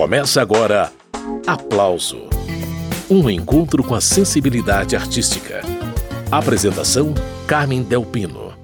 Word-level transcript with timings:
Começa 0.00 0.40
agora 0.40 0.90
Aplauso 1.46 2.22
um 3.10 3.28
encontro 3.28 3.84
com 3.84 3.94
a 3.94 4.00
sensibilidade 4.00 4.96
artística. 4.96 5.60
Apresentação: 6.30 7.12
Carmen 7.46 7.82
Delpino. 7.82 8.54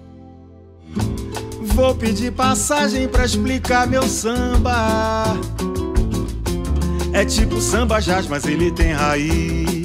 Vou 1.61 1.95
pedir 1.95 2.33
passagem 2.33 3.07
para 3.07 3.27
explicar 3.27 3.87
meu 3.87 4.04
samba. 4.04 5.25
É 7.12 7.22
tipo 7.22 7.60
samba 7.60 8.00
jazz, 8.00 8.26
mas 8.26 8.46
ele 8.46 8.71
tem 8.71 8.92
raiz. 8.92 9.76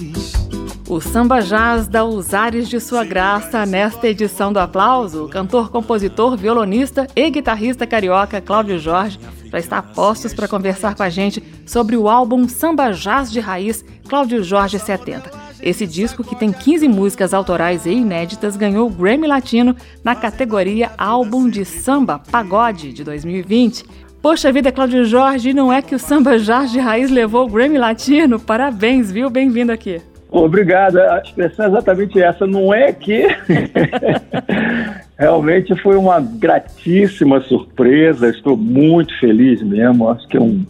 O 0.92 1.00
samba 1.00 1.40
jazz 1.40 1.88
dá 1.88 2.04
os 2.04 2.34
ares 2.34 2.68
de 2.68 2.78
sua 2.78 3.06
graça 3.06 3.66
nesta 3.66 4.10
edição 4.10 4.52
do 4.52 4.60
Aplauso. 4.60 5.24
O 5.24 5.30
cantor, 5.30 5.72
compositor, 5.72 6.36
violonista 6.36 7.08
e 7.16 7.30
guitarrista 7.30 7.88
carioca 7.88 8.42
Cláudio 8.42 8.78
Jorge 8.78 9.18
já 9.46 9.58
está 9.58 9.78
a 9.78 9.82
postos 9.82 10.34
para 10.34 10.50
conversar 10.50 10.94
com 10.94 11.02
a 11.02 11.08
gente 11.08 11.42
sobre 11.66 11.96
o 11.96 12.10
álbum 12.10 12.46
Samba 12.46 12.92
Jazz 12.92 13.32
de 13.32 13.40
Raiz 13.40 13.86
Cláudio 14.06 14.44
Jorge 14.44 14.78
70. 14.80 15.32
Esse 15.62 15.88
disco, 15.88 16.26
que 16.26 16.36
tem 16.36 16.52
15 16.52 16.90
músicas 16.90 17.34
autorais 17.34 17.86
e 17.86 17.92
inéditas, 17.92 18.58
ganhou 18.58 18.88
o 18.88 18.92
Grammy 18.92 19.28
Latino 19.28 19.74
na 20.04 20.14
categoria 20.14 20.92
Álbum 20.98 21.50
de 21.50 21.64
Samba 21.64 22.20
Pagode 22.20 22.92
de 22.92 23.06
2020. 23.06 23.86
Poxa 24.22 24.52
vida, 24.52 24.74
Cláudio 24.74 25.06
Jorge, 25.06 25.54
não 25.54 25.72
é 25.72 25.82
que 25.82 25.96
o 25.96 26.00
Samba 26.00 26.38
Jazz 26.38 26.70
de 26.70 26.80
Raiz 26.82 27.10
levou 27.10 27.48
o 27.48 27.50
Grammy 27.50 27.78
Latino? 27.78 28.38
Parabéns, 28.42 29.10
viu? 29.10 29.30
Bem-vindo 29.30 29.72
aqui. 29.72 30.02
Obrigado. 30.32 30.98
A 30.98 31.20
expressão 31.20 31.66
é 31.66 31.68
exatamente 31.68 32.22
essa. 32.22 32.48
Não 32.48 32.74
é 32.74 32.94
que. 32.94 33.28
Realmente 35.20 35.76
foi 35.82 35.98
uma 35.98 36.22
gratíssima 36.22 37.42
surpresa. 37.42 38.30
Estou 38.30 38.56
muito 38.56 39.14
feliz 39.20 39.62
mesmo. 39.62 40.10
Acho 40.10 40.26
que 40.30 40.38
é 40.38 40.42
um, 40.42 40.66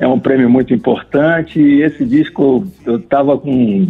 é 0.00 0.08
um 0.08 0.18
prêmio 0.18 0.50
muito 0.50 0.74
importante. 0.74 1.60
E 1.60 1.82
esse 1.82 2.04
disco 2.04 2.66
eu 2.84 2.96
estava 2.96 3.38
com 3.38 3.86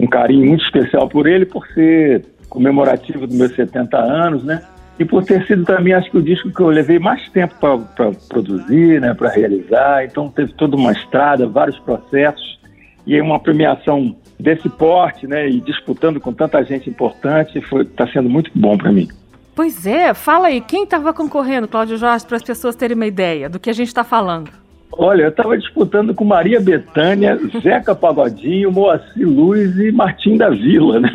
um 0.00 0.06
carinho 0.08 0.46
muito 0.48 0.64
especial 0.64 1.08
por 1.08 1.28
ele, 1.28 1.46
por 1.46 1.64
ser 1.68 2.24
comemorativo 2.48 3.28
dos 3.28 3.36
meus 3.36 3.54
70 3.54 3.96
anos, 3.96 4.42
né? 4.42 4.62
E 4.98 5.04
por 5.04 5.24
ter 5.24 5.46
sido 5.46 5.64
também, 5.64 5.94
acho 5.94 6.10
que 6.10 6.18
o 6.18 6.22
disco 6.22 6.50
que 6.50 6.60
eu 6.60 6.68
levei 6.68 6.98
mais 6.98 7.26
tempo 7.30 7.54
para 7.54 8.10
produzir, 8.28 9.00
né, 9.00 9.14
para 9.14 9.30
realizar. 9.30 10.04
Então 10.04 10.28
teve 10.28 10.52
toda 10.54 10.76
uma 10.76 10.92
estrada, 10.92 11.46
vários 11.46 11.78
processos 11.78 12.60
e 13.06 13.18
uma 13.18 13.38
premiação 13.38 14.14
desse 14.40 14.68
porte, 14.68 15.26
né, 15.26 15.48
e 15.48 15.60
disputando 15.60 16.20
com 16.20 16.32
tanta 16.32 16.62
gente 16.64 16.88
importante, 16.88 17.58
está 17.58 18.06
sendo 18.08 18.28
muito 18.28 18.50
bom 18.54 18.76
para 18.76 18.90
mim. 18.90 19.08
Pois 19.54 19.86
é, 19.86 20.14
fala 20.14 20.48
aí, 20.48 20.60
quem 20.60 20.84
estava 20.84 21.12
concorrendo, 21.12 21.68
Cláudio 21.68 21.96
Jorge, 21.96 22.26
para 22.26 22.36
as 22.36 22.42
pessoas 22.42 22.74
terem 22.74 22.96
uma 22.96 23.06
ideia 23.06 23.48
do 23.48 23.58
que 23.58 23.68
a 23.68 23.72
gente 23.72 23.88
está 23.88 24.02
falando? 24.02 24.50
Olha, 24.92 25.22
eu 25.22 25.28
estava 25.28 25.56
disputando 25.56 26.14
com 26.14 26.24
Maria 26.24 26.60
Betânia, 26.60 27.38
Zeca 27.62 27.94
Pagodinho, 27.94 28.72
Moacir 28.72 29.28
Luz 29.28 29.76
e 29.78 29.92
Martim 29.92 30.36
da 30.36 30.50
Vila, 30.50 31.00
né? 31.00 31.10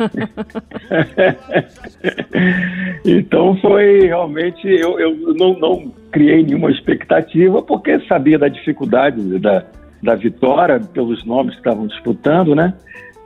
então 3.04 3.56
foi 3.56 4.06
realmente, 4.06 4.66
eu, 4.66 4.98
eu 4.98 5.34
não, 5.34 5.58
não, 5.58 5.92
criei 6.10 6.42
nenhuma 6.42 6.70
expectativa, 6.70 7.60
porque 7.62 8.00
sabia 8.06 8.38
da 8.38 8.48
dificuldade 8.48 9.38
da, 9.38 9.64
da 10.02 10.14
vitória, 10.14 10.80
pelos 10.80 11.24
nomes 11.24 11.54
que 11.54 11.60
estavam 11.60 11.86
disputando, 11.86 12.54
né? 12.54 12.74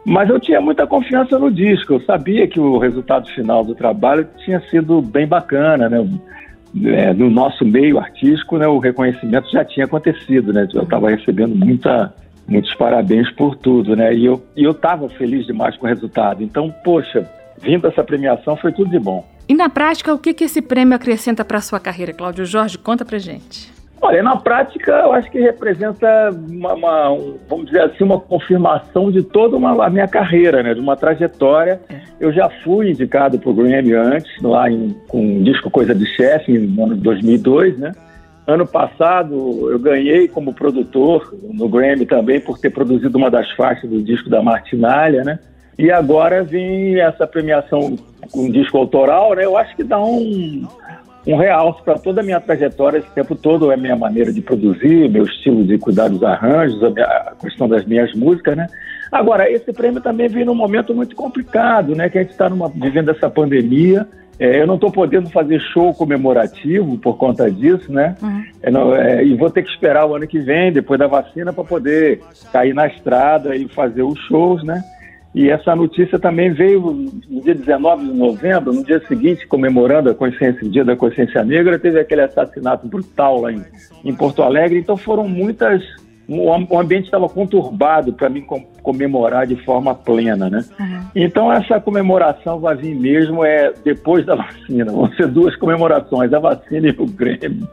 Mas 0.04 0.30
eu 0.30 0.40
tinha 0.40 0.60
muita 0.60 0.86
confiança 0.86 1.38
no 1.38 1.50
disco, 1.50 1.94
eu 1.94 2.00
sabia 2.02 2.48
que 2.48 2.58
o 2.58 2.78
resultado 2.78 3.28
final 3.30 3.64
do 3.64 3.74
trabalho 3.74 4.26
tinha 4.44 4.60
sido 4.68 5.02
bem 5.02 5.26
bacana, 5.26 5.88
né? 5.88 6.08
É, 6.84 7.12
no 7.12 7.28
nosso 7.28 7.64
meio 7.64 7.98
artístico, 7.98 8.56
né, 8.56 8.66
o 8.66 8.78
reconhecimento 8.78 9.50
já 9.50 9.64
tinha 9.64 9.86
acontecido, 9.86 10.52
né? 10.52 10.68
Eu 10.72 10.82
estava 10.82 11.10
recebendo 11.10 11.54
muita, 11.54 12.14
muitos 12.46 12.72
parabéns 12.74 13.30
por 13.32 13.56
tudo, 13.56 13.96
né? 13.96 14.14
E 14.14 14.24
eu 14.24 14.42
eu 14.56 14.70
estava 14.70 15.08
feliz 15.08 15.46
demais 15.46 15.76
com 15.76 15.86
o 15.86 15.88
resultado. 15.88 16.42
Então, 16.42 16.72
poxa, 16.84 17.28
vindo 17.60 17.86
essa 17.88 18.04
premiação 18.04 18.56
foi 18.56 18.72
tudo 18.72 18.90
de 18.90 18.98
bom. 18.98 19.26
E 19.48 19.54
na 19.54 19.68
prática, 19.68 20.14
o 20.14 20.18
que, 20.18 20.32
que 20.32 20.44
esse 20.44 20.62
prêmio 20.62 20.94
acrescenta 20.94 21.44
para 21.44 21.58
a 21.58 21.60
sua 21.60 21.80
carreira, 21.80 22.12
Cláudio 22.12 22.46
Jorge? 22.46 22.78
Conta 22.78 23.04
pra 23.04 23.18
gente. 23.18 23.79
Olha, 24.02 24.22
na 24.22 24.34
prática, 24.34 24.92
eu 24.92 25.12
acho 25.12 25.30
que 25.30 25.38
representa 25.38 26.30
uma, 26.48 26.72
uma 26.72 27.16
vamos 27.46 27.66
dizer 27.66 27.82
assim, 27.82 28.02
uma 28.02 28.18
confirmação 28.18 29.10
de 29.10 29.22
toda 29.22 29.56
uma, 29.56 29.84
a 29.84 29.90
minha 29.90 30.08
carreira, 30.08 30.62
né? 30.62 30.72
De 30.72 30.80
uma 30.80 30.96
trajetória. 30.96 31.78
É. 31.90 32.00
Eu 32.18 32.32
já 32.32 32.48
fui 32.64 32.90
indicado 32.90 33.38
para 33.38 33.50
o 33.50 33.54
Grammy 33.54 33.92
antes, 33.92 34.30
lá 34.40 34.70
em, 34.70 34.96
com 35.06 35.40
o 35.40 35.44
disco 35.44 35.70
Coisa 35.70 35.94
de 35.94 36.06
Chefe, 36.16 36.58
no 36.58 36.84
ano 36.84 36.94
de 36.94 37.02
2002, 37.02 37.78
né? 37.78 37.92
Ano 38.46 38.66
passado, 38.66 39.70
eu 39.70 39.78
ganhei 39.78 40.26
como 40.26 40.54
produtor 40.54 41.34
no 41.52 41.68
Grammy 41.68 42.06
também, 42.06 42.40
por 42.40 42.58
ter 42.58 42.70
produzido 42.70 43.18
uma 43.18 43.30
das 43.30 43.50
faixas 43.52 43.88
do 43.88 44.02
disco 44.02 44.30
da 44.30 44.42
Martinalha, 44.42 45.22
né? 45.22 45.38
E 45.78 45.90
agora 45.90 46.42
vem 46.42 46.98
essa 46.98 47.26
premiação 47.26 47.96
com 48.32 48.46
um 48.46 48.50
disco 48.50 48.78
autoral, 48.78 49.34
né? 49.34 49.44
Eu 49.44 49.58
acho 49.58 49.76
que 49.76 49.84
dá 49.84 50.02
um 50.02 50.66
um 51.26 51.36
realce 51.36 51.82
para 51.82 51.98
toda 51.98 52.20
a 52.20 52.24
minha 52.24 52.40
trajetória 52.40 52.98
esse 52.98 53.10
tempo 53.10 53.34
todo, 53.34 53.70
é 53.70 53.74
a 53.74 53.76
minha 53.76 53.96
maneira 53.96 54.32
de 54.32 54.40
produzir, 54.40 55.08
meu 55.10 55.24
estilo 55.24 55.64
de 55.64 55.78
cuidar 55.78 56.08
dos 56.08 56.22
arranjos, 56.22 56.82
a, 56.82 56.90
minha, 56.90 57.06
a 57.06 57.34
questão 57.40 57.68
das 57.68 57.84
minhas 57.84 58.12
músicas, 58.14 58.56
né? 58.56 58.66
Agora, 59.12 59.50
esse 59.50 59.72
prêmio 59.72 60.00
também 60.00 60.28
vem 60.28 60.44
num 60.44 60.54
momento 60.54 60.94
muito 60.94 61.16
complicado, 61.16 61.94
né? 61.94 62.08
Que 62.08 62.18
a 62.18 62.22
gente 62.22 62.30
está 62.30 62.48
vivendo 62.74 63.10
essa 63.10 63.28
pandemia. 63.28 64.06
É, 64.38 64.62
eu 64.62 64.66
não 64.66 64.76
estou 64.76 64.90
podendo 64.90 65.28
fazer 65.28 65.60
show 65.60 65.92
comemorativo 65.92 66.96
por 66.96 67.18
conta 67.18 67.50
disso, 67.50 67.92
né? 67.92 68.14
Uhum. 68.22 68.44
É, 68.62 68.70
não, 68.70 68.94
é, 68.94 69.22
e 69.22 69.36
vou 69.36 69.50
ter 69.50 69.62
que 69.62 69.70
esperar 69.70 70.06
o 70.06 70.14
ano 70.14 70.26
que 70.26 70.38
vem, 70.38 70.72
depois 70.72 70.98
da 70.98 71.06
vacina, 71.06 71.52
para 71.52 71.64
poder 71.64 72.20
cair 72.50 72.72
na 72.72 72.86
estrada 72.86 73.54
e 73.54 73.68
fazer 73.68 74.02
os 74.02 74.18
shows, 74.20 74.64
né? 74.64 74.82
E 75.34 75.48
essa 75.48 75.76
notícia 75.76 76.18
também 76.18 76.52
veio 76.52 76.80
no 77.28 77.40
dia 77.40 77.54
19 77.54 78.04
de 78.04 78.12
novembro, 78.12 78.72
no 78.72 78.84
dia 78.84 79.00
seguinte, 79.06 79.46
comemorando 79.46 80.10
a 80.10 80.14
consciência, 80.14 80.66
o 80.66 80.70
Dia 80.70 80.84
da 80.84 80.96
Consciência 80.96 81.44
Negra, 81.44 81.78
teve 81.78 82.00
aquele 82.00 82.22
assassinato 82.22 82.88
brutal 82.88 83.42
lá 83.42 83.52
em, 83.52 83.64
em 84.04 84.14
Porto 84.14 84.42
Alegre. 84.42 84.78
Então 84.78 84.96
foram 84.96 85.28
muitas. 85.28 85.82
O 86.32 86.78
ambiente 86.78 87.06
estava 87.06 87.28
conturbado 87.28 88.12
para 88.12 88.28
mim 88.28 88.46
comemorar 88.82 89.48
de 89.48 89.56
forma 89.64 89.94
plena, 89.94 90.48
né? 90.48 90.64
Uhum. 90.78 91.00
Então 91.16 91.52
essa 91.52 91.80
comemoração 91.80 92.60
vai 92.60 92.76
vir 92.76 92.94
mesmo 92.94 93.44
é 93.44 93.72
depois 93.84 94.24
da 94.24 94.36
vacina. 94.36 94.92
Vão 94.92 95.10
ser 95.14 95.26
duas 95.26 95.56
comemorações, 95.56 96.32
a 96.32 96.38
vacina 96.38 96.86
e 96.86 96.94
o 96.96 97.06
Grêmio. 97.06 97.68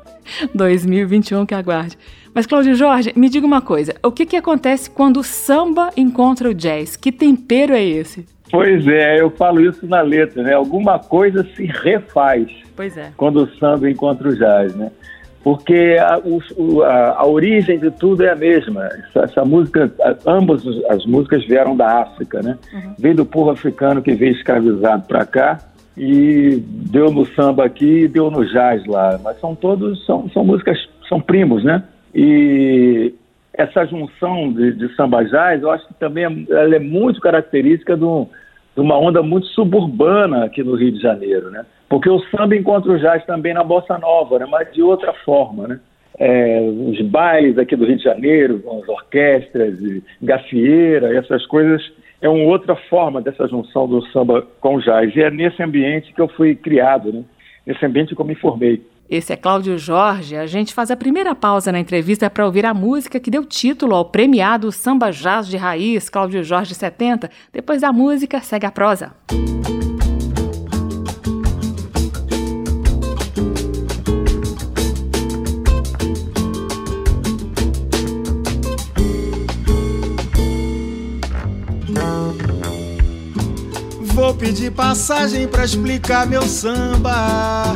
2021 0.56 1.46
que 1.46 1.54
aguarde. 1.54 1.98
Mas, 2.34 2.46
Cláudio 2.46 2.76
Jorge, 2.76 3.14
me 3.16 3.30
diga 3.30 3.46
uma 3.46 3.62
coisa: 3.62 3.96
o 4.04 4.12
que, 4.12 4.26
que 4.26 4.36
acontece 4.36 4.90
quando 4.90 5.18
o 5.18 5.24
samba 5.24 5.92
encontra 5.96 6.50
o 6.50 6.54
jazz? 6.54 6.96
Que 6.96 7.12
tempero 7.12 7.74
é 7.74 7.84
esse? 7.84 8.26
Pois 8.50 8.88
é, 8.88 9.20
eu 9.20 9.30
falo 9.30 9.62
isso 9.62 9.86
na 9.86 10.02
letra, 10.02 10.42
né? 10.42 10.54
Alguma 10.54 10.98
coisa 10.98 11.46
se 11.56 11.66
refaz 11.66 12.48
pois 12.78 12.96
é. 12.96 13.12
quando 13.18 13.44
o 13.44 13.50
samba 13.58 13.90
encontra 13.90 14.30
o 14.30 14.36
jazz, 14.36 14.74
né? 14.76 14.92
Porque 15.48 15.96
a, 15.98 16.20
o, 16.58 16.84
a, 16.84 17.22
a 17.22 17.26
origem 17.26 17.80
de 17.80 17.90
tudo 17.90 18.22
é 18.22 18.32
a 18.32 18.36
mesma. 18.36 18.84
Essa, 18.84 19.20
essa 19.22 19.46
música, 19.46 19.90
ambas 20.26 20.62
as 20.90 21.06
músicas 21.06 21.46
vieram 21.46 21.74
da 21.74 22.02
África, 22.02 22.42
né? 22.42 22.58
Uhum. 22.74 22.96
Veio 23.00 23.16
do 23.16 23.26
povo 23.26 23.52
africano 23.52 24.02
que 24.02 24.14
veio 24.14 24.34
escravizado 24.34 25.08
para 25.08 25.26
cá 25.26 25.58
e 25.96 26.62
deu 26.92 27.10
no 27.12 27.26
samba 27.28 27.64
aqui 27.64 28.02
e 28.02 28.08
deu 28.10 28.30
no 28.30 28.46
jazz 28.46 28.86
lá. 28.88 29.18
Mas 29.24 29.40
são 29.40 29.56
todos, 29.56 30.06
são, 30.06 30.30
são 30.32 30.44
músicas, 30.44 30.78
são 31.08 31.22
primos, 31.22 31.64
né? 31.64 31.82
E 32.14 33.14
essa 33.54 33.86
junção 33.86 34.52
de, 34.52 34.74
de 34.74 34.94
samba 34.98 35.24
jazz, 35.24 35.62
eu 35.62 35.72
acho 35.72 35.88
que 35.88 35.94
também 35.94 36.26
é, 36.26 36.54
ela 36.62 36.76
é 36.76 36.80
muito 36.80 37.22
característica 37.22 37.96
do, 37.96 38.28
de 38.76 38.82
uma 38.82 38.98
onda 38.98 39.24
muito 39.24 39.48
suburbana 39.48 40.44
aqui 40.44 40.62
no 40.62 40.76
Rio 40.76 40.92
de 40.92 41.00
Janeiro, 41.00 41.50
né? 41.52 41.66
Porque 41.90 42.10
o 42.10 42.20
samba 42.30 42.56
encontra 42.56 42.92
o 42.92 43.00
jazz 43.00 43.26
também 43.26 43.54
na 43.54 43.64
bossa 43.64 43.98
nova, 43.98 44.40
né? 44.40 44.46
Mas 44.50 44.72
de 44.74 44.82
outra 44.82 45.14
forma, 45.26 45.68
né? 45.68 45.80
É, 46.20 46.62
os 46.62 47.00
bailes 47.02 47.58
aqui 47.58 47.76
do 47.76 47.86
Rio 47.86 47.98
de 47.98 48.04
Janeiro, 48.04 48.60
com 48.60 48.82
as 48.82 48.90
orquestras, 48.90 49.80
e 49.80 50.04
gafieira, 50.22 51.16
essas 51.16 51.46
coisas, 51.46 51.82
é 52.22 52.28
uma 52.28 52.46
outra 52.46 52.76
forma 52.90 53.22
dessa 53.22 53.48
junção 53.48 53.88
do 53.88 54.02
samba 54.08 54.46
com 54.60 54.76
o 54.76 54.82
jazz. 54.82 55.16
E 55.16 55.22
é 55.22 55.30
nesse 55.30 55.62
ambiente 55.62 56.14
que 56.14 56.22
eu 56.22 56.28
fui 56.28 56.56
criado, 56.56 57.14
né? 57.14 57.24
Nesse 57.66 57.86
ambiente 57.86 58.16
que 58.16 58.22
eu 58.22 58.26
me 58.26 58.36
formei. 58.36 58.82
Esse 59.10 59.32
é 59.32 59.38
Cláudio 59.38 59.78
Jorge. 59.78 60.36
A 60.36 60.46
gente 60.46 60.74
faz 60.74 60.92
a 60.92 60.98
primeira 60.98 61.34
pausa 61.34 61.72
na 61.72 61.80
entrevista 61.80 62.30
para 62.30 62.46
ouvir 62.46 62.66
a 62.66 62.74
música 62.74 63.20
que 63.20 63.32
deu 63.32 63.46
título 63.46 63.96
ao 63.96 64.06
premiado 64.06 64.72
Samba 64.72 65.12
Jazz 65.12 65.48
de 65.48 65.56
Raiz, 65.56 66.10
Cláudio 66.10 66.44
Jorge 66.44 66.76
70. 66.76 67.30
Depois 67.54 67.82
da 67.82 67.94
música, 67.94 68.42
segue 68.42 68.66
a 68.66 68.72
prosa. 68.72 69.14
Vou 69.32 69.87
pedir 84.38 84.72
passagem 84.72 85.48
para 85.48 85.66
explicar 85.66 86.26
meu 86.28 86.44
samba 86.44 87.76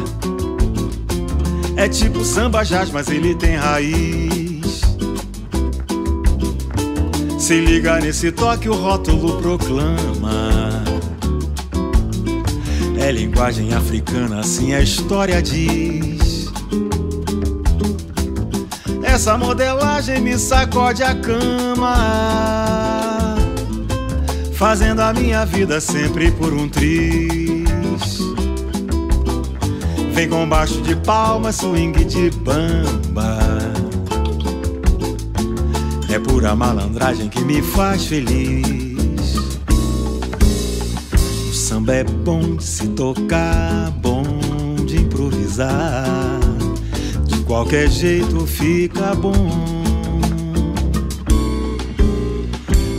é 1.81 1.89
tipo 1.89 2.23
samba 2.23 2.63
jazz, 2.63 2.91
mas 2.91 3.07
ele 3.07 3.33
tem 3.33 3.55
raiz. 3.55 4.81
Se 7.39 7.59
liga 7.59 7.99
nesse 7.99 8.31
toque, 8.31 8.69
o 8.69 8.73
rótulo 8.75 9.41
proclama. 9.41 10.83
É 12.99 13.11
linguagem 13.11 13.73
africana, 13.73 14.41
assim 14.41 14.75
a 14.75 14.81
história 14.81 15.41
diz. 15.41 16.51
Essa 19.01 19.35
modelagem 19.35 20.21
me 20.21 20.37
sacode 20.37 21.01
a 21.01 21.15
cama, 21.15 21.95
fazendo 24.61 24.99
a 24.99 25.11
minha 25.11 25.43
vida 25.43 25.81
sempre 25.81 26.29
por 26.29 26.53
um 26.53 26.69
triz. 26.69 28.19
Vem 30.13 30.29
com 30.29 30.47
baixo 30.47 30.79
de 30.83 30.95
palma, 30.97 31.51
swing 31.51 32.05
de 32.05 32.29
bamba. 32.29 33.39
É 36.13 36.19
pura 36.19 36.55
malandragem 36.55 37.27
que 37.27 37.43
me 37.43 37.59
faz 37.63 38.05
feliz. 38.05 39.35
O 41.49 41.53
samba 41.55 41.95
é 41.95 42.03
bom 42.03 42.55
de 42.55 42.63
se 42.63 42.87
tocar, 42.89 43.89
bom 43.99 44.23
de 44.85 44.97
improvisar. 44.97 46.39
De 47.25 47.39
qualquer 47.45 47.89
jeito 47.89 48.45
fica 48.45 49.15
bom. 49.15 49.81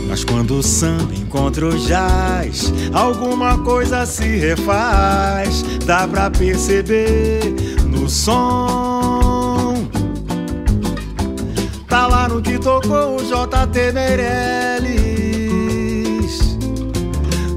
Mas 0.09 0.25
quando 0.25 0.55
o 0.55 0.61
samba 0.61 1.22
encontra 1.33 1.65
o 1.65 1.75
jazz, 1.79 2.71
alguma 2.93 3.57
coisa 3.57 4.05
se 4.05 4.37
refaz. 4.37 5.65
Dá 5.83 6.07
pra 6.07 6.29
perceber 6.29 7.55
no 7.87 8.07
som. 8.07 9.73
Tá 11.87 12.05
lá 12.05 12.29
no 12.29 12.39
que 12.39 12.59
tocou 12.59 13.15
o 13.15 13.23
JT 13.23 13.93
Meirelles. 13.93 14.93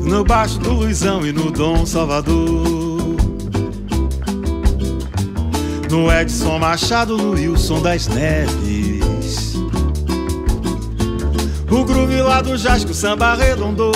No 0.02 0.24
baixo 0.24 0.58
do 0.58 0.72
Luizão 0.72 1.26
e 1.26 1.32
no 1.32 1.50
Dom 1.50 1.84
Salvador. 1.84 2.56
No 5.90 6.10
Edson 6.10 6.58
Machado, 6.58 7.18
no 7.18 7.32
Wilson 7.32 7.82
das 7.82 8.06
Neves. 8.08 8.65
O 11.70 11.84
groove 11.84 12.22
lá 12.22 12.40
do 12.40 12.56
Jasco, 12.56 12.94
samba 12.94 13.32
arredondou. 13.32 13.92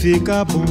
Fica 0.00 0.44
bom. 0.46 0.64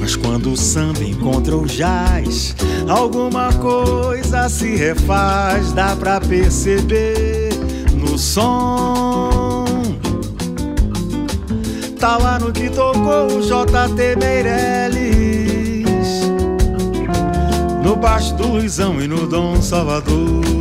Mas 0.00 0.16
quando 0.16 0.52
o 0.52 0.56
samba 0.56 1.04
encontra 1.04 1.56
o 1.56 1.64
jazz, 1.64 2.56
alguma 2.88 3.52
coisa 3.52 4.48
se 4.48 4.74
refaz, 4.74 5.72
dá 5.72 5.94
pra 5.94 6.20
perceber 6.20 7.50
no 7.94 8.18
som. 8.18 9.64
Tá 12.00 12.16
lá 12.16 12.40
no 12.40 12.52
que 12.52 12.68
tocou 12.68 13.38
o 13.38 13.40
JT 13.40 14.16
Meirelles, 14.18 15.86
no 17.84 17.94
baixo 17.94 18.34
do 18.34 18.48
Luizão 18.48 19.00
e 19.00 19.06
no 19.06 19.26
Dom 19.28 19.62
Salvador. 19.62 20.57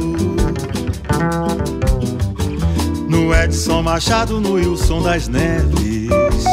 No 3.17 3.33
Edson 3.33 3.81
Machado, 3.81 4.39
no 4.39 4.51
Wilson 4.51 5.01
das 5.01 5.27
Neves. 5.27 6.45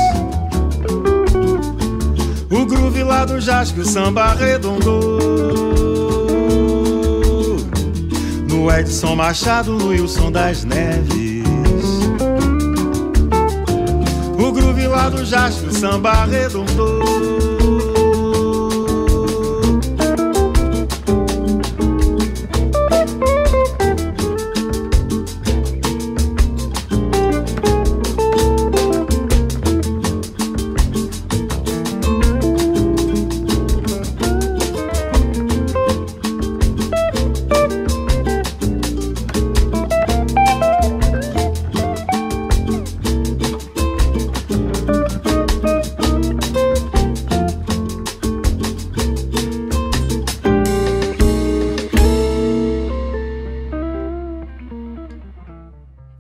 O 2.51 2.65
groove 2.65 3.03
lá 3.03 3.27
do 3.27 3.39
Jasco, 3.39 3.81
o 3.81 3.85
samba 3.85 4.23
arredondou. 4.23 5.19
No 8.49 8.73
Edson 8.73 9.15
Machado, 9.15 9.73
no 9.73 9.89
Wilson 9.89 10.33
das 10.33 10.65
Neves. 10.65 11.45
O 14.39 14.51
groove 14.51 14.87
lá 14.87 15.11
do 15.11 15.23
Jasco, 15.23 15.67
o 15.67 15.73
samba 15.75 16.13
arredondou. 16.13 17.54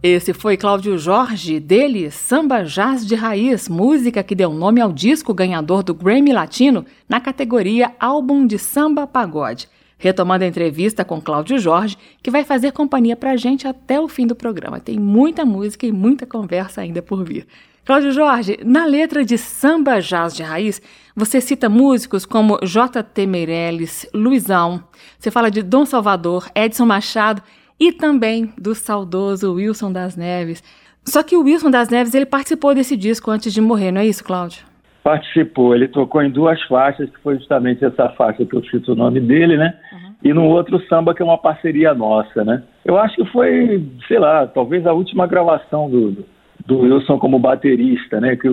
Esse 0.06 0.34
foi 0.34 0.58
Cláudio 0.58 0.98
Jorge, 0.98 1.58
dele 1.58 2.10
Samba 2.10 2.62
Jazz 2.62 3.06
de 3.06 3.14
Raiz, 3.14 3.70
música 3.70 4.22
que 4.22 4.34
deu 4.34 4.52
nome 4.52 4.78
ao 4.78 4.92
disco 4.92 5.32
ganhador 5.32 5.82
do 5.82 5.94
Grammy 5.94 6.30
Latino 6.30 6.84
na 7.08 7.22
categoria 7.22 7.90
Álbum 7.98 8.46
de 8.46 8.58
Samba 8.58 9.06
Pagode. 9.06 9.66
Retomando 9.96 10.44
a 10.44 10.46
entrevista 10.46 11.06
com 11.06 11.22
Cláudio 11.22 11.58
Jorge, 11.58 11.96
que 12.22 12.30
vai 12.30 12.44
fazer 12.44 12.72
companhia 12.72 13.16
pra 13.16 13.38
gente 13.38 13.66
até 13.66 13.98
o 13.98 14.06
fim 14.06 14.26
do 14.26 14.34
programa. 14.34 14.78
Tem 14.78 14.98
muita 14.98 15.42
música 15.46 15.86
e 15.86 15.90
muita 15.90 16.26
conversa 16.26 16.82
ainda 16.82 17.00
por 17.00 17.24
vir. 17.24 17.46
Cláudio 17.82 18.12
Jorge, 18.12 18.58
na 18.62 18.84
letra 18.84 19.24
de 19.24 19.38
Samba 19.38 20.00
Jazz 20.00 20.36
de 20.36 20.42
Raiz, 20.42 20.82
você 21.16 21.40
cita 21.40 21.70
músicos 21.70 22.26
como 22.26 22.58
J.T. 22.62 23.26
Meirelles, 23.26 24.06
Luizão, 24.12 24.84
você 25.18 25.30
fala 25.30 25.50
de 25.50 25.62
Dom 25.62 25.86
Salvador, 25.86 26.46
Edson 26.54 26.84
Machado 26.84 27.42
e 27.86 27.92
também 27.92 28.50
do 28.56 28.74
saudoso 28.74 29.52
Wilson 29.52 29.92
das 29.92 30.16
Neves. 30.16 30.62
Só 31.04 31.22
que 31.22 31.36
o 31.36 31.42
Wilson 31.42 31.70
das 31.70 31.90
Neves 31.90 32.14
ele 32.14 32.24
participou 32.24 32.74
desse 32.74 32.96
disco 32.96 33.30
antes 33.30 33.52
de 33.52 33.60
morrer, 33.60 33.92
não 33.92 34.00
é 34.00 34.06
isso, 34.06 34.24
Cláudio? 34.24 34.64
Participou, 35.02 35.74
ele 35.74 35.86
tocou 35.86 36.22
em 36.22 36.30
duas 36.30 36.62
faixas, 36.62 37.10
que 37.10 37.20
foi 37.20 37.36
justamente 37.36 37.84
essa 37.84 38.08
faixa 38.10 38.42
que 38.46 38.56
eu 38.56 38.64
cito 38.64 38.92
o 38.92 38.96
nome 38.96 39.20
dele, 39.20 39.58
né? 39.58 39.74
Uhum. 39.92 40.14
E 40.22 40.32
no 40.32 40.44
outro 40.44 40.80
samba 40.88 41.14
que 41.14 41.20
é 41.20 41.24
uma 41.24 41.36
parceria 41.36 41.92
nossa, 41.92 42.42
né? 42.42 42.62
Eu 42.86 42.96
acho 42.98 43.16
que 43.16 43.26
foi, 43.26 43.86
sei 44.08 44.18
lá, 44.18 44.46
talvez 44.46 44.86
a 44.86 44.94
última 44.94 45.26
gravação 45.26 45.90
do, 45.90 46.24
do 46.66 46.80
Wilson 46.80 47.18
como 47.18 47.38
baterista, 47.38 48.20
né? 48.20 48.36
Que 48.36 48.48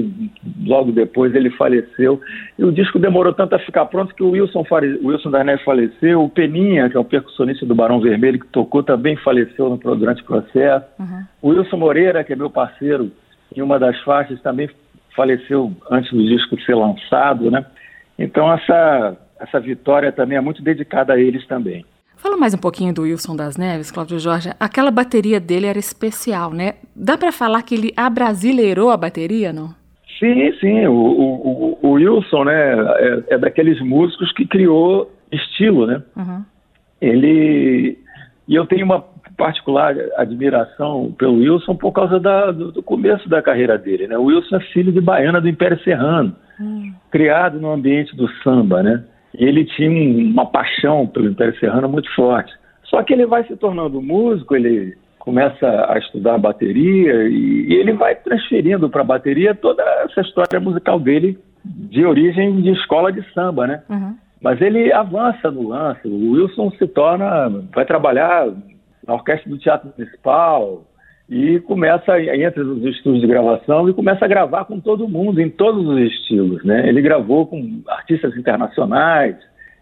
logo 0.66 0.92
depois 0.92 1.34
ele 1.34 1.50
faleceu. 1.52 2.20
E 2.60 2.64
o 2.64 2.72
disco 2.72 3.00
demorou 3.00 3.34
tanto 3.34 3.56
a 3.56 3.60
ficar 3.60 3.86
pronto 3.86 4.14
que 4.14 4.24
o 4.24 4.32
Wilson, 4.32 4.66
o 5.02 5.08
Wilson 5.08 5.32
da 5.32 5.44
Neve 5.44 5.64
faleceu. 5.64 6.24
O 6.24 6.30
Peninha, 6.30 6.90
que 6.90 6.98
é 6.98 7.00
o 7.00 7.06
percussionista 7.06 7.66
do 7.66 7.76
Barão 7.76 8.02
Vermelho, 8.02 8.40
que 8.40 8.48
tocou, 8.48 8.84
também 8.84 9.16
faleceu 9.18 9.70
no, 9.70 9.78
durante 9.78 10.22
o 10.24 10.26
processo. 10.26 10.86
Uhum. 11.00 11.24
O 11.42 11.50
Wilson 11.50 11.78
Moreira, 11.78 12.24
que 12.24 12.34
é 12.34 12.36
meu 12.36 12.50
parceiro 12.50 13.12
em 13.56 13.62
uma 13.62 13.80
das 13.80 14.00
faixas, 14.02 14.42
também 14.42 14.70
faleceu 15.16 15.72
antes 15.90 16.12
do 16.12 16.24
disco 16.24 16.60
ser 16.62 16.76
lançado, 16.76 17.50
né? 17.50 17.66
Então 18.20 18.52
essa, 18.52 19.18
essa 19.40 19.60
vitória 19.60 20.12
também 20.12 20.38
é 20.38 20.42
muito 20.42 20.62
dedicada 20.62 21.14
a 21.14 21.20
eles 21.20 21.46
também. 21.48 21.86
Fala 22.22 22.38
mais 22.38 22.54
um 22.54 22.58
pouquinho 22.60 22.94
do 22.94 23.02
Wilson 23.02 23.36
das 23.36 23.58
Neves, 23.58 23.90
Cláudio 23.90 24.20
Jorge. 24.20 24.52
Aquela 24.60 24.92
bateria 24.92 25.40
dele 25.40 25.66
era 25.66 25.80
especial, 25.80 26.54
né? 26.54 26.76
Dá 26.96 27.18
para 27.18 27.32
falar 27.32 27.64
que 27.64 27.74
ele 27.74 27.92
abrasileirou 27.98 28.92
a 28.92 28.98
bateria, 28.98 29.52
não? 29.52 29.70
Sim, 30.20 30.54
sim. 30.60 30.86
O, 30.86 30.94
o, 30.94 31.80
o 31.82 31.92
Wilson, 31.94 32.44
né, 32.44 32.76
é, 32.78 33.24
é, 33.30 33.38
daqueles 33.40 33.82
músicos 33.82 34.32
que 34.34 34.46
criou 34.46 35.12
estilo, 35.32 35.88
né? 35.88 36.04
Uhum. 36.16 36.46
Ele 37.02 37.98
e 38.48 38.54
eu 38.54 38.68
tenho 38.68 38.86
uma 38.86 39.04
particular 39.36 39.96
admiração 40.16 41.16
pelo 41.18 41.40
Wilson 41.40 41.76
por 41.76 41.92
causa 41.92 42.20
da, 42.20 42.52
do, 42.52 42.72
do, 42.72 42.84
começo 42.84 43.28
da 43.28 43.42
carreira 43.42 43.80
dele, 43.80 44.08
né? 44.08 44.16
O 44.16 44.26
Wilson 44.26 44.58
é 44.58 44.60
filho 44.60 44.92
de 44.92 45.02
baiana 45.02 45.42
do 45.42 45.50
Império 45.50 45.82
Serrano, 45.84 46.36
uhum. 46.60 46.94
criado 47.10 47.60
no 47.60 47.72
ambiente 47.72 48.16
do 48.16 48.30
samba, 48.44 48.84
né? 48.84 49.04
E 49.38 49.46
ele 49.46 49.66
tinha 49.66 49.90
uma 49.90 50.46
paixão 50.46 51.08
pelo 51.08 51.30
Império 51.30 51.58
Serrano 51.60 51.88
muito 51.88 52.14
forte. 52.16 52.54
Só 52.84 53.02
que 53.04 53.14
ele 53.14 53.26
vai 53.26 53.44
se 53.46 53.56
tornando 53.56 54.02
músico, 54.02 54.56
ele 54.56 54.98
começa 55.20 55.86
a 55.88 55.98
estudar 55.98 56.38
bateria 56.38 57.28
e, 57.28 57.74
ele 57.74 57.94
vai 57.94 58.16
transferindo 58.16 58.90
para 58.90 59.02
a 59.02 59.06
bateria 59.06 59.56
toda 59.56 59.84
essa 60.04 60.22
história 60.22 60.60
musical 60.60 61.00
dele 61.00 61.38
de 61.64 62.04
origem 62.06 62.62
de 62.62 62.72
escola 62.72 63.12
de 63.12 63.24
samba, 63.34 63.68
né? 63.68 63.84
Uhum. 63.90 64.16
Mas 64.42 64.60
ele 64.60 64.92
avança 64.92 65.52
no 65.52 65.70
lance. 65.70 66.08
O 66.08 66.32
Wilson 66.32 66.72
se 66.72 66.88
torna, 66.88 67.50
vai 67.74 67.86
trabalhar 67.86 68.48
na 69.06 69.14
orquestra 69.14 69.50
do 69.50 69.60
Teatro 69.60 69.94
Municipal 69.96 70.84
e 71.32 71.62
começa 71.62 72.20
entra 72.20 72.62
nos 72.62 72.84
estúdios 72.84 73.22
de 73.22 73.28
gravação 73.28 73.88
e 73.88 73.94
começa 73.94 74.26
a 74.26 74.28
gravar 74.28 74.66
com 74.66 74.82
todo 74.82 75.08
mundo 75.08 75.40
em 75.40 75.50
todos 75.50 75.88
os 75.88 75.98
estilos, 75.98 76.62
né? 76.66 76.90
Ele 76.90 77.02
gravou 77.02 77.48
com 77.48 77.82
artistas 77.88 78.36
internacionais, 78.36 79.38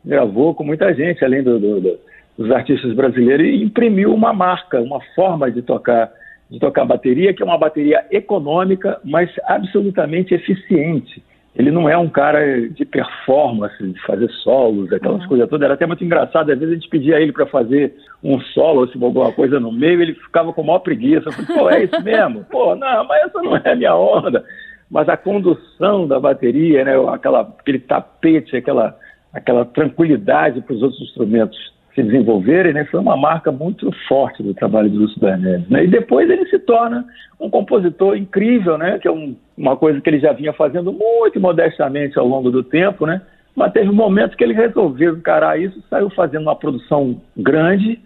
gravou 0.06 0.54
com 0.54 0.64
muita 0.64 0.94
gente 0.94 1.26
além 1.26 1.42
do, 1.42 1.60
do, 1.60 1.82
do 1.82 2.00
dos 2.38 2.52
artistas 2.52 2.94
brasileiros 2.94 3.46
e 3.46 3.64
imprimiu 3.64 4.14
uma 4.14 4.32
marca, 4.32 4.80
uma 4.80 5.02
forma 5.14 5.52
de 5.52 5.62
tocar 5.62 6.10
de 6.50 6.58
tocar 6.58 6.86
bateria 6.86 7.34
que 7.34 7.42
é 7.42 7.46
uma 7.46 7.58
bateria 7.58 8.06
econômica, 8.12 9.00
mas 9.04 9.30
absolutamente 9.46 10.34
eficiente. 10.34 11.22
Ele 11.56 11.72
não 11.72 11.90
é 11.90 11.98
um 11.98 12.08
cara 12.08 12.70
de 12.70 12.86
performance, 12.86 13.76
de 13.82 14.00
fazer 14.06 14.30
solos, 14.44 14.92
aquelas 14.94 15.24
uhum. 15.24 15.28
coisas 15.28 15.50
todas. 15.50 15.66
Era 15.66 15.74
até 15.74 15.86
muito 15.86 16.04
engraçado. 16.04 16.52
Às 16.52 16.60
vezes 16.60 16.72
a 16.72 16.76
gente 16.76 16.90
pedia 16.90 17.20
ele 17.20 17.32
para 17.32 17.46
fazer 17.48 17.96
um 18.24 18.40
solo, 18.40 18.82
ou 18.82 18.88
se 18.88 19.04
alguma 19.04 19.32
coisa 19.32 19.60
no 19.60 19.72
meio, 19.72 20.02
ele 20.02 20.14
ficava 20.14 20.54
com 20.54 20.64
maior 20.64 20.80
preguiça. 20.80 21.30
Eu 21.30 21.34
falei, 21.34 21.58
pô, 21.58 21.70
é 21.70 21.84
isso 21.84 22.04
mesmo? 22.04 22.46
Pô, 22.46 22.76
não, 22.76 23.04
mas 23.06 23.24
essa 23.24 23.42
não 23.42 23.58
é 23.58 23.72
a 23.72 23.76
minha 23.76 23.96
onda. 23.96 24.44
Mas 24.90 25.10
a 25.10 25.18
condução 25.18 26.08
da 26.08 26.20
bateria, 26.20 26.84
né, 26.84 26.94
aquela, 27.12 27.42
aquele 27.42 27.80
tapete, 27.80 28.56
aquela, 28.56 28.98
aquela 29.34 29.66
tranquilidade 29.66 30.62
para 30.62 30.76
os 30.76 30.82
outros 30.82 31.02
instrumentos 31.02 31.58
se 32.00 32.04
desenvolverem, 32.04 32.74
né, 32.74 32.86
foi 32.86 33.00
uma 33.00 33.18
marca 33.18 33.52
muito 33.52 33.92
forte 34.08 34.42
do 34.42 34.54
trabalho 34.54 34.90
de 34.90 34.98
Lúcio 34.98 35.20
Bernardes. 35.20 35.68
Né? 35.70 35.84
E 35.84 35.88
depois 35.88 36.30
ele 36.30 36.46
se 36.48 36.58
torna 36.60 37.06
um 37.40 37.50
compositor 37.50 38.16
incrível, 38.16 38.78
né, 38.78 38.98
que 39.00 39.08
é 39.08 39.12
um, 39.12 39.36
uma 39.58 39.76
coisa 39.76 40.00
que 40.00 40.10
ele 40.10 40.20
já 40.20 40.32
vinha 40.32 40.54
fazendo 40.54 40.94
muito 40.94 41.40
modestamente 41.40 42.18
ao 42.18 42.28
longo 42.28 42.50
do 42.50 42.64
tempo, 42.64 43.06
né, 43.06 43.22
mas 43.56 43.74
teve 43.74 43.90
um 43.90 43.94
momento 43.94 44.38
que 44.38 44.44
ele 44.44 44.54
resolveu 44.54 45.18
encarar 45.18 45.60
isso, 45.60 45.84
saiu 45.90 46.10
fazendo 46.12 46.44
uma 46.44 46.56
produção 46.56 47.22
grande, 47.36 48.00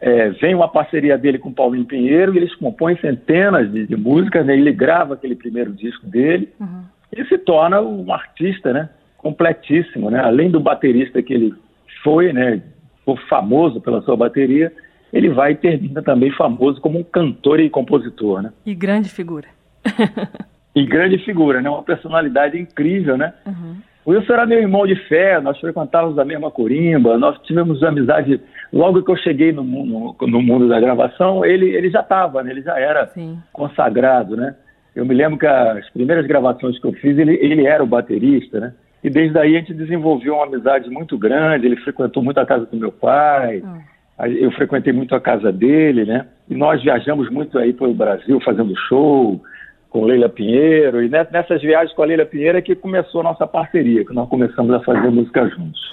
é, 0.00 0.30
vem 0.30 0.54
uma 0.54 0.68
parceria 0.68 1.18
dele 1.18 1.38
com 1.38 1.52
Paulinho 1.52 1.84
Pinheiro, 1.84 2.34
e 2.34 2.38
eles 2.38 2.54
compõem 2.54 2.96
centenas 2.98 3.70
de, 3.70 3.86
de 3.86 3.96
músicas, 3.96 4.46
né, 4.46 4.54
ele 4.54 4.72
grava 4.72 5.14
aquele 5.14 5.34
primeiro 5.34 5.72
disco 5.72 6.06
dele, 6.06 6.48
uhum. 6.58 6.82
e 7.14 7.24
se 7.26 7.36
torna 7.36 7.80
um 7.82 8.10
artista, 8.12 8.72
né, 8.72 8.88
completíssimo, 9.18 10.10
né, 10.10 10.20
além 10.20 10.50
do 10.50 10.60
baterista 10.60 11.22
que 11.22 11.34
ele 11.34 11.54
foi, 12.02 12.32
né, 12.32 12.62
ficou 13.04 13.16
famoso 13.28 13.80
pela 13.80 14.00
sua 14.00 14.16
bateria, 14.16 14.72
ele 15.12 15.28
vai 15.28 15.54
termina 15.54 16.02
também 16.02 16.30
famoso 16.32 16.80
como 16.80 16.98
um 16.98 17.04
cantor 17.04 17.60
e 17.60 17.68
compositor, 17.68 18.42
né? 18.42 18.52
E 18.64 18.74
grande 18.74 19.10
figura. 19.10 19.46
e 20.74 20.84
grande 20.86 21.18
figura, 21.18 21.60
né? 21.60 21.68
Uma 21.68 21.82
personalidade 21.82 22.58
incrível, 22.58 23.16
né? 23.16 23.32
Uhum. 23.46 23.76
O 24.04 24.10
Wilson 24.10 24.32
era 24.32 24.46
meu 24.46 24.58
irmão 24.58 24.86
de 24.86 24.96
fé, 25.08 25.40
nós 25.40 25.58
frequentávamos 25.58 26.18
a 26.18 26.24
mesma 26.24 26.50
corimba, 26.50 27.16
nós 27.16 27.38
tivemos 27.42 27.82
amizade. 27.82 28.40
Logo 28.72 29.02
que 29.02 29.10
eu 29.10 29.16
cheguei 29.16 29.52
no, 29.52 29.62
no, 29.62 30.16
no 30.20 30.42
mundo 30.42 30.68
da 30.68 30.80
gravação, 30.80 31.44
ele, 31.44 31.70
ele 31.74 31.88
já 31.88 32.00
estava, 32.00 32.42
né? 32.42 32.50
ele 32.50 32.62
já 32.62 32.78
era 32.78 33.06
Sim. 33.08 33.38
consagrado, 33.52 34.36
né? 34.36 34.54
Eu 34.94 35.04
me 35.04 35.14
lembro 35.14 35.38
que 35.38 35.46
as 35.46 35.88
primeiras 35.90 36.26
gravações 36.26 36.78
que 36.78 36.86
eu 36.86 36.92
fiz, 36.92 37.18
ele, 37.18 37.34
ele 37.40 37.66
era 37.66 37.82
o 37.82 37.86
baterista, 37.86 38.60
né? 38.60 38.74
E 39.04 39.10
desde 39.10 39.38
aí 39.38 39.54
a 39.54 39.58
gente 39.58 39.74
desenvolveu 39.74 40.36
uma 40.36 40.46
amizade 40.46 40.88
muito 40.88 41.18
grande. 41.18 41.66
Ele 41.66 41.76
frequentou 41.76 42.22
muito 42.22 42.40
a 42.40 42.46
casa 42.46 42.64
do 42.64 42.76
meu 42.76 42.90
pai, 42.90 43.62
hum. 43.62 43.82
eu 44.26 44.50
frequentei 44.52 44.94
muito 44.94 45.14
a 45.14 45.20
casa 45.20 45.52
dele, 45.52 46.06
né? 46.06 46.26
E 46.48 46.54
nós 46.54 46.82
viajamos 46.82 47.30
muito 47.30 47.58
aí 47.58 47.74
pelo 47.74 47.92
Brasil 47.92 48.40
fazendo 48.40 48.74
show 48.88 49.42
com 49.90 50.06
Leila 50.06 50.30
Pinheiro. 50.30 51.02
E 51.02 51.10
nessas 51.10 51.60
viagens 51.60 51.94
com 51.94 52.02
a 52.02 52.06
Leila 52.06 52.24
Pinheiro 52.24 52.56
é 52.56 52.62
que 52.62 52.74
começou 52.74 53.20
a 53.20 53.24
nossa 53.24 53.46
parceria, 53.46 54.06
que 54.06 54.14
nós 54.14 54.26
começamos 54.26 54.74
a 54.74 54.80
fazer 54.80 55.10
música 55.10 55.46
juntos. 55.50 55.90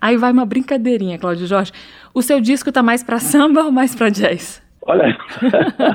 Aí 0.00 0.16
vai 0.16 0.30
uma 0.30 0.46
brincadeirinha, 0.46 1.18
Cláudio 1.18 1.46
Jorge. 1.46 1.72
O 2.14 2.22
seu 2.22 2.40
disco 2.40 2.70
tá 2.70 2.82
mais 2.82 3.02
para 3.02 3.18
samba 3.18 3.64
ou 3.64 3.72
mais 3.72 3.94
para 3.94 4.08
jazz? 4.08 4.62
Olha, 4.82 5.16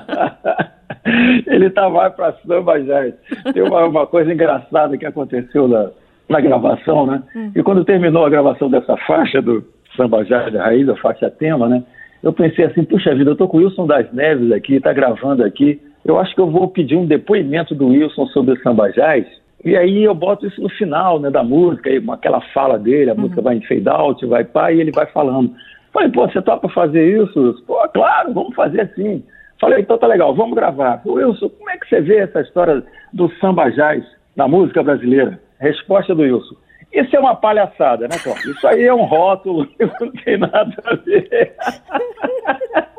ele 1.47 1.69
tá 1.69 1.89
mais 1.89 2.13
para 2.13 2.33
samba 2.45 2.77
jazz. 2.81 3.13
Tem 3.53 3.63
uma, 3.63 3.85
uma 3.85 4.05
coisa 4.05 4.33
engraçada 4.33 4.97
que 4.97 5.05
aconteceu 5.05 5.67
na 5.67 5.91
na 6.29 6.41
gravação, 6.41 7.05
né? 7.05 7.23
Hum. 7.35 7.51
E 7.55 7.63
quando 7.63 7.85
terminou 7.85 8.25
a 8.25 8.29
gravação 8.29 8.69
dessa 8.69 8.97
faixa 8.97 9.41
do 9.41 9.63
Samba 9.95 10.23
Jazz 10.23 10.51
da 10.51 10.63
Raiz, 10.63 10.87
a 10.89 10.95
faixa 10.97 11.29
tema, 11.29 11.67
né? 11.67 11.83
Eu 12.21 12.33
pensei 12.33 12.65
assim, 12.65 12.83
puxa 12.83 13.13
vida, 13.15 13.31
eu 13.31 13.35
tô 13.35 13.47
com 13.47 13.57
o 13.57 13.59
Wilson 13.61 13.85
das 13.87 14.11
Neves 14.11 14.51
aqui, 14.51 14.79
tá 14.79 14.91
gravando 14.91 15.43
aqui. 15.43 15.79
Eu 16.03 16.19
acho 16.19 16.33
que 16.33 16.41
eu 16.41 16.49
vou 16.49 16.67
pedir 16.67 16.95
um 16.95 17.05
depoimento 17.05 17.75
do 17.75 17.87
Wilson 17.87 18.25
sobre 18.27 18.53
o 18.53 18.61
Samba 18.61 18.89
Jazz. 18.91 19.25
E 19.63 19.75
aí 19.75 20.03
eu 20.03 20.13
boto 20.13 20.45
isso 20.45 20.61
no 20.61 20.69
final, 20.69 21.19
né, 21.19 21.29
da 21.29 21.43
música, 21.43 21.89
aquela 22.11 22.41
fala 22.53 22.77
dele, 22.77 23.09
a 23.09 23.13
uhum. 23.13 23.21
música 23.21 23.41
vai 23.41 23.55
em 23.55 23.61
fade 23.61 23.89
out, 23.89 24.25
vai 24.25 24.43
pá, 24.43 24.71
e 24.71 24.79
ele 24.79 24.91
vai 24.91 25.05
falando. 25.07 25.51
Falei, 25.91 26.09
pô, 26.09 26.27
você 26.27 26.41
topa 26.41 26.69
fazer 26.69 27.23
isso? 27.23 27.63
Pô, 27.65 27.75
claro, 27.89 28.33
vamos 28.33 28.55
fazer 28.55 28.81
assim. 28.81 29.23
Falei, 29.59 29.81
então 29.81 29.97
tá 29.97 30.05
legal, 30.07 30.33
vamos 30.35 30.55
gravar. 30.55 31.01
Wilson, 31.05 31.49
como 31.49 31.69
é 31.69 31.77
que 31.77 31.89
você 31.89 32.01
vê 32.01 32.17
essa 32.17 32.41
história 32.41 32.83
do 33.11 33.29
samba 33.39 33.69
jazz 33.69 34.03
na 34.35 34.47
música 34.47 34.83
brasileira? 34.83 35.39
Resposta 35.59 36.13
do 36.13 36.21
Wilson. 36.21 36.55
Isso 36.93 37.15
é 37.15 37.19
uma 37.19 37.35
palhaçada, 37.35 38.07
né, 38.07 38.15
Cláudio? 38.23 38.51
Isso 38.51 38.67
aí 38.67 38.83
é 38.83 38.93
um 38.93 39.03
rótulo 39.03 39.67
não 39.99 40.11
tem 40.23 40.37
nada 40.37 40.73
a 40.85 40.95
ver. 40.95 41.55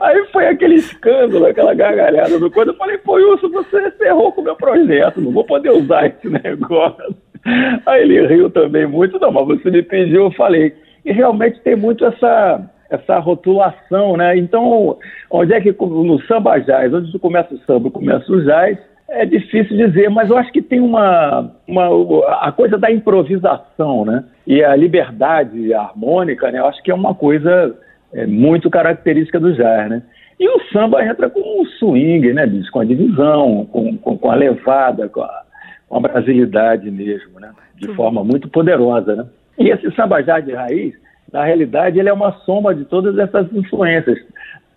Aí 0.00 0.26
foi 0.32 0.48
aquele 0.48 0.74
escândalo, 0.76 1.46
aquela 1.46 1.74
gargalhada 1.74 2.38
do 2.38 2.50
quando 2.50 2.68
eu 2.68 2.76
falei, 2.76 2.98
pô, 2.98 3.14
Wilson, 3.14 3.48
você 3.50 3.92
errou 4.00 4.32
com 4.32 4.40
o 4.40 4.44
meu 4.44 4.56
projeto, 4.56 5.20
não 5.20 5.30
vou 5.30 5.44
poder 5.44 5.70
usar 5.70 6.06
esse 6.06 6.28
negócio. 6.42 7.14
Aí 7.86 8.02
ele 8.02 8.26
riu 8.26 8.50
também 8.50 8.86
muito, 8.86 9.18
não, 9.18 9.30
mas 9.30 9.46
você 9.46 9.70
me 9.70 9.82
pediu, 9.82 10.24
eu 10.24 10.32
falei. 10.32 10.74
E 11.04 11.12
realmente 11.12 11.60
tem 11.60 11.76
muito 11.76 12.04
essa, 12.04 12.68
essa 12.90 13.18
rotulação, 13.18 14.16
né? 14.16 14.36
Então, 14.36 14.98
onde 15.30 15.52
é 15.52 15.60
que 15.60 15.72
no 15.72 16.20
samba 16.22 16.58
jazz, 16.58 16.92
onde 16.92 17.18
começa 17.18 17.54
o 17.54 17.58
samba, 17.58 17.90
começa 17.90 18.30
o 18.32 18.44
jazz, 18.44 18.78
é 19.12 19.26
difícil 19.26 19.76
dizer, 19.76 20.08
mas 20.08 20.30
eu 20.30 20.38
acho 20.38 20.50
que 20.50 20.62
tem 20.62 20.80
uma, 20.80 21.52
uma 21.68 21.86
a 22.40 22.50
coisa 22.50 22.78
da 22.78 22.90
improvisação, 22.90 24.04
né? 24.06 24.24
E 24.46 24.64
a 24.64 24.74
liberdade 24.74 25.72
harmônica, 25.74 26.50
né? 26.50 26.58
Eu 26.58 26.66
acho 26.66 26.82
que 26.82 26.90
é 26.90 26.94
uma 26.94 27.14
coisa 27.14 27.76
é, 28.12 28.26
muito 28.26 28.70
característica 28.70 29.38
do 29.38 29.52
jazz, 29.52 29.90
né? 29.90 30.02
E 30.40 30.48
o 30.48 30.60
samba 30.72 31.04
entra 31.04 31.28
com 31.28 31.40
o 31.40 31.66
swing, 31.78 32.32
né? 32.32 32.50
Com 32.72 32.80
a 32.80 32.84
divisão, 32.84 33.68
com, 33.70 33.96
com, 33.98 34.16
com 34.16 34.30
a 34.30 34.34
levada, 34.34 35.08
com 35.10 35.20
a, 35.20 35.42
com 35.88 35.96
a, 35.98 36.00
brasilidade 36.00 36.90
mesmo, 36.90 37.38
né? 37.38 37.50
De 37.76 37.90
uhum. 37.90 37.94
forma 37.94 38.24
muito 38.24 38.48
poderosa, 38.48 39.14
né? 39.14 39.26
E 39.58 39.68
esse 39.68 39.90
samba 39.94 40.22
jazz 40.22 40.44
de 40.44 40.54
raiz, 40.54 40.94
na 41.30 41.44
realidade, 41.44 41.98
ele 41.98 42.08
é 42.08 42.12
uma 42.12 42.32
soma 42.46 42.74
de 42.74 42.86
todas 42.86 43.18
essas 43.18 43.52
influências, 43.52 44.18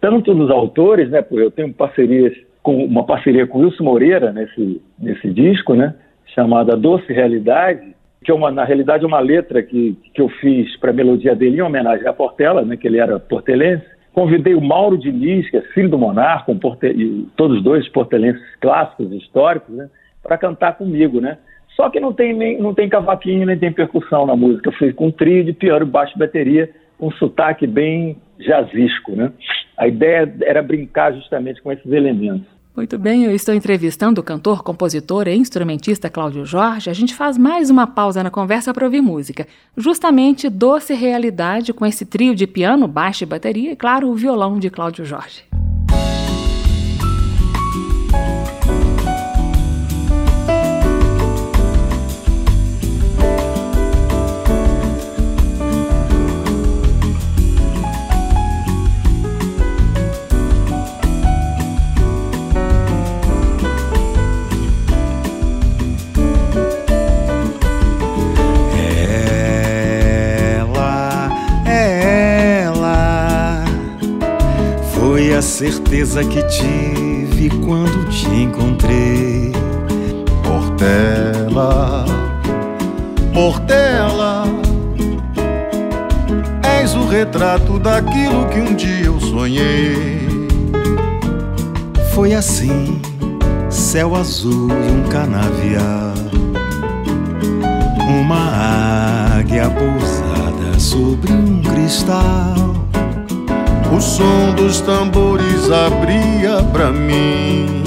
tanto 0.02 0.34
dos 0.34 0.52
autores, 0.52 1.10
né? 1.10 1.22
Porque 1.22 1.44
eu 1.46 1.52
tenho 1.52 1.74
parcerias 1.74 2.34
com 2.66 2.84
uma 2.84 3.06
parceria 3.06 3.46
com 3.46 3.60
Wilson 3.60 3.84
Moreira 3.84 4.34
nesse, 4.34 4.82
nesse 4.98 5.30
disco, 5.30 5.76
né? 5.76 5.94
Chamada 6.34 6.76
Doce 6.76 7.14
Realidade, 7.14 7.96
que 8.24 8.32
é 8.32 8.34
uma, 8.34 8.50
na 8.50 8.66
realidade 8.66 9.06
uma 9.06 9.20
letra 9.20 9.62
que, 9.62 9.96
que 10.12 10.20
eu 10.20 10.28
fiz 10.28 10.76
para 10.78 10.90
a 10.90 10.94
melodia 10.94 11.36
dele 11.36 11.58
em 11.58 11.62
homenagem 11.62 12.08
a 12.08 12.12
Portela, 12.12 12.64
né? 12.64 12.76
Que 12.76 12.88
ele 12.88 12.98
era 12.98 13.20
portelense. 13.20 13.86
Convidei 14.14 14.56
o 14.56 14.62
Mauro 14.62 14.98
Diniz, 14.98 15.48
que 15.52 15.58
é 15.58 15.62
filho 15.76 15.90
do 15.90 16.00
Monarca, 16.00 16.52
um 16.52 16.58
porte... 16.58 17.28
todos 17.38 17.62
dois 17.62 17.88
portelenses 17.90 18.42
clássicos, 18.60 19.14
históricos, 19.14 19.76
né? 19.76 19.88
Para 20.24 20.36
cantar 20.36 20.76
comigo, 20.76 21.22
né? 21.22 21.38
Só 21.76 21.92
que 21.92 22.00
não 22.00 22.14
tem, 22.14 22.34
nem, 22.34 22.60
não 22.60 22.74
tem 22.74 22.90
cavaquinho, 22.90 23.46
nem 23.46 23.60
tem 23.60 23.72
percussão 23.72 24.26
na 24.26 24.36
música. 24.36 24.70
Eu 24.70 24.74
fiz 24.74 24.92
com 24.96 25.12
trio 25.12 25.44
de 25.44 25.54
piano, 25.54 25.86
baixo 25.86 26.18
bateria, 26.18 26.68
um 27.00 27.12
sotaque 27.12 27.68
bem 27.68 28.18
jazzisco, 28.40 29.12
né? 29.12 29.32
A 29.78 29.88
ideia 29.88 30.34
era 30.42 30.64
brincar 30.64 31.14
justamente 31.14 31.62
com 31.62 31.72
esses 31.72 31.92
elementos. 31.92 32.55
Muito 32.76 32.98
bem, 33.00 33.24
eu 33.24 33.34
estou 33.34 33.56
entrevistando 33.56 34.20
o 34.20 34.24
cantor, 34.24 34.62
compositor 34.62 35.30
e 35.30 35.36
instrumentista 35.36 36.10
Cláudio 36.10 36.46
Jorge. 36.46 36.90
A 36.90 36.94
gente 36.94 37.16
faz 37.16 37.38
mais 37.38 37.70
uma 37.70 37.88
pausa 37.88 38.22
na 38.22 38.30
conversa 38.30 38.74
para 38.74 38.84
ouvir 38.84 39.00
música. 39.00 39.48
Justamente 39.78 40.50
Doce 40.50 40.94
Realidade 40.94 41.72
com 41.72 41.86
esse 41.86 42.06
trio 42.06 42.36
de 42.36 42.46
piano, 42.46 42.86
baixo 42.86 43.24
e 43.24 43.28
bateria 43.28 43.72
e, 43.72 43.76
claro, 43.78 44.10
o 44.10 44.16
violão 44.16 44.60
de 44.60 44.70
Cláudio 44.70 45.06
Jorge. 45.06 45.46
Certeza 75.56 76.22
que 76.22 76.44
tive 76.44 77.50
quando 77.66 78.10
te 78.10 78.28
encontrei. 78.28 79.54
Portela, 80.44 82.04
Portela, 83.34 84.44
és 86.62 86.94
o 86.94 87.08
retrato 87.08 87.80
daquilo 87.80 88.50
que 88.50 88.60
um 88.60 88.76
dia 88.76 89.06
eu 89.06 89.18
sonhei. 89.22 90.28
Foi 92.14 92.34
assim, 92.34 93.00
céu 93.70 94.14
azul 94.14 94.68
e 94.70 94.92
um 94.92 95.04
canavial, 95.08 96.16
uma 98.10 99.38
águia 99.38 99.70
pousada 99.70 100.78
sobre 100.78 101.32
um 101.32 101.62
cristal 101.62 102.85
o 103.96 104.02
som 104.02 104.54
dos 104.56 104.82
tambores 104.82 105.72
abria 105.72 106.62
pra 106.74 106.92
mim. 106.92 107.82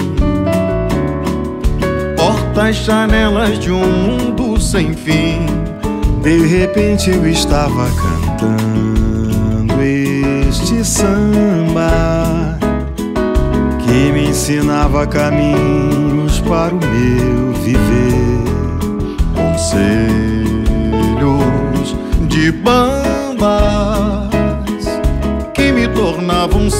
Portas, 2.16 2.76
janelas 2.76 3.58
de 3.58 3.70
um 3.70 3.86
mundo 3.86 4.58
sem 4.58 4.94
fim. 4.94 5.44
De 6.22 6.46
repente 6.46 7.10
eu 7.10 7.28
estava 7.28 7.88
cantando 7.90 9.80
este 9.82 10.84
samba 10.84 12.58
Que 13.84 14.12
me 14.12 14.28
ensinava 14.28 15.06
caminhos 15.06 16.40
para 16.40 16.74
o 16.74 16.78
meu 16.78 17.52
viver. 17.52 18.42
Conselhos 19.34 20.58
de 22.28 22.50
bamba 22.52 23.07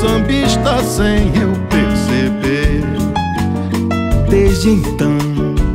sambista 0.00 0.81
sem 0.85 1.26
eu 1.37 1.52
perceber. 1.69 2.85
Desde 4.28 4.71
então 4.71 5.19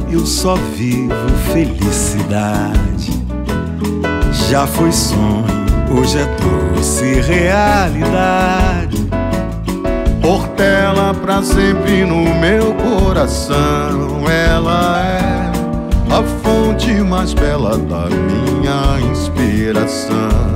eu 0.09 0.25
só 0.25 0.55
vivo 0.55 1.13
felicidade. 1.51 3.11
Já 4.49 4.65
foi 4.65 4.91
sonho, 4.93 5.43
hoje 5.91 6.19
é 6.19 6.75
doce 6.75 7.19
realidade. 7.21 9.09
Portela 10.21 11.13
pra 11.13 11.43
sempre 11.43 12.05
no 12.05 12.23
meu 12.35 12.73
coração, 12.75 14.23
ela 14.29 15.01
é 15.05 15.51
a 16.09 16.23
fonte 16.41 16.93
mais 16.93 17.33
bela 17.33 17.77
da 17.77 18.07
minha 18.07 19.11
inspiração. 19.11 20.52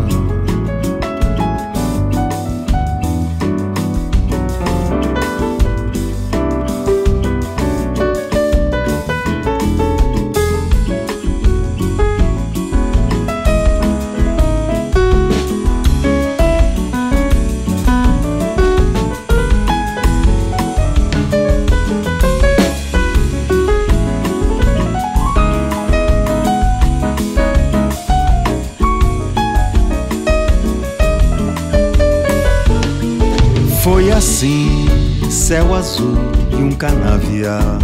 Azul 35.77 36.17
e 36.51 36.55
um 36.55 36.71
canavial. 36.71 37.77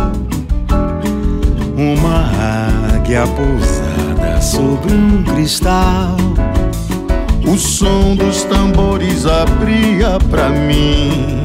Uma 1.78 2.96
águia 2.96 3.24
pousada 3.28 4.42
sobre 4.42 4.94
um 4.94 5.24
cristal. 5.24 6.18
O 7.48 7.58
som 7.58 8.16
dos 8.16 8.44
tambores 8.44 9.26
abria 9.26 10.18
pra 10.30 10.50
mim. 10.50 11.44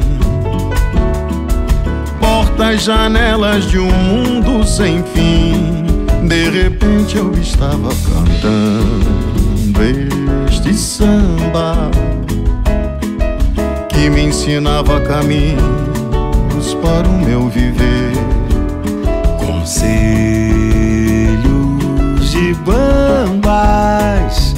Portas, 2.19 2.83
janelas 2.83 3.65
de 3.65 3.77
um 3.77 3.91
mundo 3.91 4.65
sem 4.65 5.03
fim. 5.03 5.85
De 6.27 6.49
repente 6.49 7.17
eu 7.17 7.31
estava 7.33 7.89
cantando 7.89 8.99
este 10.47 10.73
samba 10.73 11.91
que 13.89 14.09
me 14.09 14.23
ensinava 14.23 14.99
caminho 15.01 15.98
para 16.75 17.07
o 17.07 17.13
meu 17.13 17.49
viver. 17.49 18.13
Conselhos 19.37 19.89
de 22.31 22.53
bambas 22.55 24.55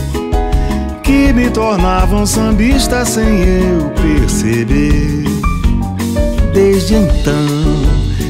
que 1.04 1.34
me 1.34 1.50
tornavam 1.50 2.26
sambista 2.26 3.04
sem 3.06 3.42
eu 3.42 3.90
perceber. 3.92 5.26
Desde 6.54 6.96
então 6.96 7.48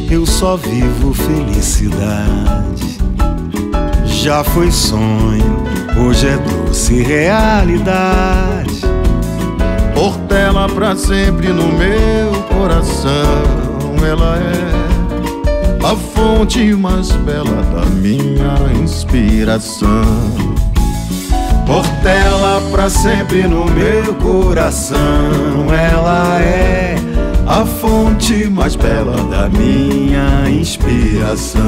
eu 0.09 0.25
só 0.25 0.57
vivo 0.57 1.13
felicidade. 1.13 2.99
Já 4.05 4.43
foi 4.43 4.71
sonho, 4.71 5.63
hoje 5.97 6.27
é 6.27 6.37
doce 6.37 7.01
realidade. 7.01 8.81
Portela 9.93 10.67
pra 10.69 10.95
sempre 10.95 11.49
no 11.49 11.67
meu 11.67 12.41
coração 12.43 13.70
ela 14.05 14.37
é 14.37 15.85
a 15.85 15.95
fonte 15.95 16.73
mais 16.75 17.11
bela 17.11 17.61
da 17.73 17.85
minha 17.85 18.81
inspiração. 18.81 19.87
Portela 21.65 22.61
pra 22.71 22.89
sempre 22.89 23.43
no 23.47 23.65
meu 23.65 24.13
coração, 24.15 24.97
ela 25.73 26.39
é 26.39 26.95
a 27.47 27.65
fonte 27.65 28.45
mais 28.49 28.75
bela 28.75 29.17
da 29.25 29.49
minha 29.49 30.49
inspiração. 30.49 31.61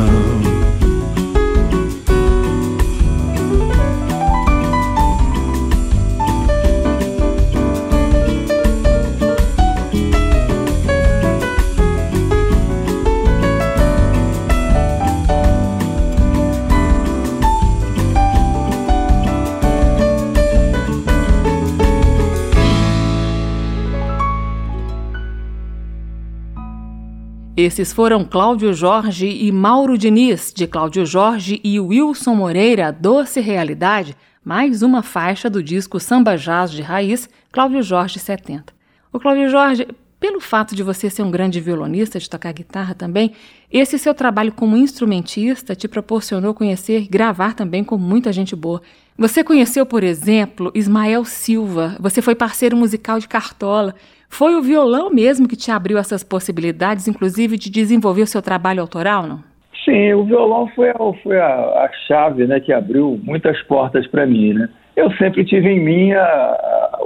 Esses 27.64 27.94
foram 27.94 28.26
Cláudio 28.26 28.74
Jorge 28.74 29.26
e 29.26 29.50
Mauro 29.50 29.98
Diniz, 29.98 30.52
de 30.54 30.68
Cláudio 30.68 31.06
Jorge 31.06 31.62
e 31.64 31.80
Wilson 31.80 32.36
Moreira, 32.36 32.92
Doce 32.92 33.40
Realidade, 33.40 34.18
mais 34.44 34.82
uma 34.82 35.02
faixa 35.02 35.50
do 35.50 35.64
disco 35.64 35.98
Samba 35.98 36.36
Jazz 36.36 36.74
de 36.74 36.82
Raiz, 36.82 37.30
Cláudio 37.54 37.82
Jorge 37.82 38.20
70. 38.20 38.74
O 39.14 39.18
Cláudio 39.18 39.50
Jorge, 39.50 39.88
pelo 40.20 40.42
fato 40.42 40.76
de 40.76 40.84
você 40.84 41.10
ser 41.10 41.24
um 41.24 41.32
grande 41.32 41.62
violonista, 41.62 42.20
de 42.20 42.30
tocar 42.30 42.52
guitarra 42.52 42.94
também, 42.94 43.32
esse 43.72 43.98
seu 43.98 44.14
trabalho 44.14 44.52
como 44.52 44.76
instrumentista 44.76 45.74
te 45.74 45.88
proporcionou 45.88 46.54
conhecer 46.54 47.04
e 47.04 47.08
gravar 47.08 47.54
também 47.54 47.82
com 47.82 47.98
muita 47.98 48.34
gente 48.34 48.58
boa. 48.58 48.82
Você 49.18 49.42
conheceu, 49.42 49.86
por 49.86 50.04
exemplo, 50.04 50.70
Ismael 50.76 51.24
Silva, 51.24 51.96
você 51.98 52.22
foi 52.22 52.36
parceiro 52.36 52.76
musical 52.76 53.20
de 53.20 53.28
Cartola. 53.30 53.96
Foi 54.34 54.56
o 54.56 54.64
violão 54.64 55.12
mesmo 55.12 55.48
que 55.48 55.56
te 55.56 55.70
abriu 55.70 55.96
essas 55.96 56.24
possibilidades, 56.24 57.08
inclusive 57.08 57.56
de 57.56 57.70
desenvolver 57.70 58.24
o 58.24 58.28
seu 58.28 58.42
trabalho 58.42 58.82
autoral, 58.82 59.28
não? 59.28 59.44
Sim, 59.86 60.12
o 60.14 60.24
violão 60.24 60.68
foi, 60.70 60.90
a, 60.90 60.96
foi 61.22 61.40
a, 61.40 61.46
a 61.46 61.90
chave 62.08 62.48
né, 62.48 62.60
que 62.60 62.74
abriu 62.74 63.20
muitas 63.24 63.62
portas 63.64 64.08
para 64.08 64.26
mim. 64.26 64.54
Né? 64.54 64.70
Eu 64.96 65.12
sempre 65.18 65.46
tive 65.46 65.70
em 65.70 65.80
mim 65.80 66.14
a, 66.14 66.26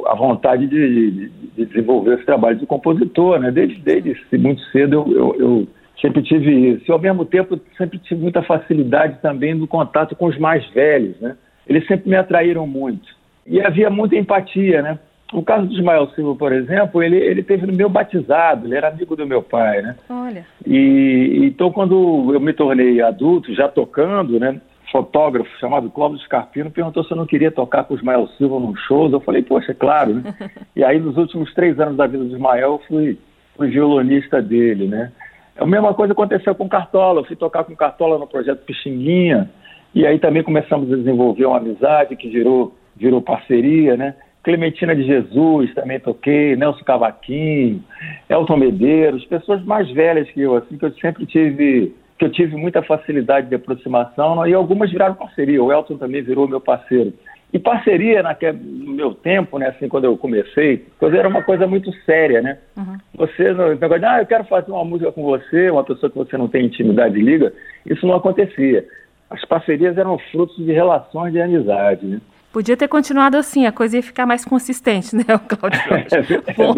a 0.07 0.15
vontade 0.15 0.67
de, 0.67 1.11
de, 1.11 1.29
de, 1.57 1.65
desenvolver 1.65 2.13
esse 2.15 2.25
trabalho 2.25 2.57
de 2.59 2.65
compositor. 2.65 3.39
Né? 3.39 3.51
Desde, 3.51 3.75
desde 3.81 4.15
muito 4.37 4.61
cedo 4.71 4.93
eu, 4.93 5.11
eu, 5.11 5.35
eu 5.37 5.67
sempre 6.01 6.23
tive 6.23 6.75
isso. 6.75 6.85
E 6.87 6.91
ao 6.93 6.99
mesmo 6.99 7.25
tempo 7.25 7.59
sempre 7.77 7.99
tive 7.99 8.21
muita 8.21 8.41
facilidade 8.41 9.17
também 9.21 9.53
no 9.53 9.67
contato 9.67 10.15
com 10.15 10.27
os 10.27 10.37
mais 10.37 10.65
velhos. 10.69 11.19
Né? 11.19 11.35
Eles 11.67 11.85
sempre 11.87 12.09
me 12.09 12.15
atraíram 12.15 12.65
muito. 12.65 13.05
E 13.45 13.59
havia 13.59 13.89
muita 13.89 14.15
empatia, 14.15 14.81
né? 14.81 14.99
O 15.33 15.43
caso 15.43 15.67
do 15.67 15.73
Ismael 15.73 16.07
Silva, 16.11 16.35
por 16.35 16.53
exemplo, 16.53 17.03
ele, 17.03 17.17
ele 17.17 17.43
teve 17.43 17.67
no 17.67 17.73
meu 17.73 17.89
batizado, 17.89 18.65
ele 18.65 18.75
era 18.75 18.87
amigo 18.87 19.15
do 19.15 19.27
meu 19.27 19.41
pai, 19.41 19.81
né? 19.81 19.95
Olha. 20.09 20.45
E 20.65 21.41
então 21.43 21.71
quando 21.71 22.31
eu 22.33 22.39
me 22.39 22.53
tornei 22.53 23.01
adulto, 23.01 23.53
já 23.53 23.67
tocando, 23.67 24.39
né? 24.39 24.61
Fotógrafo 24.89 25.49
chamado 25.59 25.89
Clóvis 25.89 26.21
Scarpino 26.21 26.71
perguntou 26.71 27.03
se 27.03 27.11
eu 27.11 27.17
não 27.17 27.25
queria 27.25 27.51
tocar 27.51 27.83
com 27.83 27.93
o 27.93 27.97
Ismael 27.97 28.25
Silva 28.37 28.57
num 28.57 28.73
show. 28.75 29.09
Eu 29.09 29.19
falei, 29.19 29.43
poxa, 29.43 29.73
é 29.73 29.75
claro, 29.75 30.13
né? 30.13 30.33
e 30.73 30.83
aí 30.83 30.97
nos 30.97 31.17
últimos 31.17 31.53
três 31.53 31.77
anos 31.77 31.97
da 31.97 32.07
vida 32.07 32.23
do 32.23 32.33
Ismael, 32.33 32.73
eu 32.73 32.81
fui 32.87 33.17
fui 33.57 33.69
violonista 33.69 34.41
dele, 34.41 34.87
né? 34.87 35.11
A 35.57 35.65
mesma 35.65 35.93
coisa 35.93 36.13
aconteceu 36.13 36.53
com 36.53 36.69
Cartola. 36.69 37.21
Eu 37.21 37.25
fui 37.25 37.35
tocar 37.35 37.63
com 37.63 37.75
Cartola 37.75 38.17
no 38.19 38.27
projeto 38.27 38.63
Pixinguinha, 38.63 39.49
e 39.93 40.05
aí 40.05 40.19
também 40.19 40.43
começamos 40.43 40.91
a 40.93 40.95
desenvolver 40.95 41.45
uma 41.45 41.57
amizade 41.57 42.15
que 42.15 42.29
virou, 42.29 42.75
virou 42.95 43.21
parceria, 43.21 43.97
né? 43.97 44.15
Clementina 44.47 44.95
de 44.95 45.03
Jesus 45.03 45.73
também 45.73 45.99
toquei, 45.99 46.55
Nelson 46.55 46.85
Cavaquinho, 46.85 47.83
Elton 48.29 48.55
Medeiros, 48.55 49.25
pessoas 49.25 49.61
mais 49.65 49.91
velhas 49.91 50.31
que 50.31 50.39
eu, 50.39 50.55
assim, 50.55 50.77
que 50.77 50.85
eu 50.85 50.93
sempre 51.01 51.25
tive, 51.25 51.93
que 52.17 52.23
eu 52.23 52.31
tive 52.31 52.55
muita 52.55 52.81
facilidade 52.81 53.49
de 53.49 53.55
aproximação, 53.55 54.47
e 54.47 54.53
algumas 54.53 54.89
viraram 54.89 55.15
parceria. 55.15 55.61
O 55.61 55.69
Elton 55.69 55.97
também 55.97 56.21
virou 56.21 56.47
meu 56.47 56.61
parceiro. 56.61 57.11
E 57.51 57.59
parceria 57.59 58.23
naquele, 58.23 58.57
no 58.57 58.93
meu 58.93 59.13
tempo, 59.13 59.59
né, 59.59 59.67
assim, 59.67 59.89
quando 59.89 60.05
eu 60.05 60.17
comecei, 60.17 60.85
coisa 60.97 61.17
era 61.17 61.27
uma 61.27 61.43
coisa 61.43 61.67
muito 61.67 61.91
séria, 62.05 62.41
né? 62.41 62.57
Uhum. 62.77 62.97
Você, 63.15 63.51
no 63.51 63.75
negócio 63.75 63.99
de, 63.99 64.05
ah, 64.05 64.21
eu 64.21 64.25
quero 64.25 64.45
fazer 64.45 64.71
uma 64.71 64.85
música 64.85 65.11
com 65.11 65.23
você, 65.23 65.69
uma 65.69 65.83
pessoa 65.83 66.09
que 66.09 66.17
você 66.17 66.37
não 66.37 66.47
tem 66.47 66.67
intimidade 66.67 67.19
liga, 67.19 67.51
isso 67.85 68.07
não 68.07 68.15
acontecia. 68.15 68.85
As 69.29 69.43
parcerias 69.43 69.97
eram 69.97 70.17
frutos 70.31 70.55
de 70.55 70.71
relações 70.71 71.33
de 71.33 71.41
amizade, 71.41 72.05
né? 72.05 72.21
Podia 72.57 72.75
ter 72.75 72.87
continuado 72.87 73.37
assim, 73.37 73.67
a 73.67 73.71
coisa 73.71 73.97
ia 73.97 74.01
ficar 74.01 74.25
mais 74.25 74.43
consistente, 74.43 75.13
né, 75.15 75.23
Claudio 75.47 75.79
é 75.93 76.53
Bom, 76.53 76.73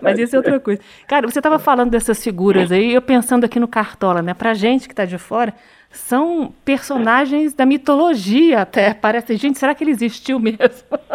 mas 0.00 0.16
isso 0.16 0.36
é 0.36 0.38
outra 0.38 0.60
coisa. 0.60 0.80
Cara, 1.08 1.28
você 1.28 1.40
estava 1.40 1.58
falando 1.58 1.90
dessas 1.90 2.22
figuras 2.22 2.70
aí, 2.70 2.94
eu 2.94 3.02
pensando 3.02 3.42
aqui 3.42 3.58
no 3.58 3.66
Cartola, 3.66 4.22
né? 4.22 4.32
Pra 4.32 4.54
gente 4.54 4.86
que 4.86 4.92
está 4.92 5.04
de 5.04 5.18
fora, 5.18 5.52
são 5.90 6.54
personagens 6.64 7.52
da 7.52 7.66
mitologia 7.66 8.60
até. 8.60 8.94
Parece, 8.94 9.34
gente, 9.34 9.58
será 9.58 9.74
que 9.74 9.82
ele 9.82 9.90
existiu 9.90 10.38
mesmo? 10.38 10.60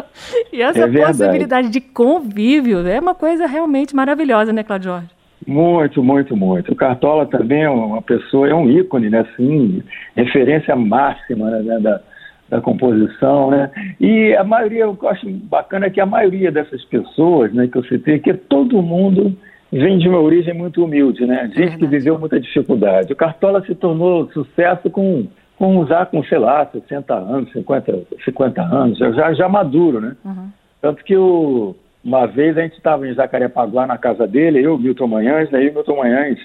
e 0.52 0.62
essa 0.62 0.82
é 0.82 1.06
possibilidade 1.06 1.70
de 1.70 1.80
convívio 1.80 2.86
é 2.86 3.00
uma 3.00 3.16
coisa 3.16 3.48
realmente 3.48 3.96
maravilhosa, 3.96 4.52
né, 4.52 4.64
Claudio 4.64 4.92
Jorge? 4.92 5.08
Muito, 5.48 6.04
muito, 6.04 6.36
muito. 6.36 6.74
O 6.74 6.76
Cartola 6.76 7.26
também 7.26 7.64
é 7.64 7.70
uma 7.70 8.02
pessoa, 8.02 8.50
é 8.50 8.54
um 8.54 8.70
ícone, 8.70 9.10
né, 9.10 9.20
assim, 9.20 9.82
referência 10.14 10.76
máxima 10.76 11.50
né, 11.52 11.80
da, 11.80 12.02
da 12.50 12.60
composição, 12.60 13.52
né? 13.52 13.70
E 14.00 14.36
a 14.36 14.44
maioria, 14.44 14.84
eu 14.84 14.98
acho 15.08 15.30
bacana 15.30 15.86
é 15.86 15.90
que 15.90 16.02
a 16.02 16.06
maioria 16.06 16.52
dessas 16.52 16.84
pessoas, 16.86 17.54
né, 17.54 17.68
que 17.68 17.78
eu 17.78 17.84
citei, 17.84 18.20
que 18.20 18.34
todo 18.34 18.82
mundo 18.82 19.36
vem 19.72 20.00
de 20.00 20.10
uma 20.10 20.20
origem 20.20 20.54
muito 20.54 20.84
humilde, 20.84 21.26
né? 21.26 21.50
Gente 21.56 21.78
que 21.78 21.86
viveu 21.86 22.18
muita 22.18 22.40
dificuldade. 22.40 23.14
O 23.14 23.16
Cartola 23.16 23.64
se 23.66 23.76
tornou 23.76 24.28
sucesso 24.32 24.90
com, 24.90 25.28
com 25.58 25.78
usar 25.78 26.08
com, 26.08 26.24
sei 26.24 26.40
lá, 26.40 26.66
60 26.66 27.14
anos, 27.14 27.52
50, 27.52 28.00
50 28.26 28.62
anos, 28.62 28.98
já, 28.98 29.34
já 29.34 29.48
maduro, 29.48 30.02
né? 30.02 30.16
Uhum. 30.26 30.50
Tanto 30.82 31.04
que 31.04 31.16
o, 31.16 31.76
uma 32.04 32.26
vez 32.26 32.58
a 32.58 32.62
gente 32.62 32.78
estava 32.78 33.08
em 33.08 33.14
Jacarepaguá 33.14 33.86
na 33.86 33.98
casa 33.98 34.26
dele, 34.26 34.64
eu, 34.64 34.78
Milton 34.78 35.08
Manhães, 35.08 35.52
né? 35.52 35.64
E 35.64 35.70
o 35.70 35.74
Milton 35.74 35.98
Manhães, 35.98 36.40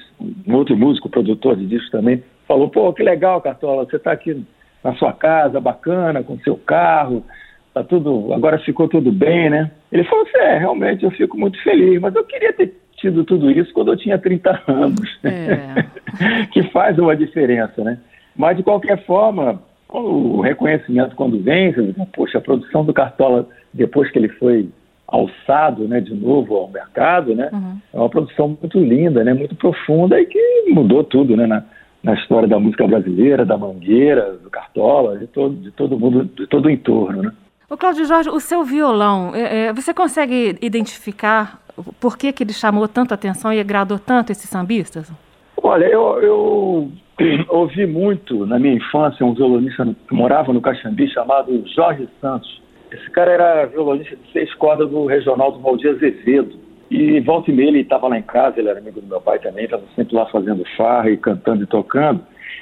um 0.47 0.55
outro 0.55 0.77
músico, 0.77 1.09
produtor 1.09 1.57
de 1.57 1.65
disco 1.65 1.91
também, 1.91 2.23
falou, 2.47 2.69
pô, 2.69 2.93
que 2.93 3.03
legal, 3.03 3.41
Cartola, 3.41 3.87
você 3.87 3.97
está 3.97 4.13
aqui 4.13 4.45
na 4.85 4.95
sua 4.95 5.13
casa, 5.13 5.61
bacana, 5.61 6.23
com 6.23 6.39
seu 6.41 6.57
carro, 6.57 7.25
tá 7.73 7.83
tudo, 7.83 8.33
agora 8.35 8.59
ficou 8.59 8.87
tudo 8.87 9.11
bem, 9.11 9.49
né? 9.49 9.71
Ele 9.91 10.05
falou 10.05 10.25
assim, 10.27 10.37
é, 10.37 10.59
realmente 10.59 11.05
eu 11.05 11.11
fico 11.11 11.39
muito 11.39 11.61
feliz, 11.63 11.99
mas 12.01 12.15
eu 12.15 12.25
queria 12.25 12.53
ter 12.53 12.75
tido 12.97 13.25
tudo 13.25 13.51
isso 13.51 13.73
quando 13.73 13.93
eu 13.93 13.97
tinha 13.97 14.19
30 14.19 14.63
anos, 14.69 15.19
é. 15.25 16.47
que 16.53 16.63
faz 16.65 16.99
uma 16.99 17.17
diferença, 17.17 17.83
né? 17.83 17.99
Mas, 18.37 18.57
de 18.57 18.63
qualquer 18.63 19.05
forma, 19.07 19.61
o 19.89 20.41
reconhecimento 20.41 21.15
quando 21.17 21.41
vem, 21.41 21.73
poxa, 22.15 22.39
a 22.39 22.41
produção 22.41 22.85
do 22.85 22.93
Cartola, 22.93 23.49
depois 23.73 24.11
que 24.11 24.19
ele 24.19 24.29
foi 24.29 24.69
alçado 25.07 25.87
né, 25.87 26.01
de 26.01 26.15
novo 26.15 26.57
ao 26.57 26.69
mercado, 26.69 27.35
né, 27.35 27.49
uhum. 27.53 27.79
é 27.93 27.97
uma 27.97 28.09
produção 28.09 28.49
muito 28.61 28.79
linda, 28.81 29.23
né, 29.23 29.33
muito 29.33 29.55
profunda 29.55 30.21
e 30.21 30.27
que 30.27 30.65
mudou 30.71 31.05
tudo 31.05 31.37
né, 31.37 31.47
na, 31.47 31.63
na 32.05 32.13
história 32.13 32.47
da 32.47 32.61
música 32.61 32.87
brasileira, 32.87 33.47
da 33.47 33.57
Mangueira, 33.57 34.35
do 34.35 34.51
Cartola, 34.51 35.19
de 35.19 35.27
todo, 35.27 35.57
de 35.57 35.71
todo 35.71 35.99
mundo, 35.99 36.25
de 36.25 36.47
todo 36.47 36.67
o 36.67 36.71
entorno. 36.71 37.23
Né. 37.23 37.33
O 37.69 37.79
Cláudio 37.79 38.05
Jorge, 38.05 38.29
o 38.29 38.39
seu 38.39 38.63
violão, 38.63 39.35
é, 39.35 39.67
é, 39.67 39.73
você 39.73 39.95
consegue 39.95 40.57
identificar 40.61 41.59
por 41.99 42.19
que, 42.19 42.31
que 42.31 42.45
ele 42.45 42.53
chamou 42.53 42.87
tanta 42.87 43.15
atenção 43.15 43.53
e 43.53 43.59
agradou 43.59 43.99
tanto 43.99 44.31
esses 44.31 44.49
sambistas? 44.49 45.11
Olha, 45.57 45.87
eu, 45.87 46.21
eu 46.23 46.93
ouvi 47.49 47.87
muito 47.87 48.45
na 48.47 48.59
minha 48.59 48.75
infância 48.75 49.25
um 49.25 49.35
violonista 49.35 49.85
que 50.07 50.15
morava 50.15 50.53
no 50.53 50.61
Caxambi 50.61 51.09
chamado 51.09 51.65
Jorge 51.75 52.07
Santos. 52.21 52.63
Esse 52.93 53.11
cara 53.11 53.33
era 53.33 53.67
violonista 53.67 54.15
de 54.15 54.31
seis 54.31 54.53
cordas 54.55 54.91
do 54.91 55.07
regional 55.07 55.53
do 55.53 55.59
Valdir 55.61 55.91
Azevedo. 55.91 56.64
E 56.91 57.21
volta 57.21 57.51
e 57.51 57.55
meia 57.55 57.69
ele 57.69 57.81
estava 57.81 58.09
lá 58.09 58.19
em 58.19 58.23
casa, 58.23 58.59
ele 58.59 58.69
era 58.69 58.79
amigo 58.79 59.01
do 59.01 59.07
meu 59.07 59.21
pai 59.21 59.39
também, 59.39 59.65
estava 59.65 59.85
sempre 59.97 60.15
lá 60.15 60.27
fazendo 60.27 60.65
farra 60.77 61.11
e 61.11 61.17
cantando 61.17 61.63
e 61.63 61.67
tocando. 61.67 62.21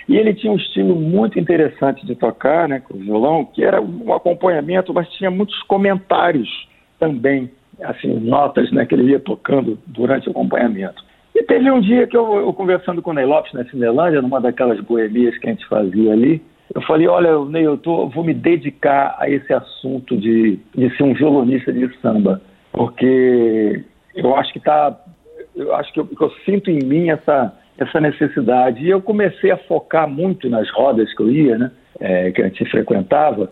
E 0.09 0.17
ele 0.17 0.35
tinha 0.35 0.53
um 0.53 0.57
estilo 0.57 0.95
muito 0.95 1.39
interessante 1.39 2.05
de 2.07 2.15
tocar, 2.15 2.69
né, 2.69 2.81
com 2.81 2.95
o 2.95 3.01
violão, 3.01 3.45
que 3.45 3.63
era 3.63 3.81
um 3.81 4.13
acompanhamento, 4.13 4.93
mas 4.93 5.09
tinha 5.13 5.31
muitos 5.31 5.61
comentários 5.65 6.49
também 6.99 7.51
assim, 7.81 8.13
notas 8.21 8.71
né, 8.73 8.87
que 8.87 8.95
ele 8.95 9.11
ia 9.11 9.21
tocando 9.21 9.79
durante 9.87 10.29
o 10.29 10.31
acompanhamento. 10.31 11.03
E 11.35 11.43
teve 11.45 11.71
um 11.71 11.81
dia 11.81 12.07
que 12.07 12.17
eu, 12.17 12.35
eu 12.37 12.53
conversando 12.53 13.01
com 13.01 13.11
o 13.11 13.15
Ney 13.15 13.25
Lopes 13.25 13.53
na 13.55 13.65
Cinelândia, 13.65 14.21
numa 14.21 14.41
daquelas 14.41 14.81
boemias 14.81 15.37
que 15.39 15.49
a 15.49 15.51
gente 15.51 15.67
fazia 15.67 16.13
ali, 16.13 16.43
eu 16.75 16.83
falei, 16.83 17.07
olha, 17.07 17.45
Ney, 17.47 17.67
eu 17.67 17.77
tô, 17.77 18.09
vou 18.09 18.25
me 18.25 18.35
dedicar 18.35 19.17
a 19.19 19.29
esse 19.29 19.53
assunto 19.53 20.17
de, 20.17 20.59
de 20.75 20.97
ser 20.97 21.03
um 21.03 21.15
violonista 21.15 21.73
de 21.73 21.89
samba, 22.01 22.41
porque 22.71 23.83
eu 24.15 24.37
acho 24.37 24.53
que 24.53 24.61
tá, 24.61 24.99
eu 25.55 25.75
acho 25.75 25.93
que 25.93 26.01
eu, 26.01 26.07
que 26.07 26.23
eu 26.23 26.31
sinto 26.45 26.71
em 26.71 26.85
mim 26.85 27.11
essa, 27.11 27.53
essa 27.79 28.01
necessidade. 28.01 28.85
E 28.85 28.91
eu 28.91 29.01
comecei 29.01 29.51
a 29.51 29.57
focar 29.57 30.09
muito 30.09 30.49
nas 30.49 30.71
rodas 30.71 31.15
que 31.15 31.23
eu 31.23 31.31
ia, 31.31 31.59
né, 31.59 31.71
é, 32.01 32.31
que 32.31 32.43
a 32.43 32.49
gente 32.49 32.65
frequentava, 32.71 33.51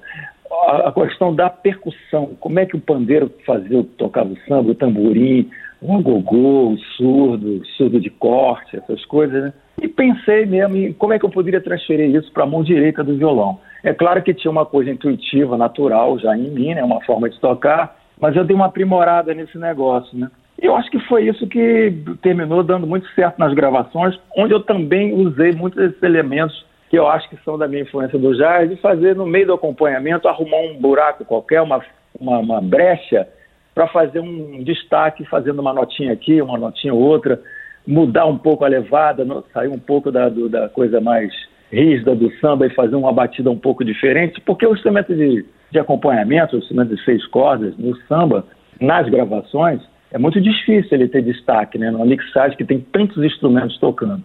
a, 0.51 0.92
questão 0.92 1.35
da 1.35 1.49
percussão, 1.49 2.37
como 2.40 2.59
é 2.59 2.66
que 2.66 2.77
o 2.77 2.81
pandeiro 2.81 3.33
fazia, 3.46 3.85
tocava 3.96 4.31
o 4.31 4.38
samba, 4.49 4.70
o 4.70 4.75
tamborim, 4.75 5.49
o 5.81 5.94
agogô, 5.94 6.70
o 6.70 6.79
surdo, 6.96 7.59
o 7.59 7.66
surdo 7.77 8.01
de 8.01 8.11
corte, 8.11 8.77
essas 8.77 9.05
coisas, 9.07 9.44
né? 9.44 9.53
E 9.81 9.88
pensei 9.88 10.44
mesmo 10.44 10.77
em 10.77 10.92
como 10.92 11.12
é 11.12 11.18
que 11.18 11.25
eu 11.25 11.31
poderia 11.31 11.61
transferir 11.61 12.14
isso 12.14 12.31
para 12.33 12.42
a 12.42 12.46
mão 12.46 12.62
direita 12.62 13.03
do 13.03 13.16
violão. 13.16 13.61
É 13.83 13.94
claro 13.94 14.23
que 14.23 14.35
tinha 14.35 14.51
uma 14.51 14.66
coisa 14.66 14.90
intuitiva, 14.90 15.57
natural 15.57 16.18
já 16.18 16.37
em 16.37 16.51
mim, 16.51 16.75
né? 16.75 16.85
Uma 16.85 17.01
forma 17.03 17.31
de 17.31 17.40
tocar, 17.40 17.96
mas 18.20 18.37
eu 18.37 18.44
dei 18.44 18.55
uma 18.55 18.66
aprimorada 18.66 19.33
nesse 19.33 19.57
negócio, 19.57 20.18
né? 20.18 20.31
E 20.61 20.66
eu 20.66 20.77
acho 20.77 20.90
que 20.90 20.99
foi 21.01 21.27
isso 21.27 21.46
que 21.46 21.92
terminou 22.23 22.62
dando 22.62 22.87
muito 22.87 23.09
certo 23.14 23.38
nas 23.38 23.55
gravações, 23.55 24.18
onde 24.37 24.53
eu 24.53 24.61
também 24.61 25.14
usei 25.14 25.53
muitos 25.53 25.81
desses 25.81 26.03
elementos 26.03 26.66
que 26.90 26.99
eu 26.99 27.07
acho 27.07 27.31
que 27.31 27.37
são 27.44 27.57
da 27.57 27.66
minha 27.66 27.83
influência 27.83 28.18
do 28.18 28.37
jazz, 28.37 28.68
de 28.68 28.77
fazer 28.77 29.14
no 29.14 29.25
meio 29.25 29.46
do 29.46 29.55
acompanhamento, 29.55 30.29
arrumar 30.29 30.59
um 30.59 30.75
buraco 30.75 31.25
qualquer, 31.25 31.62
uma, 31.62 31.81
uma, 32.18 32.38
uma 32.38 32.61
brecha, 32.61 33.27
para 33.75 33.87
fazer 33.87 34.20
um 34.20 34.62
destaque, 34.64 35.25
fazendo 35.25 35.61
uma 35.61 35.73
notinha 35.73 36.12
aqui, 36.12 36.42
uma 36.42 36.59
notinha 36.59 36.92
outra, 36.92 37.40
mudar 37.87 38.27
um 38.27 38.37
pouco 38.37 38.64
a 38.64 38.68
levada, 38.68 39.25
sair 39.55 39.68
um 39.68 39.79
pouco 39.79 40.11
da, 40.11 40.29
do, 40.29 40.49
da 40.49 40.68
coisa 40.68 41.01
mais 41.01 41.33
rígida 41.73 42.14
do 42.14 42.31
samba 42.38 42.66
e 42.66 42.75
fazer 42.75 42.96
uma 42.96 43.12
batida 43.12 43.51
um 43.51 43.59
pouco 43.59 43.85
diferente, 43.85 44.40
porque 44.40 44.66
o 44.66 44.75
instrumento 44.75 45.14
de, 45.14 45.46
de 45.70 45.79
acompanhamento, 45.79 46.57
o 46.57 46.59
instrumento 46.59 46.94
de 46.94 47.05
seis 47.05 47.25
cordas, 47.29 47.79
no 47.79 47.96
samba, 48.09 48.44
nas 48.81 49.09
gravações, 49.09 49.81
é 50.12 50.18
muito 50.18 50.40
difícil 50.40 50.88
ele 50.92 51.09
ter 51.09 51.23
destaque, 51.23 51.79
né? 51.79 51.90
Numa 51.90 52.05
mixagem 52.05 52.57
que 52.57 52.64
tem 52.64 52.81
tantos 52.81 53.23
instrumentos 53.23 53.79
tocando. 53.79 54.23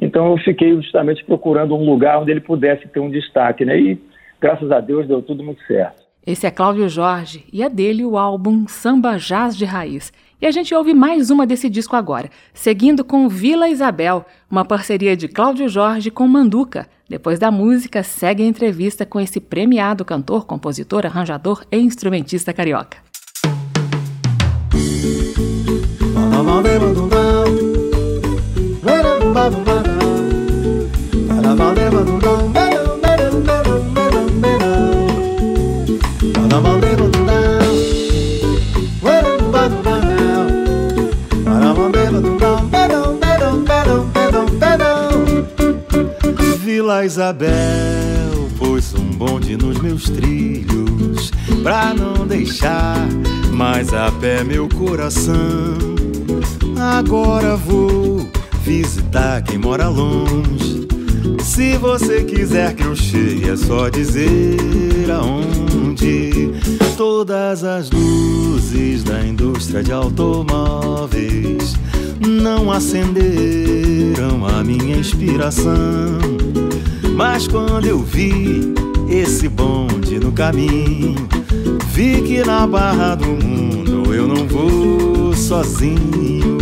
Então 0.00 0.30
eu 0.30 0.38
fiquei 0.38 0.74
justamente 0.74 1.24
procurando 1.24 1.74
um 1.74 1.84
lugar 1.84 2.20
onde 2.20 2.30
ele 2.30 2.40
pudesse 2.40 2.86
ter 2.88 3.00
um 3.00 3.10
destaque, 3.10 3.64
né? 3.64 3.78
E 3.78 4.00
graças 4.40 4.70
a 4.70 4.80
Deus 4.80 5.06
deu 5.06 5.22
tudo 5.22 5.42
muito 5.42 5.62
certo. 5.66 6.04
Esse 6.26 6.46
é 6.46 6.50
Cláudio 6.50 6.88
Jorge 6.88 7.44
e 7.52 7.62
é 7.62 7.68
dele 7.68 8.04
o 8.04 8.16
álbum 8.16 8.66
Samba 8.66 9.18
Jazz 9.18 9.56
de 9.56 9.64
Raiz. 9.64 10.12
E 10.40 10.46
a 10.46 10.50
gente 10.50 10.74
ouve 10.74 10.94
mais 10.94 11.30
uma 11.30 11.46
desse 11.46 11.68
disco 11.70 11.96
agora, 11.96 12.28
seguindo 12.52 13.04
com 13.04 13.28
Vila 13.28 13.68
Isabel, 13.68 14.24
uma 14.50 14.64
parceria 14.64 15.16
de 15.16 15.28
Cláudio 15.28 15.68
Jorge 15.68 16.10
com 16.10 16.26
Manduca. 16.26 16.86
Depois 17.08 17.38
da 17.38 17.50
música, 17.50 18.02
segue 18.02 18.42
a 18.42 18.46
entrevista 18.46 19.04
com 19.06 19.20
esse 19.20 19.40
premiado 19.40 20.04
cantor, 20.04 20.46
compositor, 20.46 21.06
arranjador 21.06 21.64
e 21.70 21.78
instrumentista 21.78 22.52
carioca. 22.52 22.98
Vila 46.64 47.04
Isabel 47.04 48.48
pôs 48.58 48.94
um 48.94 49.10
bonde 49.10 49.56
nos 49.56 49.78
meus 49.78 50.04
trilhos 50.04 51.30
pra 51.62 51.94
não 51.94 52.26
deixar 52.26 52.96
mais 53.52 53.92
a 53.92 54.10
pé 54.12 54.44
meu 54.44 54.68
coração 54.68 55.94
Agora 56.78 57.56
vou 57.56 58.26
visitar 58.62 59.42
quem 59.42 59.58
mora 59.58 59.88
longe. 59.88 60.86
Se 61.42 61.76
você 61.76 62.24
quiser 62.24 62.74
que 62.74 62.82
eu 62.82 62.96
chegue, 62.96 63.48
é 63.48 63.56
só 63.56 63.88
dizer 63.88 65.10
aonde. 65.10 66.50
Todas 66.96 67.64
as 67.64 67.90
luzes 67.90 69.04
da 69.04 69.24
indústria 69.24 69.82
de 69.82 69.92
automóveis 69.92 71.74
não 72.26 72.70
acenderam 72.72 74.46
a 74.46 74.64
minha 74.64 74.96
inspiração. 74.96 76.18
Mas 77.16 77.46
quando 77.46 77.86
eu 77.86 78.00
vi 78.00 78.74
esse 79.08 79.48
bonde 79.48 80.18
no 80.18 80.32
caminho, 80.32 81.14
vi 81.92 82.22
que 82.22 82.44
na 82.44 82.66
barra 82.66 83.14
do 83.14 83.26
mundo 83.26 84.12
eu 84.12 84.26
não 84.26 84.46
vou 84.48 85.13
sozinho. 85.36 86.58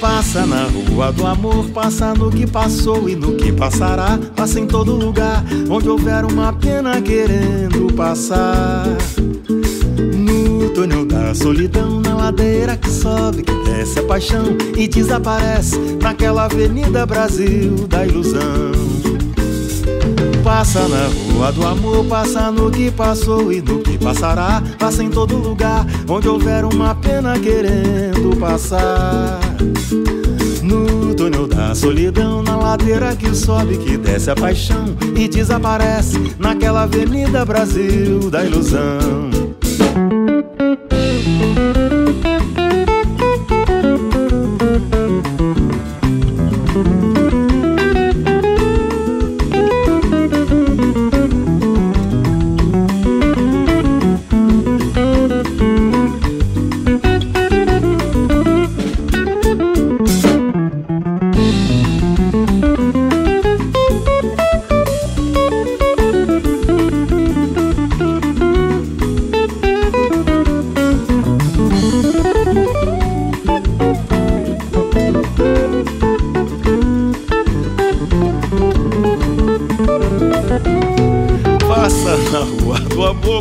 Passa 0.00 0.46
na 0.46 0.64
rua 0.64 1.10
do 1.12 1.26
amor, 1.26 1.68
passa 1.70 2.14
no 2.14 2.30
que 2.30 2.46
passou 2.46 3.08
e 3.08 3.16
no 3.16 3.34
que 3.34 3.50
passará. 3.52 4.18
Passa 4.34 4.60
em 4.60 4.66
todo 4.66 4.94
lugar 4.94 5.44
onde 5.68 5.88
houver 5.88 6.24
uma 6.24 6.52
pena 6.52 7.00
querendo 7.00 7.92
passar. 7.94 8.86
No 10.14 10.70
túnel 10.70 11.06
da 11.06 11.34
solidão, 11.34 12.00
na 12.00 12.14
ladeira 12.14 12.76
que 12.76 12.90
sobe, 12.90 13.42
que 13.42 13.54
desce 13.64 13.98
a 13.98 14.02
paixão 14.04 14.56
e 14.76 14.86
desaparece 14.86 15.78
naquela 16.00 16.44
avenida 16.44 17.06
Brasil 17.06 17.86
da 17.88 18.06
ilusão. 18.06 19.05
Passa 20.46 20.86
na 20.86 21.08
rua 21.08 21.50
do 21.50 21.66
amor, 21.66 22.04
passa 22.04 22.52
no 22.52 22.70
que 22.70 22.88
passou 22.88 23.52
e 23.52 23.60
no 23.60 23.80
que 23.80 23.98
passará. 23.98 24.62
Passa 24.78 25.02
em 25.02 25.10
todo 25.10 25.36
lugar 25.36 25.84
onde 26.08 26.28
houver 26.28 26.64
uma 26.64 26.94
pena 26.94 27.36
querendo 27.36 28.36
passar. 28.38 29.40
No 30.62 31.12
túnel 31.16 31.48
da 31.48 31.74
solidão, 31.74 32.44
na 32.44 32.56
ladeira 32.56 33.16
que 33.16 33.34
sobe, 33.34 33.76
que 33.76 33.96
desce 33.96 34.30
a 34.30 34.36
paixão 34.36 34.96
e 35.16 35.26
desaparece 35.26 36.36
naquela 36.38 36.84
avenida 36.84 37.44
Brasil 37.44 38.30
da 38.30 38.44
ilusão. 38.44 39.45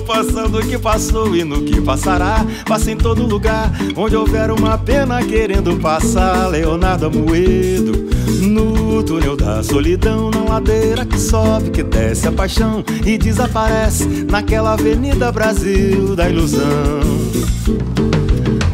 Passou 0.01 1.35
e 1.35 1.43
no 1.43 1.61
que 1.63 1.81
passará. 1.81 2.45
Passa 2.67 2.91
em 2.91 2.97
todo 2.97 3.25
lugar 3.25 3.71
onde 3.95 4.15
houver 4.15 4.51
uma 4.51 4.77
pena 4.77 5.23
querendo 5.23 5.79
passar. 5.79 6.47
Leonardo 6.47 7.07
Amoedo. 7.07 8.05
No 8.41 9.03
túnel 9.03 9.35
da 9.35 9.63
solidão, 9.63 10.29
na 10.29 10.43
ladeira 10.43 11.05
que 11.05 11.19
sobe, 11.19 11.69
que 11.69 11.83
desce 11.83 12.27
a 12.27 12.31
paixão 12.31 12.83
e 13.05 13.17
desaparece 13.17 14.25
naquela 14.29 14.73
avenida 14.73 15.31
Brasil 15.31 16.15
da 16.15 16.29
ilusão. 16.29 16.65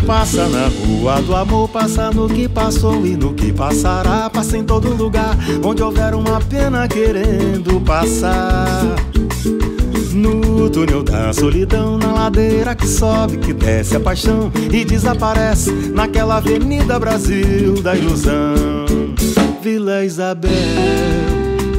Passa 0.06 0.48
na 0.48 0.68
rua 0.68 1.22
do 1.22 1.36
amor, 1.36 1.70
passa 1.70 2.12
no 2.12 2.28
que 2.28 2.50
passou 2.50 3.06
e 3.06 3.16
no 3.16 3.34
que 3.34 3.54
passará. 3.54 4.30
Passa 4.30 4.58
em 4.58 4.64
todo 4.64 4.94
lugar 4.94 5.38
onde 5.64 5.82
houver 5.82 6.14
uma 6.16 6.40
pena 6.42 6.88
querendo 6.88 7.80
passar. 7.82 9.11
Túnel 10.72 11.04
da 11.04 11.34
solidão, 11.34 11.98
na 11.98 12.14
ladeira 12.14 12.74
que 12.74 12.88
sobe, 12.88 13.38
que 13.38 13.52
desce 13.52 13.98
a 13.98 14.00
paixão 14.00 14.50
e 14.72 14.86
desaparece 14.86 15.70
naquela 15.94 16.38
avenida 16.38 16.98
Brasil 16.98 17.82
da 17.82 17.94
ilusão. 17.94 18.56
Vila 19.62 20.06
Isabel, 20.06 20.50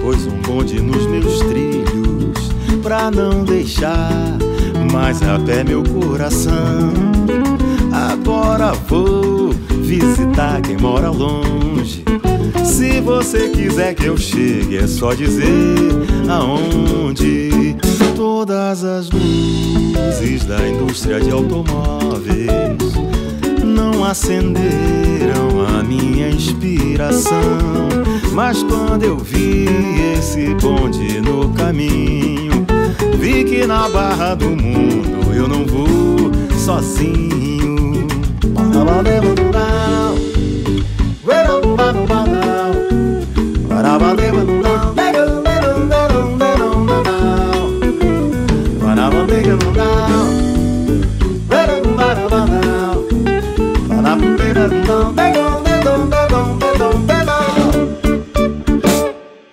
pôs 0.02 0.26
um 0.26 0.36
bonde 0.42 0.80
nos 0.80 1.06
meus 1.06 1.38
trilhos 1.40 2.52
pra 2.82 3.10
não 3.10 3.44
deixar 3.44 4.36
mais 4.92 5.22
a 5.22 5.38
pé 5.38 5.64
meu 5.64 5.82
coração. 5.82 6.92
Agora 7.90 8.72
vou 8.72 9.52
visitar 9.80 10.60
quem 10.60 10.76
mora 10.76 11.08
longe. 11.08 12.04
Se 12.62 13.00
você 13.00 13.48
quiser 13.48 13.94
que 13.94 14.04
eu 14.04 14.18
chegue, 14.18 14.76
é 14.76 14.86
só 14.86 15.14
dizer 15.14 15.46
aonde 16.28 17.74
todas 18.22 18.84
as 18.84 19.10
luzes 19.10 20.44
da 20.44 20.68
indústria 20.68 21.18
de 21.18 21.32
automóveis 21.32 22.46
não 23.64 24.04
acenderam 24.04 25.66
a 25.76 25.82
minha 25.82 26.28
inspiração. 26.28 27.42
Mas 28.32 28.62
quando 28.62 29.02
eu 29.02 29.18
vi 29.18 29.66
esse 30.16 30.54
bonde 30.54 31.20
no 31.20 31.48
caminho, 31.48 32.64
vi 33.18 33.42
que 33.42 33.66
na 33.66 33.88
barra 33.88 34.36
do 34.36 34.50
mundo 34.50 35.34
eu 35.34 35.48
não 35.48 35.66
vou 35.66 36.30
sozinho. 36.56 37.12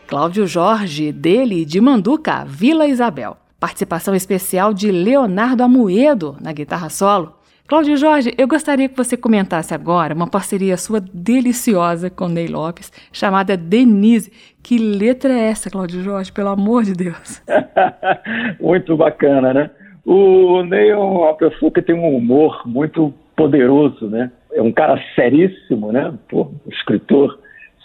Cláudio 0.07 0.45
Jorge, 0.47 1.11
dele 1.11 1.65
de 1.65 1.79
Manduca, 1.79 2.45
Vila 2.45 2.87
Isabel. 2.87 3.37
Participação 3.59 4.13
especial 4.13 4.73
de 4.73 4.91
Leonardo 4.91 5.63
Amoedo 5.63 6.37
na 6.41 6.51
guitarra 6.51 6.89
solo. 6.89 7.38
Cláudio 7.69 7.95
Jorge, 7.97 8.33
eu 8.35 8.47
gostaria 8.47 8.89
que 8.89 8.97
você 8.97 9.15
comentasse 9.15 9.75
agora 9.75 10.15
uma 10.15 10.27
parceria 10.27 10.75
sua 10.75 10.99
deliciosa 10.99 12.09
com 12.09 12.27
Ney 12.27 12.47
Lopes, 12.47 12.91
chamada 13.13 13.55
Denise. 13.55 14.31
Que 14.63 14.79
letra 14.79 15.31
é 15.31 15.51
essa, 15.51 15.69
Cláudio 15.69 16.01
Jorge, 16.01 16.31
pelo 16.31 16.49
amor 16.49 16.81
de 16.81 16.93
Deus? 16.95 17.43
muito 18.59 18.97
bacana, 18.97 19.53
né? 19.53 19.69
O 20.03 20.63
Ney 20.63 20.89
é 20.89 20.97
uma 20.97 21.35
pessoa 21.35 21.71
que 21.71 21.83
tem 21.83 21.93
um 21.93 22.17
humor 22.17 22.63
muito 22.65 23.13
poderoso, 23.35 24.07
né? 24.07 24.31
É 24.51 24.63
um 24.63 24.71
cara 24.71 24.99
seríssimo, 25.13 25.91
né? 25.91 26.11
Pô, 26.27 26.49
escritor 26.71 27.37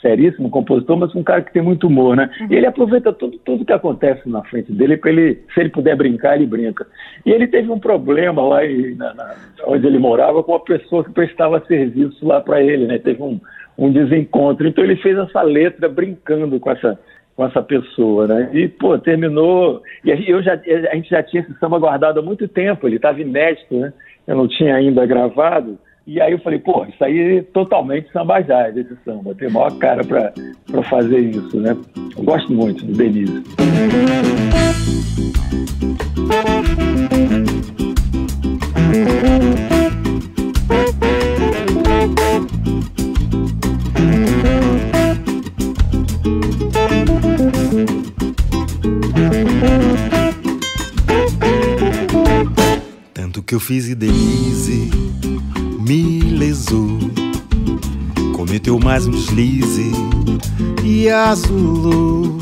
seríssimo, 0.04 0.50
compositor, 0.50 0.98
mas 0.98 1.14
um 1.14 1.22
cara 1.22 1.40
que 1.40 1.52
tem 1.52 1.62
muito 1.62 1.86
humor, 1.86 2.14
né? 2.14 2.28
Uhum. 2.38 2.48
E 2.50 2.56
ele 2.56 2.66
aproveita 2.66 3.10
tudo, 3.10 3.38
tudo 3.38 3.64
que 3.64 3.72
acontece 3.72 4.28
na 4.28 4.42
frente 4.42 4.70
dele 4.70 4.98
para 4.98 5.10
ele, 5.10 5.42
se 5.54 5.60
ele 5.60 5.70
puder 5.70 5.96
brincar, 5.96 6.36
ele 6.36 6.46
brinca. 6.46 6.86
E 7.24 7.30
ele 7.30 7.46
teve 7.46 7.70
um 7.70 7.78
problema 7.78 8.42
lá 8.42 8.60
na, 8.96 9.14
na, 9.14 9.34
onde 9.66 9.86
ele 9.86 9.98
morava 9.98 10.42
com 10.42 10.52
uma 10.52 10.60
pessoa 10.60 11.02
que 11.02 11.10
prestava 11.10 11.64
serviço 11.66 12.26
lá 12.26 12.42
para 12.42 12.62
ele, 12.62 12.86
né? 12.86 12.98
Teve 12.98 13.22
um, 13.22 13.40
um 13.78 13.90
desencontro. 13.90 14.68
Então 14.68 14.84
ele 14.84 14.96
fez 14.96 15.16
essa 15.16 15.40
letra 15.40 15.88
brincando 15.88 16.60
com 16.60 16.70
essa 16.70 16.98
com 17.36 17.44
essa 17.44 17.60
pessoa, 17.60 18.28
né? 18.28 18.50
E, 18.52 18.68
pô, 18.68 18.96
terminou. 18.96 19.82
E 20.04 20.30
eu 20.30 20.40
já, 20.40 20.52
a 20.52 20.94
gente 20.94 21.10
já 21.10 21.20
tinha 21.20 21.42
esse 21.42 21.52
samba 21.58 21.80
guardado 21.80 22.20
há 22.20 22.22
muito 22.22 22.46
tempo, 22.46 22.86
ele 22.86 22.94
estava 22.94 23.20
inédito, 23.20 23.74
né? 23.76 23.92
Eu 24.24 24.36
não 24.36 24.46
tinha 24.46 24.76
ainda 24.76 25.04
gravado. 25.04 25.76
E 26.06 26.20
aí 26.20 26.32
eu 26.32 26.38
falei, 26.40 26.58
pô, 26.58 26.84
isso 26.84 27.02
aí 27.02 27.38
é 27.38 27.42
totalmente 27.42 28.12
samba 28.12 28.42
jazz, 28.42 28.76
esse 28.76 28.94
samba. 29.06 29.34
Tem 29.34 29.50
maior 29.50 29.70
cara 29.78 30.02
para 30.04 30.82
fazer 30.82 31.18
isso, 31.18 31.58
né? 31.58 31.74
Eu 32.14 32.22
gosto 32.22 32.52
muito 32.52 32.84
do 32.84 32.92
Denise. 32.92 33.42
Tanto 53.14 53.42
que 53.42 53.54
eu 53.54 53.60
fiz 53.60 53.88
e 53.88 53.94
Denise 53.94 55.03
me 55.86 56.20
lesou. 56.20 56.98
Cometeu 58.34 58.78
mais 58.78 59.06
um 59.06 59.10
deslize 59.10 59.90
e 60.82 61.08
azulou. 61.08 62.38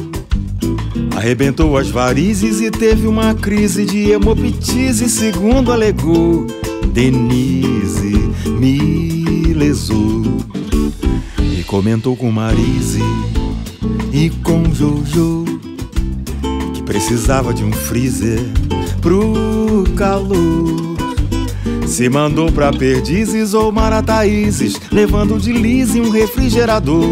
Arrebentou 1.16 1.76
as 1.76 1.90
varizes 1.90 2.60
e 2.60 2.70
teve 2.70 3.06
uma 3.06 3.34
crise 3.34 3.84
de 3.84 4.10
hemoptise, 4.10 5.08
segundo 5.08 5.72
alegou. 5.72 6.46
Denise 6.92 8.16
me 8.58 9.52
lesou. 9.54 10.22
E 11.58 11.64
comentou 11.64 12.16
com 12.16 12.30
Marise 12.30 13.02
e 14.12 14.30
com 14.42 14.72
Jojo 14.72 15.44
que 16.74 16.82
precisava 16.82 17.52
de 17.52 17.64
um 17.64 17.72
freezer 17.72 18.40
pro 19.00 19.84
calor. 19.96 20.91
Se 21.92 22.08
mandou 22.08 22.50
pra 22.50 22.72
perdizes 22.72 23.52
ou 23.52 23.70
marataízes, 23.70 24.80
levando 24.90 25.38
de 25.38 25.52
lise 25.52 26.00
um 26.00 26.08
refrigerador. 26.08 27.04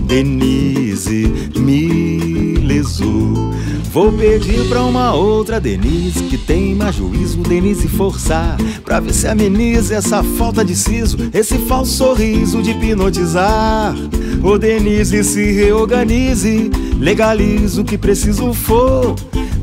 Denise 0.00 1.32
me 1.56 2.54
lesou. 2.54 3.52
Vou 3.92 4.10
pedir 4.12 4.68
pra 4.68 4.82
uma 4.82 5.14
outra 5.14 5.60
Denise 5.60 6.24
que 6.24 6.36
tem 6.36 6.74
mais 6.74 6.96
juízo, 6.96 7.38
Denise 7.38 7.86
forçar, 7.86 8.56
pra 8.84 8.98
ver 8.98 9.14
se 9.14 9.28
ameniza 9.28 9.94
essa 9.94 10.24
falta 10.24 10.64
de 10.64 10.74
siso, 10.74 11.16
esse 11.32 11.56
falso 11.56 11.92
sorriso 11.92 12.60
de 12.60 12.72
hipnotizar. 12.72 13.94
Ô 14.42 14.58
Denise, 14.58 15.22
se 15.22 15.52
reorganize, 15.52 16.72
legalize 16.98 17.80
o 17.80 17.84
que 17.84 17.96
preciso 17.96 18.52
for. 18.52 19.14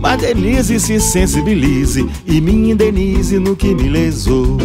Mas 0.05 0.21
Denise 0.21 0.79
se 0.79 0.99
sensibilize 0.99 2.05
e 2.27 2.39
me 2.39 2.51
indenize 2.51 3.39
no 3.39 3.55
que 3.55 3.73
me 3.73 3.89
lesou. 3.89 4.55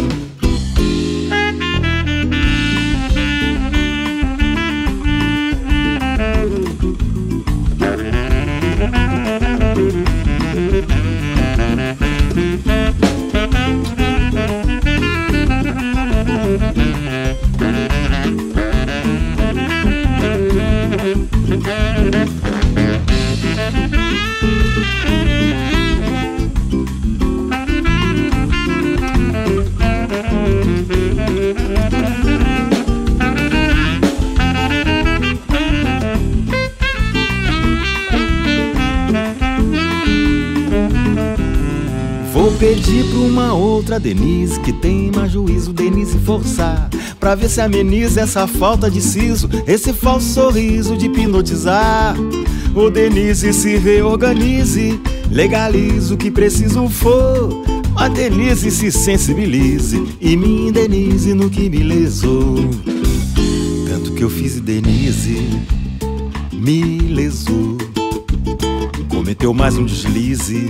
Pra 47.21 47.35
ver 47.35 47.49
se 47.49 47.61
ameniza 47.61 48.19
essa 48.19 48.45
falta 48.45 48.91
de 48.91 48.99
siso, 48.99 49.49
esse 49.65 49.93
falso 49.93 50.33
sorriso 50.33 50.97
de 50.97 51.05
hipnotizar. 51.05 52.17
Ô 52.75 52.89
Denise, 52.89 53.53
se 53.53 53.77
reorganize, 53.77 54.99
legalize 55.29 56.13
o 56.13 56.17
que 56.17 56.29
preciso 56.29 56.89
for. 56.89 57.63
A 57.95 58.09
Denise 58.09 58.69
se 58.71 58.91
sensibilize 58.91 60.03
e 60.19 60.35
me 60.35 60.67
indenize 60.67 61.33
no 61.33 61.49
que 61.49 61.69
me 61.69 61.83
lesou. 61.83 62.55
Tanto 63.87 64.11
que 64.11 64.23
eu 64.23 64.29
fiz 64.29 64.59
Denise 64.59 65.47
me 66.51 66.97
lesou 67.07 67.77
cometeu 69.21 69.53
mais 69.53 69.77
um 69.77 69.85
deslize 69.85 70.67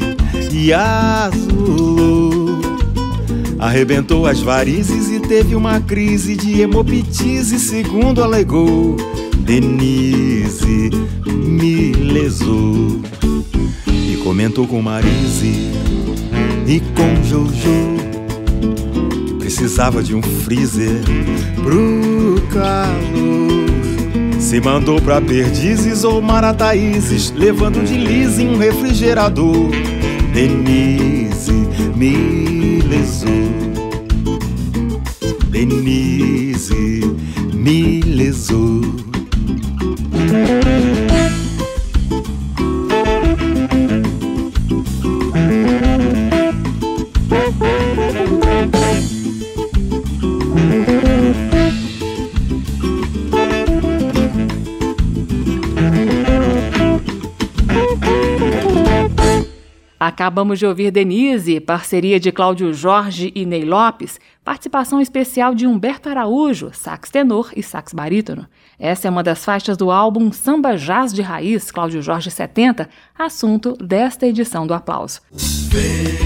e 0.52 0.74
azulou. 0.74 2.41
Arrebentou 3.62 4.26
as 4.26 4.40
varizes 4.40 5.08
e 5.12 5.20
teve 5.20 5.56
uma 5.56 5.80
crise 5.80 6.36
de 6.36 6.62
hemoptise, 6.62 7.60
segundo 7.60 8.24
alegou. 8.24 8.98
Denise 9.38 10.90
me 11.28 11.92
lesou 11.92 13.00
e 13.88 14.18
comentou 14.24 14.68
com 14.68 14.82
Marise 14.82 15.72
e 16.66 16.80
com 16.80 17.24
Jojo 17.24 18.02
que 19.28 19.34
precisava 19.36 20.02
de 20.02 20.16
um 20.16 20.24
freezer 20.24 21.00
pro 21.62 22.42
calor. 22.52 24.40
Se 24.40 24.60
mandou 24.60 25.00
pra 25.00 25.22
perdizes 25.22 26.04
ou 26.04 26.20
marataízes, 26.20 27.32
levando 27.38 27.86
de 27.86 27.96
lise 27.96 28.44
um 28.44 28.58
refrigerador. 28.58 29.70
Denise 30.34 31.52
me 31.96 32.61
lesou. 33.02 33.52
Denise 35.52 36.74
me 37.54 38.02
Acabamos 60.22 60.60
de 60.60 60.68
ouvir 60.68 60.92
Denise, 60.92 61.60
parceria 61.60 62.20
de 62.20 62.32
Cláudio 62.32 62.72
Jorge 62.76 63.32
e 63.34 63.44
Ney 63.44 63.66
Lopes, 63.66 64.20
participação 64.46 65.02
especial 65.02 65.56
de 65.56 65.66
Humberto 65.66 66.10
Araújo, 66.10 66.70
sax 66.74 67.10
tenor 67.10 67.50
e 67.56 67.64
sax 67.64 67.92
barítono. 67.92 68.46
Essa 68.78 69.08
é 69.08 69.10
uma 69.10 69.24
das 69.24 69.44
faixas 69.44 69.76
do 69.76 69.90
álbum 69.90 70.32
Samba 70.32 70.78
Jazz 70.78 71.12
de 71.12 71.24
Raiz, 71.24 71.72
Cláudio 71.72 72.04
Jorge 72.04 72.30
70, 72.30 72.88
assunto 73.18 73.76
desta 73.84 74.28
edição 74.28 74.68
do 74.68 74.76
Aplauso. 74.76 75.22
Veio 75.72 76.20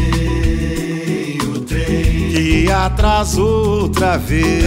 o 1.55 1.61
trem 1.61 2.33
que 2.33 2.69
atrasou 2.69 3.83
outra 3.83 4.17
vez. 4.17 4.65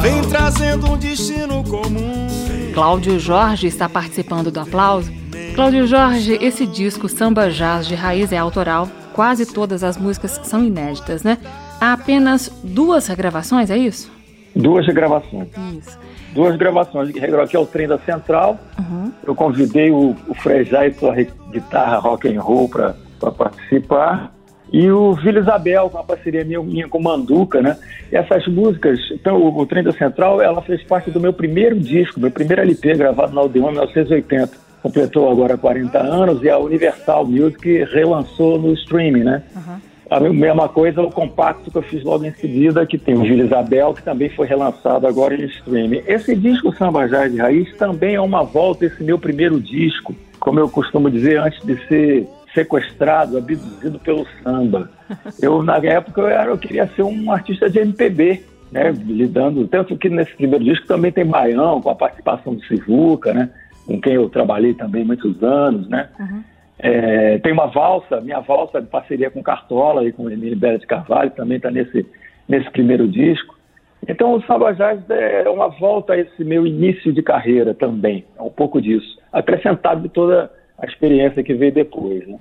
Vem 0.00 0.22
trazendo 0.22 0.90
um 0.90 0.96
destino 0.96 1.62
comum. 1.64 2.28
Cláudio 2.72 3.20
Jorge 3.20 3.66
está 3.66 3.90
participando 3.90 4.50
do 4.50 4.58
aplauso 4.58 5.20
Cláudio 5.54 5.86
Jorge, 5.86 6.38
esse 6.40 6.66
disco 6.66 7.10
Samba 7.10 7.50
Jazz 7.50 7.86
de 7.86 7.94
Raiz 7.94 8.32
é 8.32 8.38
autoral, 8.38 8.88
quase 9.12 9.44
todas 9.44 9.84
as 9.84 9.98
músicas 9.98 10.40
são 10.44 10.64
inéditas, 10.64 11.22
né? 11.22 11.36
Há 11.78 11.92
apenas 11.92 12.48
duas 12.64 13.06
regravações, 13.06 13.70
é 13.70 13.76
isso? 13.76 14.10
Duas 14.56 14.86
regravações. 14.86 15.48
Isso. 15.76 15.98
Duas 16.32 16.56
gravações. 16.56 17.10
Aqui 17.10 17.54
é 17.54 17.58
o 17.58 17.66
Trem 17.66 17.86
da 17.86 17.98
Central. 17.98 18.58
Uhum. 18.78 19.12
Eu 19.26 19.34
convidei 19.34 19.90
o, 19.90 20.16
o 20.26 20.34
Frejá 20.34 20.86
e 20.86 20.94
sua 20.94 21.14
guitarra 21.50 21.98
rock 21.98 22.34
and 22.34 22.40
roll 22.40 22.66
para 22.68 22.94
participar. 23.30 24.32
E 24.72 24.90
o 24.90 25.12
Vila 25.12 25.40
Isabel, 25.40 25.90
com 25.90 25.98
a 25.98 26.02
parceria 26.02 26.46
minha, 26.46 26.62
minha 26.62 26.88
com 26.88 26.98
Manduca, 26.98 27.60
né? 27.60 27.76
Essas 28.10 28.46
músicas, 28.46 28.98
então 29.12 29.36
o, 29.36 29.58
o 29.60 29.66
Trem 29.66 29.84
da 29.84 29.92
Central, 29.92 30.40
ela 30.40 30.62
fez 30.62 30.82
parte 30.82 31.10
do 31.10 31.20
meu 31.20 31.34
primeiro 31.34 31.78
disco, 31.78 32.18
meu 32.18 32.30
primeiro 32.30 32.62
LP 32.62 32.94
gravado 32.94 33.34
na 33.34 33.42
Odeon 33.42 33.68
em 33.68 33.72
1980 33.72 34.71
completou 34.82 35.30
agora 35.30 35.56
40 35.56 35.98
anos 35.98 36.42
e 36.42 36.50
a 36.50 36.58
Universal 36.58 37.24
Music 37.24 37.84
relançou 37.84 38.58
no 38.58 38.72
streaming, 38.74 39.22
né? 39.22 39.42
Uhum. 39.54 39.92
A 40.10 40.20
mesma 40.20 40.68
coisa 40.68 41.00
o 41.00 41.10
compacto 41.10 41.70
que 41.70 41.78
eu 41.78 41.82
fiz 41.82 42.02
logo 42.04 42.26
em 42.26 42.32
seguida, 42.32 42.84
que 42.84 42.98
tem 42.98 43.14
o 43.14 43.24
Gil 43.24 43.46
Isabel, 43.46 43.94
que 43.94 44.02
também 44.02 44.28
foi 44.28 44.46
relançado 44.46 45.06
agora 45.06 45.34
em 45.34 45.44
streaming. 45.44 46.02
Esse 46.06 46.36
disco 46.36 46.74
Samba 46.76 47.08
Jazz 47.08 47.32
de 47.32 47.38
Raiz 47.38 47.74
também 47.76 48.16
é 48.16 48.20
uma 48.20 48.42
volta 48.42 48.84
esse 48.84 49.02
meu 49.02 49.18
primeiro 49.18 49.58
disco, 49.58 50.14
como 50.38 50.58
eu 50.58 50.68
costumo 50.68 51.10
dizer, 51.10 51.38
antes 51.38 51.64
de 51.64 51.76
ser 51.86 52.28
sequestrado, 52.52 53.38
abduzido 53.38 53.98
pelo 54.00 54.26
samba. 54.42 54.90
Eu, 55.40 55.62
na 55.62 55.76
época, 55.76 56.22
eu, 56.22 56.28
era, 56.28 56.50
eu 56.50 56.58
queria 56.58 56.86
ser 56.94 57.02
um 57.02 57.30
artista 57.30 57.68
de 57.68 57.78
MPB, 57.78 58.42
né, 58.70 58.90
lidando, 58.90 59.66
tanto 59.68 59.96
que 59.96 60.08
nesse 60.08 60.34
primeiro 60.34 60.64
disco 60.64 60.86
também 60.86 61.12
tem 61.12 61.26
Baião, 61.26 61.82
com 61.82 61.90
a 61.90 61.94
participação 61.94 62.54
do 62.54 62.64
Sivuca, 62.64 63.34
né, 63.34 63.50
com 63.92 64.00
quem 64.00 64.14
eu 64.14 64.28
trabalhei 64.30 64.72
também 64.72 65.04
muitos 65.04 65.42
anos, 65.42 65.86
né? 65.86 66.08
Uhum. 66.18 66.42
É, 66.78 67.38
tem 67.38 67.52
uma 67.52 67.66
valsa, 67.66 68.22
minha 68.22 68.40
valsa 68.40 68.80
de 68.80 68.86
parceria 68.86 69.30
com 69.30 69.42
Cartola 69.42 70.02
e 70.08 70.12
com 70.12 70.30
Emílio 70.30 70.56
Bela 70.56 70.78
de 70.78 70.86
Carvalho, 70.86 71.30
também 71.32 71.58
está 71.58 71.70
nesse, 71.70 72.06
nesse 72.48 72.70
primeiro 72.70 73.06
disco. 73.06 73.54
Então 74.08 74.32
o 74.32 74.42
Samba 74.44 74.72
Jazz 74.72 74.98
é 75.10 75.48
uma 75.48 75.68
volta 75.68 76.14
a 76.14 76.18
esse 76.18 76.42
meu 76.42 76.66
início 76.66 77.12
de 77.12 77.22
carreira 77.22 77.74
também, 77.74 78.24
é 78.36 78.42
um 78.42 78.50
pouco 78.50 78.80
disso, 78.80 79.18
acrescentado 79.30 80.00
de 80.00 80.08
toda 80.08 80.50
a 80.78 80.86
experiência 80.86 81.42
que 81.42 81.54
veio 81.54 81.72
depois, 81.72 82.26
né? 82.26 82.38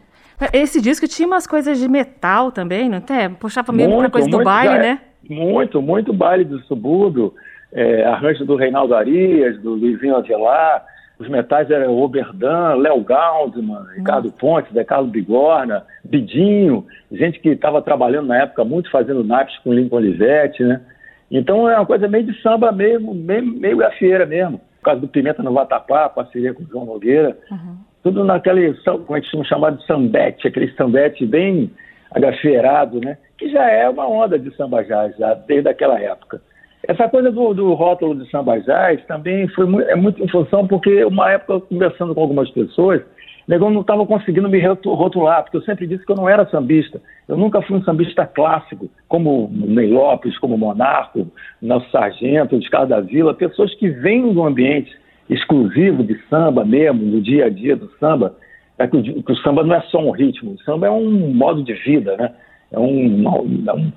Esse 0.53 0.81
disco 0.81 1.07
tinha 1.07 1.27
umas 1.27 1.45
coisas 1.45 1.77
de 1.77 1.87
metal 1.87 2.51
também, 2.51 2.89
não 2.89 2.99
tem? 2.99 3.29
Puxava 3.29 3.71
meio 3.71 3.95
pra 3.95 4.09
coisa 4.09 4.27
do 4.27 4.43
baile, 4.43 4.79
né? 4.79 5.01
Muito, 5.29 5.81
muito 5.83 6.11
baile 6.13 6.45
do 6.45 6.59
subúrbio, 6.61 7.35
é, 7.71 8.05
arranjo 8.05 8.43
do 8.43 8.55
Reinaldo 8.55 8.95
Arias, 8.95 9.61
do 9.61 9.75
Luizinho 9.75 10.15
Avelar, 10.15 10.83
os 11.21 11.29
metais 11.29 11.69
eram 11.69 11.97
Oberdan, 11.97 12.75
Léo 12.75 13.01
Galdman, 13.01 13.85
Ricardo 13.95 14.31
Pontes, 14.31 14.73
Zé 14.73 14.83
Carlos 14.83 15.11
Bigorna, 15.11 15.85
Bidinho, 16.03 16.85
gente 17.11 17.39
que 17.39 17.49
estava 17.49 17.81
trabalhando 17.81 18.27
na 18.27 18.37
época 18.41 18.63
muito 18.63 18.89
fazendo 18.89 19.23
naipes 19.23 19.57
com 19.59 19.73
Lincoln 19.73 19.97
Olivetti, 19.97 20.63
né? 20.63 20.81
Então 21.29 21.69
é 21.69 21.75
uma 21.75 21.85
coisa 21.85 22.07
meio 22.07 22.25
de 22.25 22.41
samba 22.41 22.71
mesmo, 22.71 23.13
meio, 23.13 23.45
meio 23.45 23.77
gafieira 23.77 24.25
mesmo. 24.25 24.59
Por 24.79 24.85
causa 24.85 25.01
do 25.01 25.07
Pimenta 25.07 25.43
no 25.43 25.53
Vatapá, 25.53 26.09
parceria 26.09 26.53
com 26.53 26.63
o 26.63 26.67
João 26.67 26.85
Nogueira. 26.85 27.37
Uhum. 27.51 27.77
Tudo 28.03 28.23
naquele, 28.23 28.73
como 28.83 29.15
é 29.15 29.21
que 29.21 29.27
chama 29.27 29.45
chamado 29.45 29.77
de 29.77 29.85
sambete, 29.85 30.47
aquele 30.47 30.71
sambete 30.73 31.25
bem 31.25 31.71
agafeirado, 32.09 32.99
né? 32.99 33.17
Que 33.37 33.49
já 33.49 33.69
é 33.69 33.87
uma 33.87 34.07
onda 34.07 34.39
de 34.39 34.53
samba 34.55 34.83
jazz, 34.83 35.15
já 35.17 35.35
desde 35.35 35.69
aquela 35.69 35.99
época. 35.99 36.41
Essa 36.87 37.07
coisa 37.07 37.31
do, 37.31 37.53
do 37.53 37.73
rótulo 37.73 38.15
de 38.15 38.29
samba 38.31 38.59
jazz 38.59 39.03
também 39.05 39.47
foi 39.49 39.65
muito, 39.65 39.87
é 39.87 39.95
muito 39.95 40.23
em 40.23 40.27
função 40.27 40.67
porque 40.67 41.03
uma 41.05 41.31
época, 41.31 41.59
conversando 41.67 42.15
com 42.15 42.21
algumas 42.21 42.49
pessoas, 42.49 43.01
negão 43.47 43.69
não 43.69 43.81
estava 43.81 44.05
conseguindo 44.05 44.49
me 44.49 44.59
rotular, 44.59 45.43
porque 45.43 45.57
eu 45.57 45.61
sempre 45.61 45.85
disse 45.85 46.05
que 46.05 46.11
eu 46.11 46.15
não 46.15 46.27
era 46.27 46.49
sambista. 46.49 46.99
Eu 47.27 47.37
nunca 47.37 47.61
fui 47.61 47.77
um 47.77 47.83
sambista 47.83 48.25
clássico, 48.25 48.89
como 49.07 49.49
Ney 49.51 49.91
Lopes, 49.91 50.37
como 50.39 50.57
Monarco, 50.57 51.27
Nelson 51.61 51.89
Sargento, 51.91 52.57
Descarga 52.57 52.95
da 52.95 53.01
Vila, 53.01 53.33
pessoas 53.33 53.73
que 53.75 53.89
vêm 53.89 54.33
do 54.33 54.43
ambiente 54.43 54.91
exclusivo 55.29 56.03
de 56.03 56.19
samba 56.29 56.65
mesmo, 56.65 56.99
do 57.11 57.21
dia 57.21 57.45
a 57.45 57.49
dia 57.49 57.75
do 57.75 57.89
samba, 57.99 58.35
é 58.77 58.87
que 58.87 58.97
o, 58.97 59.23
que 59.23 59.31
o 59.31 59.37
samba 59.37 59.63
não 59.63 59.75
é 59.75 59.81
só 59.81 59.99
um 59.99 60.11
ritmo, 60.11 60.53
o 60.53 60.61
samba 60.63 60.87
é 60.87 60.91
um 60.91 61.33
modo 61.33 61.63
de 61.63 61.73
vida, 61.73 62.17
né? 62.17 62.31
É 62.71 62.79
um, 62.79 63.23
é 63.67 63.73
um, 63.73 63.91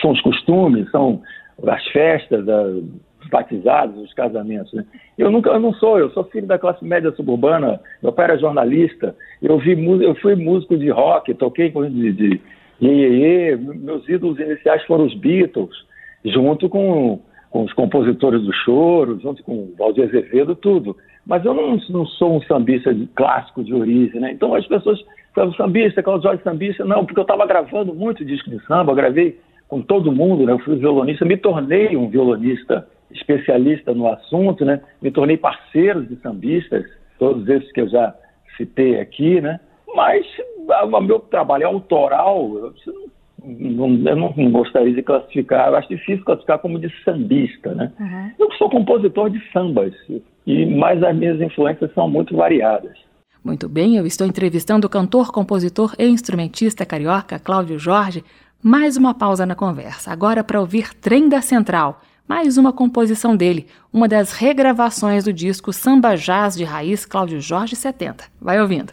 são 0.00 0.10
os 0.10 0.20
costumes, 0.22 0.90
são 0.90 1.20
as 1.64 1.86
festas, 1.88 2.46
os 2.46 3.28
batizados, 3.30 3.96
os 4.02 4.12
casamentos. 4.14 4.72
Né? 4.72 4.84
Eu 5.16 5.30
nunca, 5.30 5.50
eu 5.50 5.60
não 5.60 5.72
sou, 5.74 5.98
eu 5.98 6.10
sou 6.10 6.24
filho 6.24 6.46
da 6.46 6.58
classe 6.58 6.84
média 6.84 7.10
suburbana, 7.12 7.80
meu 8.02 8.12
pai 8.12 8.26
era 8.26 8.38
jornalista, 8.38 9.14
eu, 9.42 9.58
vi, 9.58 9.72
eu 10.02 10.14
fui 10.16 10.34
músico 10.34 10.76
de 10.76 10.90
rock, 10.90 11.32
toquei 11.34 11.70
com 11.70 11.88
de, 11.88 12.12
de 12.12 12.40
iê, 12.80 13.56
meus 13.56 14.06
ídolos 14.08 14.38
iniciais 14.38 14.84
foram 14.84 15.06
os 15.06 15.14
Beatles, 15.14 15.74
junto 16.24 16.68
com, 16.68 17.20
com 17.50 17.64
os 17.64 17.72
compositores 17.72 18.42
do 18.42 18.52
choro, 18.52 19.18
junto 19.20 19.42
com 19.42 19.72
Valdir 19.78 20.04
Azevedo, 20.04 20.54
tudo. 20.54 20.96
Mas 21.26 21.44
eu 21.44 21.54
não, 21.54 21.76
não 21.90 22.06
sou 22.06 22.36
um 22.36 22.42
sambista 22.42 22.94
de, 22.94 23.06
clássico 23.08 23.64
de 23.64 23.74
origem, 23.74 24.20
né? 24.20 24.30
Então 24.32 24.54
as 24.54 24.66
pessoas 24.66 25.00
falam 25.34 25.52
sambista, 25.54 26.02
Carlos 26.02 26.22
Jorge 26.22 26.42
sambista, 26.42 26.84
não, 26.84 27.04
porque 27.04 27.18
eu 27.18 27.22
estava 27.22 27.46
gravando 27.46 27.94
muito 27.94 28.24
disco 28.24 28.48
de 28.48 28.64
samba, 28.66 28.94
gravei 28.94 29.38
com 29.68 29.82
todo 29.82 30.12
mundo, 30.12 30.44
né? 30.44 30.52
Eu 30.52 30.58
fui 30.60 30.76
violonista, 30.76 31.24
me 31.24 31.36
tornei 31.36 31.96
um 31.96 32.08
violonista 32.08 32.86
especialista 33.10 33.94
no 33.94 34.08
assunto, 34.08 34.64
né? 34.64 34.80
Me 35.00 35.10
tornei 35.10 35.36
parceiro 35.36 36.04
de 36.04 36.16
sambistas, 36.16 36.84
todos 37.18 37.48
esses 37.48 37.70
que 37.72 37.80
eu 37.80 37.88
já 37.88 38.14
citei 38.56 39.00
aqui, 39.00 39.40
né? 39.40 39.60
Mas 39.94 40.26
o 40.84 41.00
meu 41.00 41.18
trabalho 41.20 41.62
é 41.62 41.66
autoral, 41.66 42.56
eu 42.56 42.74
não, 43.44 44.08
eu 44.08 44.16
não 44.16 44.50
gostaria 44.50 44.92
de 44.92 45.02
classificar, 45.02 45.68
eu 45.68 45.76
acho 45.76 45.88
difícil 45.88 46.24
classificar 46.24 46.58
como 46.58 46.78
de 46.78 46.92
sambista, 47.04 47.74
né? 47.74 47.92
Uhum. 47.98 48.46
Eu 48.46 48.52
sou 48.52 48.68
compositor 48.68 49.30
de 49.30 49.40
sambas, 49.52 49.94
e 50.46 50.66
mas 50.66 51.02
as 51.02 51.16
minhas 51.16 51.40
influências 51.40 51.92
são 51.94 52.08
muito 52.08 52.36
variadas. 52.36 52.96
Muito 53.44 53.68
bem, 53.68 53.96
eu 53.96 54.04
estou 54.04 54.26
entrevistando 54.26 54.88
o 54.88 54.90
cantor, 54.90 55.30
compositor 55.30 55.94
e 55.98 56.04
instrumentista 56.04 56.84
carioca 56.84 57.38
Cláudio 57.38 57.78
Jorge, 57.78 58.24
mais 58.62 58.96
uma 58.96 59.14
pausa 59.14 59.44
na 59.44 59.54
conversa, 59.54 60.10
agora 60.10 60.42
para 60.42 60.60
ouvir 60.60 60.94
Trem 60.94 61.28
da 61.28 61.40
Central, 61.40 62.00
mais 62.26 62.56
uma 62.56 62.72
composição 62.72 63.36
dele, 63.36 63.66
uma 63.92 64.08
das 64.08 64.32
regravações 64.32 65.24
do 65.24 65.32
disco 65.32 65.72
Samba 65.72 66.16
Jazz 66.16 66.56
de 66.56 66.64
Raiz 66.64 67.04
Cláudio 67.04 67.40
Jorge 67.40 67.76
70. 67.76 68.24
Vai 68.40 68.60
ouvindo. 68.60 68.92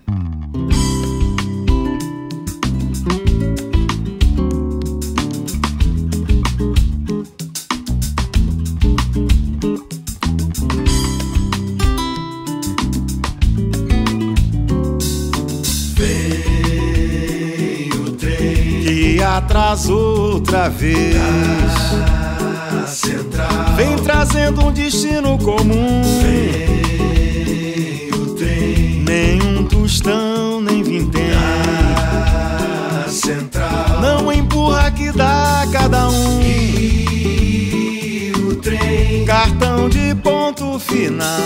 Atrás 19.38 19.90
outra 19.90 20.70
vez. 20.70 21.16
Vem 23.76 23.96
trazendo 24.04 24.68
um 24.68 24.72
destino 24.72 25.38
comum. 25.40 26.02
Nem 29.06 29.66
tostão, 29.66 30.62
nem 30.62 30.84
vintém. 30.84 31.32
Não 34.02 34.32
empurra 34.32 34.92
que 34.92 35.12
dá 35.12 35.66
cada 35.72 36.10
um. 36.10 36.42
E 36.42 38.32
o 38.38 38.56
trem. 38.58 39.26
Cartão 39.26 39.90
de 39.90 40.14
ponto 40.16 40.78
final. 40.78 41.40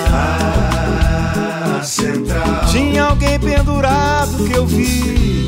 Tinha 2.69 3.05
alguém 3.05 3.39
pendurado 3.39 4.43
que 4.45 4.53
eu 4.53 4.65
vi 4.65 5.47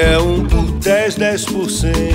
É 0.00 0.16
um 0.16 0.44
por 0.44 0.62
dez, 0.78 1.16
dez 1.16 1.44
por 1.44 1.68
cento. 1.68 2.14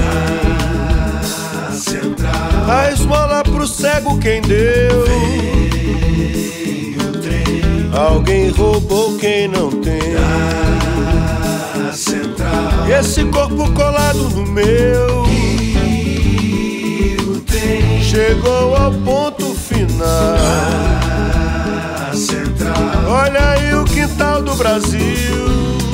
A 2.66 2.90
esmola 2.90 3.44
pro 3.44 3.68
cego 3.68 4.18
quem 4.20 4.42
deu. 4.42 5.04
Alguém 7.92 8.52
roubou 8.52 9.18
quem 9.18 9.50
não 9.50 9.70
tem. 9.70 10.00
Esse 12.98 13.26
corpo 13.26 13.70
colado 13.74 14.30
no 14.30 14.46
meu. 14.48 15.26
Chegou 18.02 18.78
ao 18.78 18.94
ponto 18.94 19.54
final. 19.56 20.38
Olha 23.10 23.50
aí 23.50 23.76
o 23.76 23.84
quintal 23.84 24.42
do 24.42 24.56
Brasil. 24.56 25.93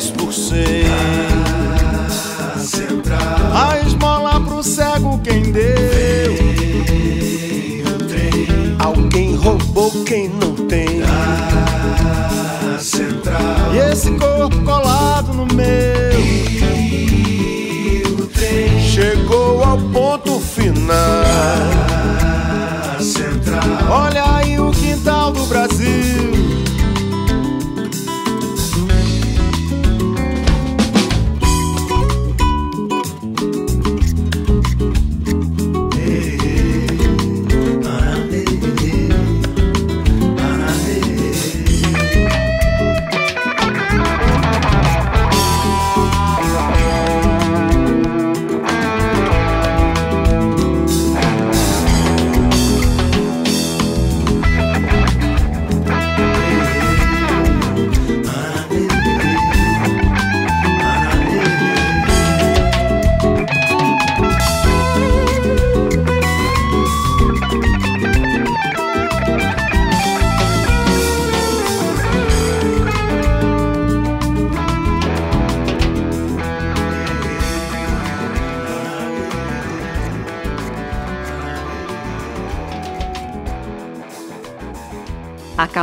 10%. 0.00 1.37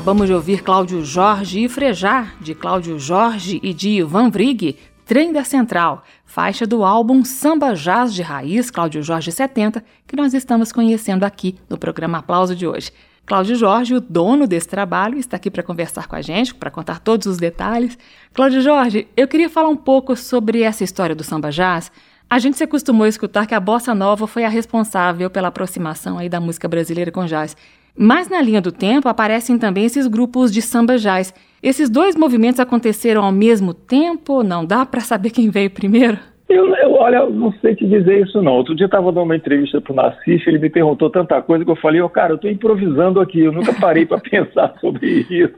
Acabamos 0.06 0.28
de 0.28 0.34
ouvir 0.36 0.62
Cláudio 0.62 1.04
Jorge 1.04 1.64
e 1.64 1.68
Frejar, 1.68 2.36
de 2.40 2.54
Cláudio 2.54 3.00
Jorge 3.00 3.60
e 3.64 3.74
de 3.74 3.90
Ivan 3.90 4.30
Vrig, 4.30 4.78
Trem 5.04 5.34
da 5.34 5.44
Central, 5.44 6.04
faixa 6.24 6.68
do 6.68 6.86
álbum 6.86 7.26
Samba 7.26 7.74
Jazz 7.74 8.14
de 8.14 8.22
Raiz 8.22 8.70
Cláudio 8.70 9.02
Jorge 9.02 9.32
70, 9.32 9.84
que 10.06 10.16
nós 10.16 10.36
estamos 10.36 10.72
conhecendo 10.72 11.24
aqui 11.24 11.56
no 11.68 11.76
programa 11.76 12.20
Aplauso 12.20 12.56
de 12.56 12.68
hoje. 12.68 12.92
Cláudio 13.26 13.56
Jorge, 13.56 13.96
o 13.96 14.00
dono 14.00 14.46
desse 14.46 14.68
trabalho, 14.68 15.18
está 15.18 15.38
aqui 15.38 15.50
para 15.50 15.64
conversar 15.64 16.08
com 16.08 16.16
a 16.16 16.22
gente, 16.22 16.54
para 16.54 16.70
contar 16.70 17.00
todos 17.00 17.26
os 17.26 17.38
detalhes. 17.38 17.98
Cláudio 18.32 18.62
Jorge, 18.62 19.08
eu 19.18 19.28
queria 19.28 19.50
falar 19.50 19.70
um 19.70 19.76
pouco 19.76 20.16
sobre 20.16 20.62
essa 20.62 20.84
história 20.84 21.16
do 21.16 21.24
samba 21.24 21.50
jazz. 21.50 21.92
A 22.30 22.38
gente 22.38 22.58
se 22.58 22.64
acostumou 22.64 23.06
a 23.06 23.10
escutar 23.10 23.48
que 23.48 23.56
a 23.56 23.60
bossa 23.60 23.96
nova 23.96 24.28
foi 24.28 24.44
a 24.44 24.50
responsável 24.50 25.32
pela 25.32 25.48
aproximação 25.48 26.20
aí 26.20 26.30
da 26.30 26.40
música 26.40 26.68
brasileira 26.68 27.12
com 27.12 27.26
jazz. 27.26 27.58
Mas 27.98 28.30
na 28.30 28.42
linha 28.42 28.62
do 28.62 28.72
tempo 28.72 29.08
aparecem 29.08 29.58
também 29.58 29.86
esses 29.86 30.06
grupos 30.08 30.52
de 30.52 30.62
samba 30.62 30.98
jazz. 30.98 31.34
Esses 31.64 31.90
dois 31.90 32.16
movimentos 32.16 32.60
aconteceram 32.60 33.24
ao 33.24 33.32
mesmo 33.32 33.74
tempo? 33.74 34.44
Não 34.44 34.66
dá 34.66 34.86
para 34.86 35.00
saber 35.02 35.30
quem 35.30 35.50
veio 35.50 35.70
primeiro? 35.70 36.18
Eu, 36.48 36.76
eu, 36.76 36.94
olha, 36.94 37.26
não 37.28 37.52
sei 37.54 37.74
te 37.74 37.88
dizer 37.88 38.22
isso 38.22 38.40
não. 38.42 38.54
Outro 38.54 38.76
dia 38.76 38.84
eu 38.84 38.88
estava 38.88 39.12
dando 39.12 39.24
uma 39.24 39.36
entrevista 39.36 39.82
para 39.82 39.94
o 39.94 39.96
Nassif, 39.96 40.48
ele 40.48 40.60
me 40.60 40.70
perguntou 40.70 41.10
tanta 41.10 41.42
coisa 41.42 41.66
que 41.66 41.72
eu 41.72 41.76
falei, 41.78 42.02
oh, 42.02 42.10
cara, 42.10 42.34
eu 42.34 42.36
estou 42.36 42.52
improvisando 42.52 43.20
aqui, 43.20 43.40
eu 43.40 43.52
nunca 43.52 43.74
parei 43.74 44.06
para 44.06 44.20
pensar 44.30 44.76
sobre 44.80 45.26
isso, 45.28 45.56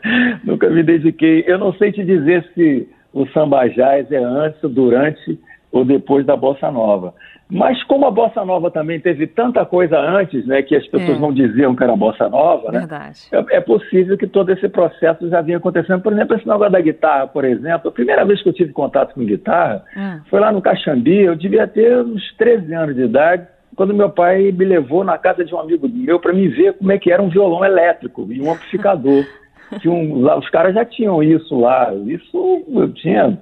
nunca 0.42 0.70
me 0.70 0.82
dediquei. 0.82 1.44
Eu 1.46 1.58
não 1.58 1.74
sei 1.74 1.92
te 1.92 2.02
dizer 2.04 2.48
se 2.54 2.88
o 3.12 3.26
samba 3.28 3.68
jazz 3.68 4.10
é 4.10 4.16
antes, 4.16 4.58
durante 4.62 5.38
ou 5.70 5.84
depois 5.84 6.24
da 6.24 6.36
bossa 6.36 6.70
nova. 6.70 7.12
Mas 7.50 7.82
como 7.84 8.06
a 8.06 8.10
bossa 8.10 8.44
nova 8.44 8.70
também 8.70 9.00
teve 9.00 9.26
tanta 9.26 9.64
coisa 9.64 9.98
antes, 9.98 10.46
né, 10.46 10.62
que 10.62 10.76
as 10.76 10.86
pessoas 10.86 11.18
é. 11.18 11.20
não 11.20 11.32
diziam 11.32 11.74
que 11.74 11.82
era 11.82 11.96
bossa 11.96 12.28
nova, 12.28 12.70
né? 12.70 12.86
É, 13.32 13.56
é, 13.56 13.60
possível 13.60 14.16
que 14.16 14.26
todo 14.26 14.50
esse 14.50 14.68
processo 14.68 15.28
já 15.28 15.40
vinha 15.40 15.56
acontecendo. 15.56 16.00
Por 16.00 16.12
exemplo, 16.12 16.36
esse 16.36 16.46
negócio 16.46 16.72
da 16.72 16.80
guitarra, 16.80 17.26
por 17.26 17.44
exemplo, 17.44 17.88
a 17.88 17.92
primeira 17.92 18.24
vez 18.24 18.42
que 18.42 18.48
eu 18.48 18.52
tive 18.52 18.72
contato 18.72 19.14
com 19.14 19.24
guitarra 19.24 19.82
é. 19.96 20.20
foi 20.28 20.38
lá 20.38 20.52
no 20.52 20.62
Caxambi, 20.62 21.22
eu 21.22 21.34
devia 21.34 21.66
ter 21.66 21.98
uns 21.98 22.22
13 22.36 22.72
anos 22.72 22.94
de 22.94 23.02
idade, 23.02 23.46
quando 23.74 23.94
meu 23.94 24.10
pai 24.10 24.52
me 24.52 24.64
levou 24.64 25.02
na 25.02 25.18
casa 25.18 25.44
de 25.44 25.54
um 25.54 25.58
amigo 25.58 25.88
meu 25.88 26.20
para 26.20 26.32
me 26.32 26.48
ver 26.48 26.74
como 26.74 26.92
é 26.92 26.98
que 26.98 27.10
era 27.10 27.22
um 27.22 27.28
violão 27.28 27.64
elétrico 27.64 28.26
e 28.30 28.40
um 28.40 28.52
amplificador. 28.52 29.24
que 29.80 29.88
um, 29.88 30.20
lá, 30.20 30.36
os 30.38 30.48
caras 30.50 30.74
já 30.74 30.84
tinham 30.84 31.22
isso 31.22 31.58
lá. 31.60 31.92
Isso 32.06 32.64
eu 32.68 32.92
tinha, 32.92 33.38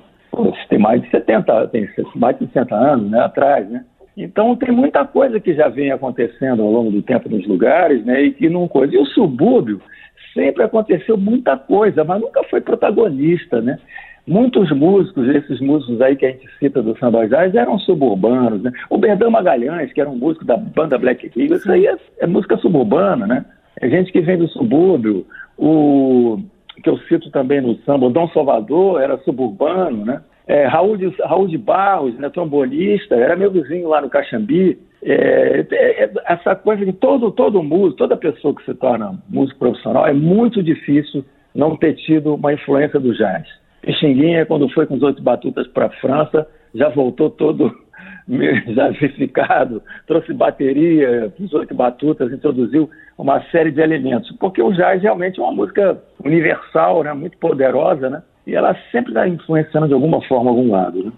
tem 0.69 0.79
mais 0.79 1.03
de 1.03 1.11
70, 1.11 1.69
tem 1.69 1.89
mais 2.15 2.39
de 2.39 2.47
60 2.47 2.75
anos 2.75 3.11
né, 3.11 3.21
atrás, 3.21 3.69
né? 3.69 3.85
Então 4.19 4.57
tem 4.57 4.75
muita 4.75 5.05
coisa 5.05 5.39
que 5.39 5.55
já 5.55 5.69
vem 5.69 5.93
acontecendo 5.93 6.61
ao 6.61 6.71
longo 6.73 6.91
do 6.91 7.03
tempo 7.03 7.29
nos 7.29 7.47
lugares, 7.47 8.05
né? 8.05 8.21
E 8.21 8.33
que 8.33 8.49
não 8.49 8.67
coisa. 8.67 8.93
E 8.93 8.99
o 8.99 9.07
subúrbio 9.07 9.81
sempre 10.35 10.65
aconteceu 10.65 11.17
muita 11.17 11.57
coisa, 11.57 12.03
mas 12.03 12.21
nunca 12.21 12.43
foi 12.45 12.61
protagonista, 12.61 13.61
né? 13.61 13.79
Muitos 14.27 14.71
músicos, 14.73 15.29
esses 15.29 15.61
músicos 15.61 16.03
aí 16.03 16.17
que 16.17 16.27
a 16.27 16.31
gente 16.33 16.49
cita 16.59 16.83
do 16.83 16.99
Samba 16.99 17.29
Jazz, 17.29 17.55
eram 17.55 17.79
suburbanos, 17.79 18.61
né? 18.61 18.73
O 18.91 18.99
Berdão 18.99 19.31
Magalhães, 19.31 19.93
que 19.93 20.01
era 20.01 20.11
um 20.11 20.17
músico 20.17 20.45
da 20.45 20.57
banda 20.57 20.99
Black 20.99 21.31
Eagle, 21.37 21.57
isso 21.57 21.71
aí 21.71 21.87
é, 21.87 21.97
é 22.19 22.27
música 22.27 22.57
suburbana, 22.57 23.25
né? 23.25 23.45
É 23.81 23.89
gente 23.89 24.11
que 24.11 24.21
vem 24.21 24.37
do 24.37 24.49
subúrbio. 24.49 25.25
O 25.57 26.41
que 26.83 26.91
eu 26.91 26.99
cito 27.09 27.31
também 27.31 27.61
no 27.61 27.77
samba, 27.85 28.07
o 28.07 28.11
Dom 28.11 28.29
Salvador 28.31 29.01
era 29.01 29.17
suburbano, 29.19 30.05
né? 30.05 30.21
É, 30.49 30.67
Raul, 30.67 30.97
de, 30.97 31.09
Raul 31.23 31.47
de 31.47 31.59
Barros, 31.59 32.19
né, 32.19 32.31
trombonista, 32.31 33.15
era 33.15 33.37
meu 33.37 33.51
vizinho 33.51 33.89
lá 33.89 34.01
no 34.01 34.09
Caxambi. 34.09 34.79
É, 35.03 35.67
é, 35.71 36.05
é, 36.05 36.11
essa 36.27 36.57
coisa 36.57 36.85
de 36.87 36.93
todo, 36.95 37.31
todo 37.31 37.63
músico, 37.63 37.99
toda 37.99 38.17
pessoa 38.17 38.55
que 38.55 38.65
se 38.65 38.75
torna 38.75 39.19
músico 39.29 39.59
profissional, 39.59 40.07
é 40.07 40.13
muito 40.15 40.63
difícil 40.63 41.23
não 41.55 41.77
ter 41.77 41.95
tido 41.97 42.35
uma 42.35 42.53
influência 42.53 42.99
do 42.99 43.15
jazz. 43.15 43.47
Pixinguinha, 43.83 44.47
quando 44.47 44.69
foi 44.71 44.87
com 44.87 44.95
os 44.95 45.03
oito 45.03 45.23
batutas 45.23 45.67
para 45.69 45.87
a 45.87 45.91
França, 45.91 46.49
já 46.75 46.89
voltou 46.89 47.29
todo 47.29 47.71
jazificado, 48.69 49.83
trouxe 50.07 50.33
bateria, 50.33 51.33
os 51.39 51.53
oito 51.53 51.75
batutas, 51.75 52.33
introduziu 52.33 52.89
uma 53.19 53.43
série 53.51 53.71
de 53.71 53.81
elementos, 53.83 54.31
porque 54.39 54.63
o 54.63 54.73
jazz 54.73 55.03
realmente 55.03 55.39
é 55.39 55.43
uma 55.43 55.53
música 55.53 56.01
universal, 56.25 57.03
né, 57.05 57.13
muito 57.13 57.37
poderosa, 57.37 58.09
né? 58.09 58.23
E 58.49 58.55
ela 58.55 58.75
sempre 58.91 59.11
está 59.11 59.29
influenciando 59.29 59.87
de 59.87 59.93
alguma 59.93 60.23
forma 60.23 60.51
algum 60.51 60.73
lado. 60.73 61.05
Né? 61.05 61.13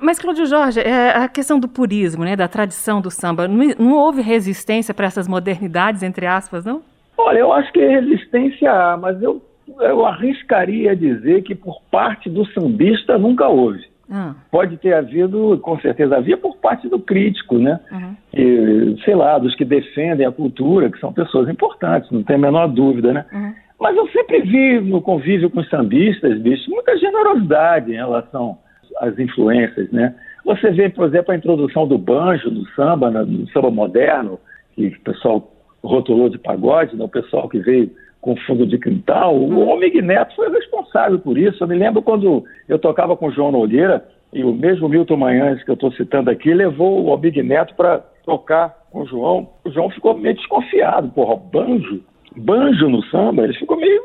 Mas, 0.00 0.18
Cláudio 0.18 0.44
Jorge, 0.46 0.80
é 0.80 1.10
a 1.10 1.28
questão 1.28 1.60
do 1.60 1.68
purismo, 1.68 2.24
né, 2.24 2.34
da 2.34 2.48
tradição 2.48 3.00
do 3.00 3.08
samba, 3.08 3.46
não, 3.46 3.64
não 3.78 3.92
houve 3.92 4.20
resistência 4.20 4.92
para 4.92 5.06
essas 5.06 5.28
modernidades, 5.28 6.02
entre 6.02 6.26
aspas, 6.26 6.64
não? 6.64 6.82
Olha, 7.16 7.38
eu 7.38 7.52
acho 7.52 7.72
que 7.72 7.78
resistência 7.78 8.72
há, 8.72 8.96
mas 8.96 9.22
eu, 9.22 9.40
eu 9.78 10.04
arriscaria 10.04 10.96
dizer 10.96 11.42
que 11.42 11.54
por 11.54 11.80
parte 11.88 12.28
do 12.28 12.44
sambista 12.46 13.16
nunca 13.16 13.46
houve. 13.46 13.92
Ah. 14.10 14.34
Pode 14.50 14.76
ter 14.76 14.92
havido, 14.92 15.58
com 15.62 15.78
certeza 15.78 16.16
havia, 16.16 16.36
por 16.36 16.56
parte 16.56 16.88
do 16.88 16.98
crítico, 16.98 17.58
né? 17.58 17.78
Uhum. 17.92 18.16
E, 18.34 19.00
sei 19.04 19.14
lá, 19.14 19.38
dos 19.38 19.54
que 19.54 19.64
defendem 19.64 20.26
a 20.26 20.32
cultura, 20.32 20.90
que 20.90 20.98
são 20.98 21.12
pessoas 21.12 21.48
importantes, 21.48 22.10
não 22.10 22.24
tem 22.24 22.36
a 22.36 22.38
menor 22.40 22.66
dúvida, 22.66 23.12
né? 23.12 23.24
Uhum. 23.32 23.54
Mas 23.82 23.96
eu 23.96 24.06
sempre 24.10 24.40
vi 24.42 24.80
no 24.80 25.02
convívio 25.02 25.50
com 25.50 25.58
os 25.58 25.68
sambistas, 25.68 26.38
bicho, 26.38 26.70
muita 26.70 26.96
generosidade 26.96 27.90
em 27.90 27.96
relação 27.96 28.56
às 29.00 29.18
influências, 29.18 29.90
né? 29.90 30.14
Você 30.44 30.70
vê, 30.70 30.88
por 30.88 31.08
exemplo, 31.08 31.32
a 31.32 31.36
introdução 31.36 31.88
do 31.88 31.98
banjo 31.98 32.48
no 32.48 32.64
samba, 32.76 33.10
no 33.10 33.48
samba 33.48 33.72
moderno, 33.72 34.38
que 34.76 34.86
o 34.86 35.00
pessoal 35.00 35.52
rotulou 35.82 36.28
de 36.28 36.38
pagode, 36.38 36.94
né? 36.94 37.04
o 37.04 37.08
pessoal 37.08 37.48
que 37.48 37.58
veio 37.58 37.90
com 38.20 38.36
fundo 38.36 38.64
de 38.64 38.78
quintal. 38.78 39.36
O 39.36 39.68
Omig 39.68 40.00
Neto 40.00 40.36
foi 40.36 40.48
responsável 40.48 41.18
por 41.18 41.36
isso. 41.36 41.64
Eu 41.64 41.66
me 41.66 41.74
lembro 41.74 42.02
quando 42.02 42.44
eu 42.68 42.78
tocava 42.78 43.16
com 43.16 43.26
o 43.26 43.32
João 43.32 43.50
Nogueira, 43.50 44.06
e 44.32 44.44
o 44.44 44.54
mesmo 44.54 44.88
Milton 44.88 45.16
Manhães 45.16 45.60
que 45.64 45.70
eu 45.72 45.74
estou 45.74 45.90
citando 45.94 46.30
aqui 46.30 46.54
levou 46.54 47.00
o 47.00 47.08
Omig 47.08 47.42
Neto 47.42 47.74
para 47.74 47.98
tocar 48.24 48.76
com 48.92 49.00
o 49.00 49.06
João. 49.06 49.50
O 49.64 49.70
João 49.72 49.90
ficou 49.90 50.16
meio 50.16 50.36
desconfiado. 50.36 51.08
Porra, 51.08 51.34
banjo? 51.34 52.11
Banjo 52.36 52.88
no 52.88 53.02
samba, 53.04 53.44
ele 53.44 53.54
ficou 53.54 53.76
meio. 53.76 54.02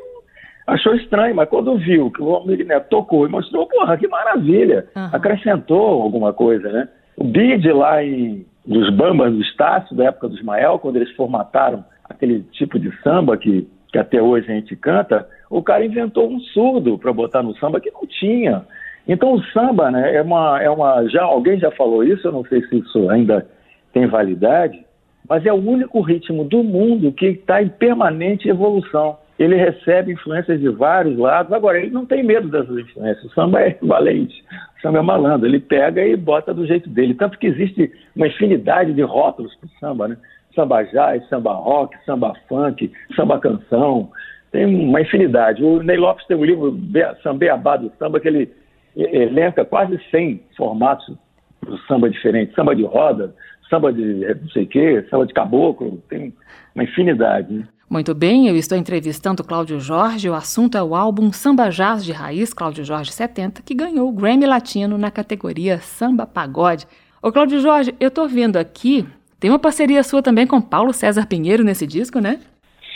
achou 0.65 0.95
estranho, 0.95 1.35
mas 1.35 1.49
quando 1.49 1.77
viu 1.77 2.11
que 2.11 2.21
o 2.21 2.33
Almir 2.33 2.65
Neto 2.65 2.89
tocou 2.89 3.25
e 3.25 3.29
mostrou, 3.29 3.67
porra, 3.67 3.97
que 3.97 4.07
maravilha! 4.07 4.87
Uhum. 4.95 5.09
Acrescentou 5.13 6.01
alguma 6.01 6.33
coisa, 6.33 6.69
né? 6.71 6.89
O 7.15 7.23
bid 7.23 7.71
lá 7.71 8.03
em, 8.03 8.45
dos 8.65 8.89
Bambas 8.93 9.33
do 9.33 9.41
Estácio, 9.41 9.95
da 9.95 10.05
época 10.05 10.27
do 10.27 10.35
Ismael, 10.35 10.77
quando 10.79 10.97
eles 10.97 11.11
formataram 11.15 11.83
aquele 12.09 12.41
tipo 12.51 12.77
de 12.77 12.91
samba 13.01 13.37
que, 13.37 13.67
que 13.91 13.97
até 13.97 14.21
hoje 14.21 14.51
a 14.51 14.55
gente 14.55 14.75
canta, 14.75 15.27
o 15.49 15.63
cara 15.63 15.85
inventou 15.85 16.29
um 16.29 16.39
surdo 16.39 16.97
para 16.97 17.13
botar 17.13 17.41
no 17.41 17.55
samba 17.57 17.79
que 17.79 17.91
não 17.91 18.05
tinha. 18.05 18.65
Então 19.07 19.33
o 19.33 19.43
samba, 19.45 19.89
né, 19.89 20.15
é 20.15 20.21
uma, 20.21 20.61
é 20.61 20.69
uma, 20.69 21.07
já 21.07 21.23
alguém 21.23 21.57
já 21.57 21.71
falou 21.71 22.03
isso, 22.03 22.27
eu 22.27 22.31
não 22.31 22.43
sei 22.45 22.61
se 22.67 22.77
isso 22.77 23.09
ainda 23.09 23.47
tem 23.93 24.05
validade, 24.05 24.85
mas 25.29 25.45
é 25.45 25.51
o 25.51 25.55
único 25.55 26.01
ritmo 26.01 26.43
do 26.43 26.63
mundo 26.63 27.11
que 27.11 27.27
está 27.27 27.61
em 27.61 27.69
permanente 27.69 28.49
evolução. 28.49 29.17
Ele 29.37 29.55
recebe 29.55 30.13
influências 30.13 30.59
de 30.59 30.69
vários 30.69 31.17
lados. 31.17 31.53
Agora, 31.53 31.77
ele 31.77 31.91
não 31.91 32.05
tem 32.05 32.23
medo 32.23 32.47
dessas 32.47 32.75
influências. 32.75 33.23
O 33.25 33.33
samba 33.35 33.61
é 33.61 33.77
valente, 33.81 34.43
o 34.77 34.81
samba 34.81 34.99
é 34.99 35.01
malandro. 35.01 35.47
Ele 35.47 35.59
pega 35.59 36.03
e 36.03 36.15
bota 36.15 36.53
do 36.53 36.65
jeito 36.65 36.89
dele. 36.89 37.13
Tanto 37.13 37.37
que 37.37 37.47
existe 37.47 37.91
uma 38.15 38.27
infinidade 38.27 38.93
de 38.93 39.01
rótulos 39.03 39.53
para 39.55 39.67
o 39.67 39.79
samba, 39.79 40.07
né? 40.07 40.17
Samba 40.55 40.81
jazz, 40.83 41.27
samba 41.29 41.53
rock, 41.53 41.95
samba 42.03 42.33
funk, 42.49 42.91
samba 43.15 43.39
canção. 43.39 44.09
Tem 44.51 44.65
uma 44.65 45.01
infinidade. 45.01 45.63
O 45.63 45.83
Ney 45.83 45.97
Lopes 45.97 46.25
tem 46.25 46.35
um 46.35 46.43
livro, 46.43 46.75
Sambeabá 47.21 47.77
do 47.77 47.91
Samba, 47.99 48.19
que 48.19 48.27
ele 48.27 48.49
elenca 48.95 49.63
quase 49.63 49.99
100 50.09 50.41
formatos 50.55 51.15
do 51.63 51.77
samba 51.79 52.09
diferente. 52.09 52.55
Samba 52.55 52.75
de 52.75 52.83
roda, 52.83 53.35
samba 53.69 53.91
de 53.91 54.25
não 54.41 54.49
sei 54.49 54.63
o 54.63 54.67
quê, 54.67 55.05
samba 55.09 55.25
de 55.25 55.33
caboclo, 55.33 56.01
tem 56.09 56.33
uma 56.75 56.83
infinidade. 56.83 57.53
Né? 57.53 57.67
Muito 57.89 58.13
bem, 58.13 58.49
eu 58.49 58.55
estou 58.57 58.77
entrevistando 58.77 59.43
Cláudio 59.43 59.79
Jorge. 59.79 60.29
O 60.29 60.33
assunto 60.33 60.77
é 60.77 60.83
o 60.83 60.93
álbum 60.93 61.31
Samba 61.31 61.69
Jazz 61.69 62.03
de 62.03 62.11
Raiz, 62.11 62.53
Cláudio 62.53 62.83
Jorge 62.83 63.13
70, 63.13 63.61
que 63.61 63.73
ganhou 63.73 64.09
o 64.09 64.11
Grammy 64.11 64.45
Latino 64.45 64.97
na 64.97 65.09
categoria 65.09 65.77
Samba 65.77 66.25
Pagode. 66.25 66.85
Ô 67.21 67.31
Cláudio 67.31 67.61
Jorge, 67.61 67.95
eu 67.99 68.09
estou 68.09 68.27
vendo 68.27 68.57
aqui, 68.57 69.05
tem 69.39 69.49
uma 69.49 69.57
parceria 69.57 70.03
sua 70.03 70.21
também 70.21 70.45
com 70.45 70.59
Paulo 70.59 70.91
César 70.91 71.25
Pinheiro 71.27 71.63
nesse 71.63 71.87
disco, 71.87 72.19
né? 72.19 72.39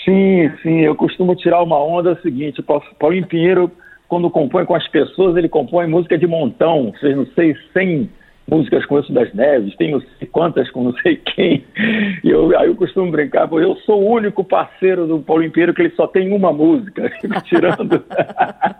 Sim, 0.04 0.52
sim, 0.62 0.82
eu 0.82 0.96
costumo 0.96 1.36
tirar 1.36 1.62
uma 1.64 1.82
onda 1.82 2.10
é 2.10 2.14
o 2.14 2.22
seguinte, 2.22 2.62
Paulo 2.62 3.28
Pinheiro, 3.28 3.72
quando 4.10 4.30
compõe 4.30 4.66
com 4.66 4.76
as 4.76 4.88
pessoas, 4.90 5.38
ele 5.38 5.48
compõe 5.48 5.88
música 5.88 6.18
de 6.18 6.28
montão, 6.28 6.92
vocês 6.92 7.16
não 7.16 7.26
sei, 7.28 7.56
100 7.72 8.10
músicas 8.52 8.86
com 8.86 9.00
isso 9.00 9.14
das 9.14 9.34
Neves, 9.34 9.76
tenho 9.78 10.04
quantas 10.32 10.70
com 10.72 10.84
não 10.84 10.94
sei 10.98 11.16
quem. 11.16 11.64
E 12.22 12.30
eu, 12.30 12.58
aí 12.60 12.68
eu 12.68 12.76
costumo 12.76 13.10
brincar, 13.10 13.48
porque 13.48 13.66
eu 13.66 13.76
sou 13.78 14.04
o 14.04 14.12
único 14.12 14.44
parceiro 14.44 15.08
do 15.08 15.20
Paulo 15.20 15.44
Império 15.44 15.74
que 15.74 15.82
ele 15.82 15.96
só 15.96 16.06
tem 16.06 16.34
uma 16.34 16.52
música. 16.52 17.10
Fico 17.22 17.42
tirando, 17.44 18.04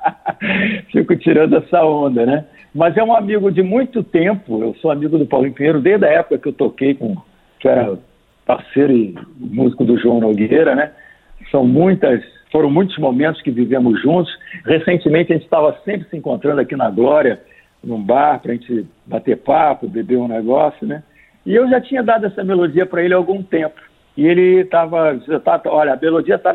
fico 0.92 1.16
tirando 1.16 1.56
essa 1.56 1.84
onda, 1.86 2.26
né? 2.26 2.46
Mas 2.76 2.98
é 2.98 3.04
um 3.04 3.16
amigo 3.16 3.52
de 3.52 3.64
muito 3.64 4.04
tempo, 4.04 4.62
eu 4.62 4.76
sou 4.82 4.92
amigo 4.92 5.18
do 5.18 5.26
Paulo 5.26 5.48
Império 5.48 5.80
desde 5.80 6.06
a 6.06 6.10
época 6.10 6.38
que 6.38 6.50
eu 6.50 6.54
toquei 6.54 6.94
com, 6.94 7.16
que 7.60 7.68
era 7.68 7.98
parceiro 8.46 8.92
e 8.92 9.16
músico 9.38 9.86
do 9.86 9.98
João 9.98 10.20
Nogueira, 10.20 10.76
né? 10.76 10.92
São 11.50 11.66
muitas 11.66 12.22
foram 12.52 12.70
muitos 12.70 12.98
momentos 12.98 13.42
que 13.42 13.50
vivemos 13.50 14.02
juntos. 14.02 14.32
Recentemente 14.66 15.32
a 15.32 15.36
gente 15.36 15.46
estava 15.46 15.78
sempre 15.86 16.08
se 16.10 16.18
encontrando 16.18 16.60
aqui 16.60 16.76
na 16.76 16.90
Glória, 16.90 17.40
num 17.84 18.02
bar, 18.02 18.40
para 18.40 18.52
a 18.52 18.56
gente 18.56 18.86
bater 19.06 19.38
papo, 19.38 19.88
beber 19.88 20.18
um 20.18 20.28
negócio, 20.28 20.86
né? 20.86 21.04
E 21.46 21.56
eu 21.56 21.68
já 21.70 21.82
tinha 21.82 22.04
dado 22.04 22.26
essa 22.26 22.44
melodia 22.44 22.86
para 22.86 23.04
ele 23.04 23.14
há 23.14 23.18
algum 23.18 23.42
tempo. 23.42 23.80
E 24.16 24.28
ele 24.28 24.62
estava, 24.62 25.20
tá, 25.44 25.62
olha, 25.66 25.94
a 25.94 25.98
melodia 25.98 26.36
está 26.36 26.54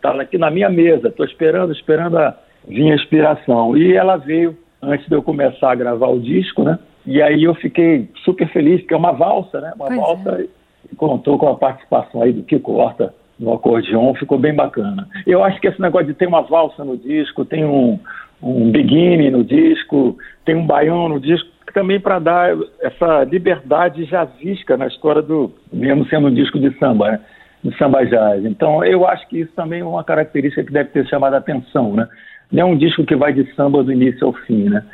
tá 0.00 0.20
aqui 0.20 0.38
na 0.38 0.50
minha 0.50 0.68
mesa, 0.68 1.08
estou 1.08 1.24
esperando, 1.24 1.72
esperando 1.72 2.18
a 2.18 2.36
vir 2.66 2.90
a 2.90 2.94
inspiração. 2.94 3.76
E 3.76 3.94
ela 3.94 4.16
veio 4.16 4.56
antes 4.82 5.06
de 5.06 5.14
eu 5.14 5.22
começar 5.22 5.70
a 5.70 5.76
gravar 5.76 6.08
o 6.08 6.20
disco, 6.20 6.64
né? 6.64 6.78
E 7.06 7.22
aí 7.22 7.44
eu 7.44 7.54
fiquei 7.54 8.08
super 8.24 8.48
feliz, 8.48 8.80
porque 8.80 8.94
é 8.94 8.96
uma 8.96 9.12
valsa, 9.12 9.60
né? 9.60 9.72
Uma 9.76 9.86
pois 9.86 9.98
valsa 10.00 10.40
é. 10.40 10.46
e 10.90 10.96
contou 10.96 11.38
com 11.38 11.48
a 11.48 11.54
participação 11.54 12.22
aí 12.22 12.32
do 12.32 12.42
Kiko 12.42 12.72
Horta 12.72 13.14
no 13.38 13.52
acordeon, 13.52 14.14
ficou 14.14 14.38
bem 14.38 14.54
bacana. 14.54 15.08
Eu 15.26 15.42
acho 15.42 15.60
que 15.60 15.66
esse 15.66 15.80
negócio 15.80 16.06
de 16.06 16.14
ter 16.14 16.26
uma 16.26 16.42
valsa 16.42 16.84
no 16.84 16.96
disco, 16.96 17.44
tem 17.44 17.64
um, 17.64 17.98
um 18.44 18.70
beginning 18.70 19.30
no 19.30 19.42
disco, 19.42 20.16
tem 20.44 20.54
um 20.54 20.66
baião 20.66 21.08
no 21.08 21.18
disco, 21.18 21.48
também 21.72 21.98
para 21.98 22.20
dar 22.20 22.56
essa 22.80 23.24
liberdade 23.24 24.06
jazzística 24.06 24.76
na 24.76 24.86
história 24.86 25.20
do, 25.20 25.50
mesmo 25.72 26.06
sendo 26.06 26.28
um 26.28 26.34
disco 26.34 26.58
de 26.58 26.70
samba, 26.78 27.12
né? 27.12 27.20
de 27.64 27.76
samba 27.76 28.04
jazz. 28.04 28.44
Então, 28.44 28.84
eu 28.84 29.08
acho 29.08 29.26
que 29.28 29.40
isso 29.40 29.52
também 29.56 29.80
é 29.80 29.84
uma 29.84 30.04
característica 30.04 30.62
que 30.62 30.72
deve 30.72 30.90
ter 30.90 31.06
chamado 31.08 31.34
a 31.34 31.38
atenção, 31.38 31.94
né? 31.94 32.06
Não 32.52 32.62
é 32.62 32.64
um 32.64 32.76
disco 32.76 33.04
que 33.04 33.16
vai 33.16 33.32
de 33.32 33.52
samba 33.54 33.82
do 33.82 33.90
início 33.90 34.26
ao 34.26 34.34
fim, 34.34 34.68
né? 34.68 34.84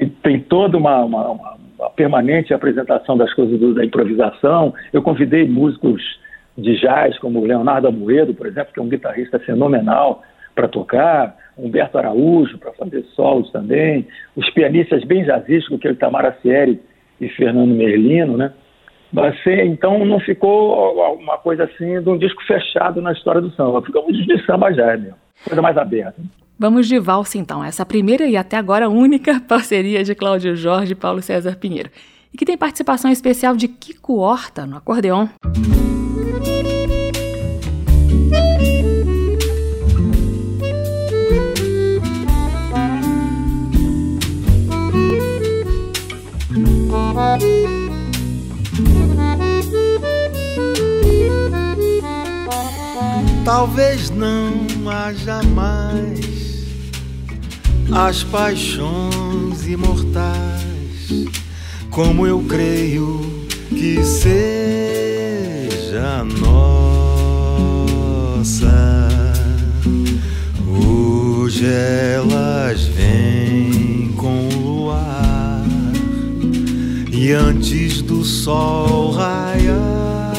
E 0.00 0.06
tem 0.06 0.40
toda 0.40 0.78
uma, 0.78 1.04
uma, 1.04 1.30
uma 1.32 1.90
permanente 1.96 2.54
apresentação 2.54 3.18
das 3.18 3.34
coisas 3.34 3.58
do, 3.58 3.74
da 3.74 3.84
improvisação. 3.84 4.72
Eu 4.92 5.02
convidei 5.02 5.46
músicos 5.46 6.00
de 6.56 6.78
jazz, 6.80 7.18
como 7.18 7.44
Leonardo 7.44 7.88
Amoedo, 7.88 8.32
por 8.32 8.46
exemplo, 8.46 8.72
que 8.72 8.78
é 8.78 8.82
um 8.82 8.88
guitarrista 8.88 9.38
fenomenal 9.40 10.22
para 10.54 10.68
tocar, 10.68 11.34
Humberto 11.64 11.98
Araújo 11.98 12.58
para 12.58 12.72
fazer 12.72 13.04
solos 13.14 13.50
também, 13.50 14.06
os 14.36 14.48
pianistas 14.50 15.04
bem 15.04 15.24
jazzísticos, 15.24 15.80
que 15.80 15.88
é 15.88 15.90
o 15.90 15.94
Itamar 15.94 16.24
Assieri 16.24 16.80
e 17.20 17.28
Fernando 17.28 17.74
Merlino, 17.74 18.36
né? 18.36 18.52
Ser, 19.42 19.66
então 19.66 20.04
não 20.04 20.20
ficou 20.20 20.94
uma 21.16 21.36
coisa 21.36 21.64
assim 21.64 22.00
de 22.00 22.08
um 22.08 22.16
disco 22.16 22.40
fechado 22.46 23.02
na 23.02 23.12
história 23.12 23.40
do 23.40 23.50
samba, 23.50 23.82
ficou 23.82 24.08
um 24.08 24.12
disco 24.12 24.28
de 24.28 24.46
samba 24.46 24.70
jazz, 24.70 25.02
mesmo, 25.02 25.16
coisa 25.44 25.60
mais 25.60 25.76
aberta. 25.76 26.22
Vamos 26.56 26.86
de 26.86 26.98
valsa 26.98 27.36
então, 27.36 27.64
essa 27.64 27.84
primeira 27.84 28.26
e 28.26 28.36
até 28.36 28.56
agora 28.56 28.88
única 28.88 29.40
parceria 29.48 30.04
de 30.04 30.14
Cláudio 30.14 30.54
Jorge 30.54 30.92
e 30.92 30.94
Paulo 30.94 31.20
César 31.20 31.56
Pinheiro, 31.56 31.90
e 32.32 32.36
que 32.36 32.44
tem 32.44 32.56
participação 32.56 33.10
especial 33.10 33.56
de 33.56 33.66
Kiko 33.66 34.18
Horta 34.18 34.64
no 34.64 34.76
acordeon. 34.76 35.26
Talvez 53.44 54.10
não 54.10 54.52
haja 54.88 55.42
mais 55.42 56.20
as 57.92 58.22
paixões 58.22 59.66
imortais, 59.66 61.26
como 61.90 62.26
eu 62.26 62.40
creio 62.40 63.46
que 63.70 64.04
seja 64.04 64.30
nossa. 66.38 66.70
Hoje 70.68 71.66
elas 71.66 72.82
vêm 72.82 74.12
com 74.16 74.48
luar 74.48 75.64
e 77.10 77.32
antes 77.32 78.02
do 78.02 78.22
sol 78.24 79.12
raiar 79.12 80.30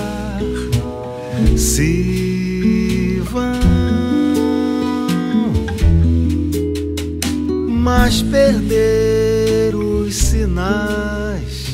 se 1.57 2.10
mas 7.81 8.21
perder 8.21 9.75
os 9.75 10.15
sinais 10.15 11.65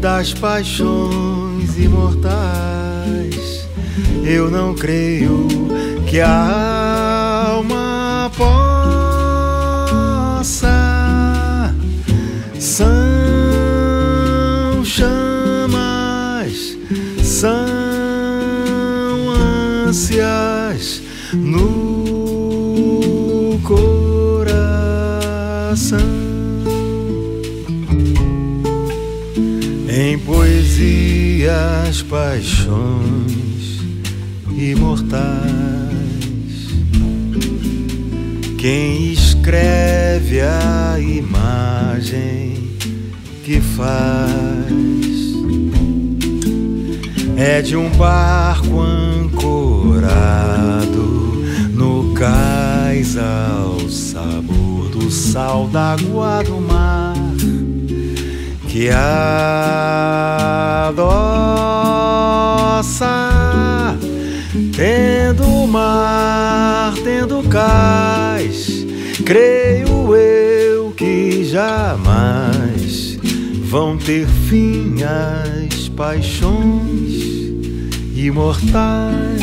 das 0.00 0.34
paixões 0.34 1.78
imortais. 1.78 3.68
Eu 4.24 4.50
não 4.50 4.74
creio 4.74 5.46
que 6.08 6.20
a 6.20 7.15
paixões 32.08 33.80
imortais. 34.56 35.26
Quem 38.58 39.12
escreve 39.12 40.40
a 40.40 40.98
imagem 40.98 42.76
que 43.44 43.60
faz 43.60 44.26
é 47.36 47.60
de 47.60 47.76
um 47.76 47.90
barco 47.90 48.80
ancorado 48.80 50.16
no 51.72 52.14
cais 52.14 53.16
ao 53.16 53.88
sabor 53.88 54.88
do 54.90 55.10
sal 55.10 55.68
d'água 55.68 56.42
do 56.42 56.60
mar 56.60 57.05
que 58.76 58.90
adoça, 58.90 59.06
tendo 64.76 65.66
mar, 65.66 66.92
tendo 67.02 67.42
cais, 67.48 68.86
creio 69.24 70.14
eu 70.14 70.90
que 70.90 71.42
jamais 71.46 73.18
vão 73.62 73.96
ter 73.96 74.26
fim 74.26 74.96
as 75.02 75.88
paixões 75.88 77.14
imortais. 78.14 79.40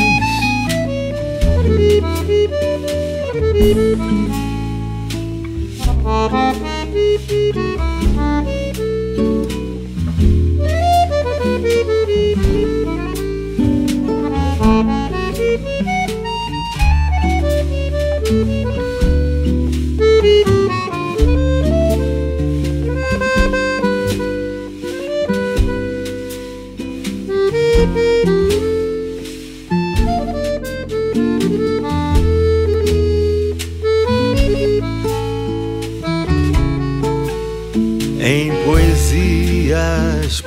Em 38.26 38.50
poesia 38.64 39.53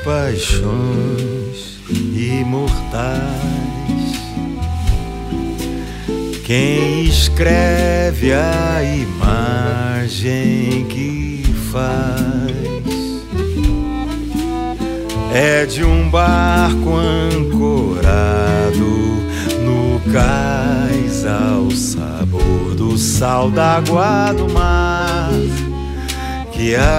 paixões 0.07 1.80
imortais. 1.89 3.19
Quem 6.45 7.03
escreve 7.03 8.32
a 8.32 8.82
imagem 8.84 10.86
que 10.86 11.43
faz 11.71 12.55
é 15.34 15.65
de 15.65 15.84
um 15.84 16.09
barco 16.09 16.95
ancorado 16.95 17.57
no 19.61 19.99
cais 20.11 21.25
ao 21.25 21.69
sabor 21.71 22.75
do 22.75 22.97
sal 22.97 23.51
d'água 23.51 24.32
do 24.32 24.47
mar 24.53 25.34
que 26.58 26.76
adoça, 26.76 26.89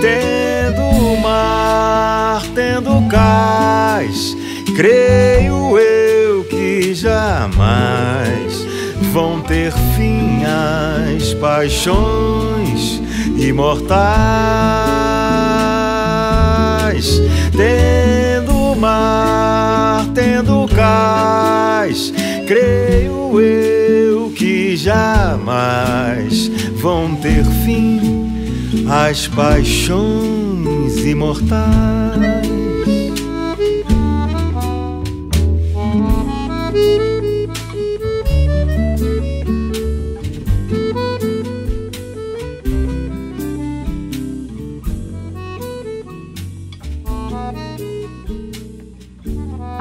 tendo 0.00 1.20
mar, 1.20 2.40
tendo 2.54 3.06
cais, 3.08 4.36
Creio 4.76 5.78
eu 5.78 6.44
que 6.44 6.94
jamais 6.94 8.64
vão 9.12 9.40
ter 9.40 9.72
fim 9.96 10.42
as 10.44 11.34
paixões 11.34 13.00
imortais. 13.36 13.84
Tendo 17.56 18.74
mar, 18.76 20.06
tendo 20.12 20.66
cais, 20.74 22.12
creio 22.48 23.40
eu 23.40 23.73
jamais 24.84 26.48
vão 26.74 27.16
ter 27.16 27.42
fim 27.64 28.30
as 28.86 29.26
paixões 29.28 30.98
imortais. 30.98 32.73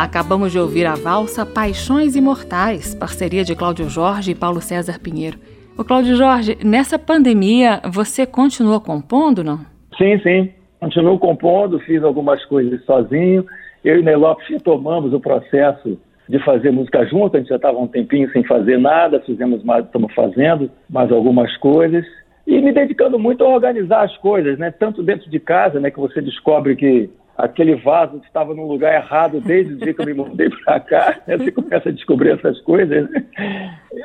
Acabamos 0.04 0.52
de 0.52 0.60
ouvir 0.60 0.86
a 0.86 0.96
valsa 0.96 1.46
Paixões 1.46 2.14
Imortais, 2.14 2.94
parceria 2.94 3.42
de 3.42 3.56
Cláudio 3.56 3.88
Jorge 3.88 4.32
e 4.32 4.36
Paulo 4.36 4.60
César 4.60 5.00
Pinheiro. 5.00 5.38
O 5.78 5.84
Cláudio 5.86 6.18
Jorge, 6.18 6.58
nessa 6.62 7.00
pandemia 7.00 7.80
você 7.90 8.26
continua 8.26 8.82
compondo, 8.82 9.46
não? 9.46 9.60
Sim, 9.98 10.20
sim. 10.20 10.52
Continuo 10.78 11.18
compondo, 11.18 11.80
fiz 11.80 12.04
algumas 12.04 12.44
coisas 12.48 12.84
sozinho. 12.84 13.46
Eu 13.82 13.98
e 13.98 14.04
Ney 14.04 14.16
retomamos 14.50 15.14
o 15.14 15.22
processo 15.22 15.98
de 16.28 16.38
fazer 16.44 16.72
música 16.72 17.06
junto. 17.06 17.38
A 17.38 17.40
gente 17.40 17.48
já 17.48 17.56
estava 17.56 17.78
um 17.78 17.88
tempinho 17.88 18.30
sem 18.34 18.44
fazer 18.44 18.78
nada, 18.78 19.22
fizemos 19.22 19.64
mais, 19.64 19.86
estamos 19.86 20.14
fazendo 20.14 20.70
mais 20.90 21.10
algumas 21.14 21.56
coisas. 21.60 22.06
E 22.46 22.60
me 22.60 22.74
dedicando 22.74 23.18
muito 23.18 23.42
a 23.42 23.48
organizar 23.48 24.04
as 24.04 24.18
coisas, 24.18 24.60
né? 24.60 24.70
Tanto 24.70 25.02
dentro 25.02 25.30
de 25.30 25.40
casa, 25.40 25.80
né? 25.80 25.90
Que 25.90 26.00
você 26.02 26.22
descobre 26.22 26.76
que 26.76 27.10
aquele 27.38 27.76
vaso 27.76 28.22
estava 28.26 28.54
no 28.54 28.68
lugar 28.68 28.94
errado 28.94 29.42
desde 29.42 29.74
o 29.74 29.78
dia 29.78 29.94
que 29.94 30.02
eu 30.02 30.06
me 30.06 30.14
mudei 30.14 30.50
para 30.64 30.80
cá. 30.80 31.20
Né? 31.28 31.38
Você 31.38 31.52
começa 31.52 31.90
a 31.90 31.92
descobrir 31.92 32.32
essas 32.32 32.60
coisas, 32.62 33.10
né? 33.10 33.26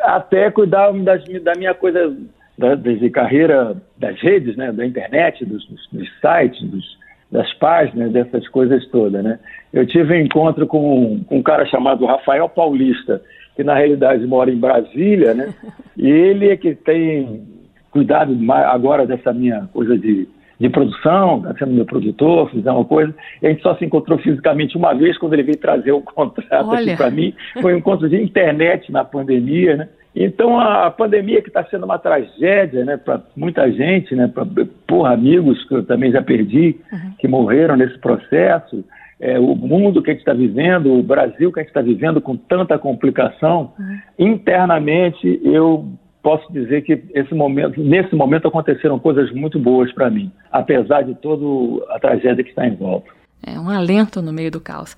até 0.03 0.51
cuidar 0.51 0.93
das, 0.93 1.24
da 1.43 1.55
minha 1.55 1.74
coisa 1.74 2.16
da, 2.57 2.74
de 2.74 3.11
carreira 3.11 3.76
das 3.97 4.20
redes, 4.20 4.57
né? 4.57 4.72
da 4.72 4.85
internet, 4.85 5.45
dos, 5.45 5.66
dos 5.93 6.09
sites, 6.20 6.62
dos, 6.70 6.99
das 7.31 7.53
páginas, 7.55 8.12
dessas 8.12 8.49
coisas 8.49 8.87
todas. 8.89 9.22
Né? 9.22 9.39
Eu 9.72 9.87
tive 9.87 10.14
um 10.14 10.20
encontro 10.20 10.66
com, 10.66 11.22
com 11.24 11.39
um 11.39 11.43
cara 11.43 11.66
chamado 11.66 12.07
Rafael 12.07 12.49
Paulista, 12.49 13.22
que 13.55 13.62
na 13.62 13.74
realidade 13.74 14.26
mora 14.26 14.51
em 14.51 14.59
Brasília, 14.59 15.35
né? 15.35 15.53
e 15.97 16.09
ele 16.09 16.49
é 16.49 16.57
que 16.57 16.76
tem 16.76 17.43
cuidado 17.91 18.37
agora 18.53 19.05
dessa 19.05 19.33
minha 19.33 19.68
coisa 19.72 19.99
de 19.99 20.29
de 20.59 20.68
produção, 20.68 21.42
tá 21.42 21.54
sendo 21.59 21.72
meu 21.72 21.84
produtor, 21.84 22.50
fizer 22.50 22.70
uma 22.70 22.84
coisa. 22.84 23.14
E 23.40 23.46
a 23.46 23.50
gente 23.50 23.62
só 23.62 23.76
se 23.76 23.84
encontrou 23.84 24.18
fisicamente 24.18 24.76
uma 24.76 24.92
vez 24.92 25.16
quando 25.16 25.34
ele 25.34 25.44
veio 25.44 25.59
trazer 25.59 25.92
o 25.92 26.00
contrato 26.02 26.68
Olha. 26.68 26.80
aqui 26.80 26.96
para 26.96 27.11
mim. 27.11 27.32
Foi 27.61 27.74
um 27.74 27.78
encontro 27.78 28.09
de 28.09 28.16
internet 28.16 28.90
na 28.90 29.04
pandemia, 29.04 29.76
né? 29.76 29.88
Então 30.16 30.59
a 30.59 30.90
pandemia 30.90 31.40
que 31.40 31.48
está 31.48 31.64
sendo 31.64 31.84
uma 31.84 31.98
tragédia, 31.98 32.84
né, 32.84 32.96
para 32.96 33.22
muita 33.36 33.70
gente, 33.70 34.16
né, 34.16 34.26
para 34.26 34.44
porra, 34.84 35.12
amigos 35.12 35.62
que 35.68 35.74
eu 35.74 35.84
também 35.84 36.11
já 36.11 36.20
perdi, 36.20 36.76
uhum. 36.90 37.12
que 37.18 37.28
morreram 37.28 37.76
nesse 37.76 37.96
processo, 37.98 38.84
é, 39.20 39.38
o 39.38 39.54
mundo 39.54 40.02
que 40.02 40.11
a 40.11 40.14
gente 40.14 40.20
está 40.20 40.32
vivendo, 40.32 40.92
o 40.92 41.02
Brasil 41.04 41.52
que 41.52 41.61
a 41.61 41.62
gente 41.62 41.70
está 41.70 41.82
vivendo 41.82 42.20
com 42.20 42.36
tanta 42.36 42.76
complicação, 42.78 43.72
uhum. 43.78 43.98
internamente 44.18 45.40
eu 45.44 45.86
posso 46.22 46.52
dizer 46.52 46.82
que 46.82 47.02
esse 47.14 47.34
momento, 47.34 47.80
nesse 47.80 48.14
momento 48.14 48.48
aconteceram 48.48 48.98
coisas 48.98 49.32
muito 49.32 49.58
boas 49.58 49.92
para 49.92 50.10
mim, 50.10 50.30
apesar 50.50 51.02
de 51.02 51.14
toda 51.14 51.84
a 51.94 51.98
tragédia 51.98 52.44
que 52.44 52.50
está 52.50 52.66
em 52.66 52.74
volta. 52.74 53.10
É 53.42 53.58
um 53.58 53.68
alento 53.68 54.20
no 54.20 54.32
meio 54.32 54.50
do 54.50 54.60
caos. 54.60 54.96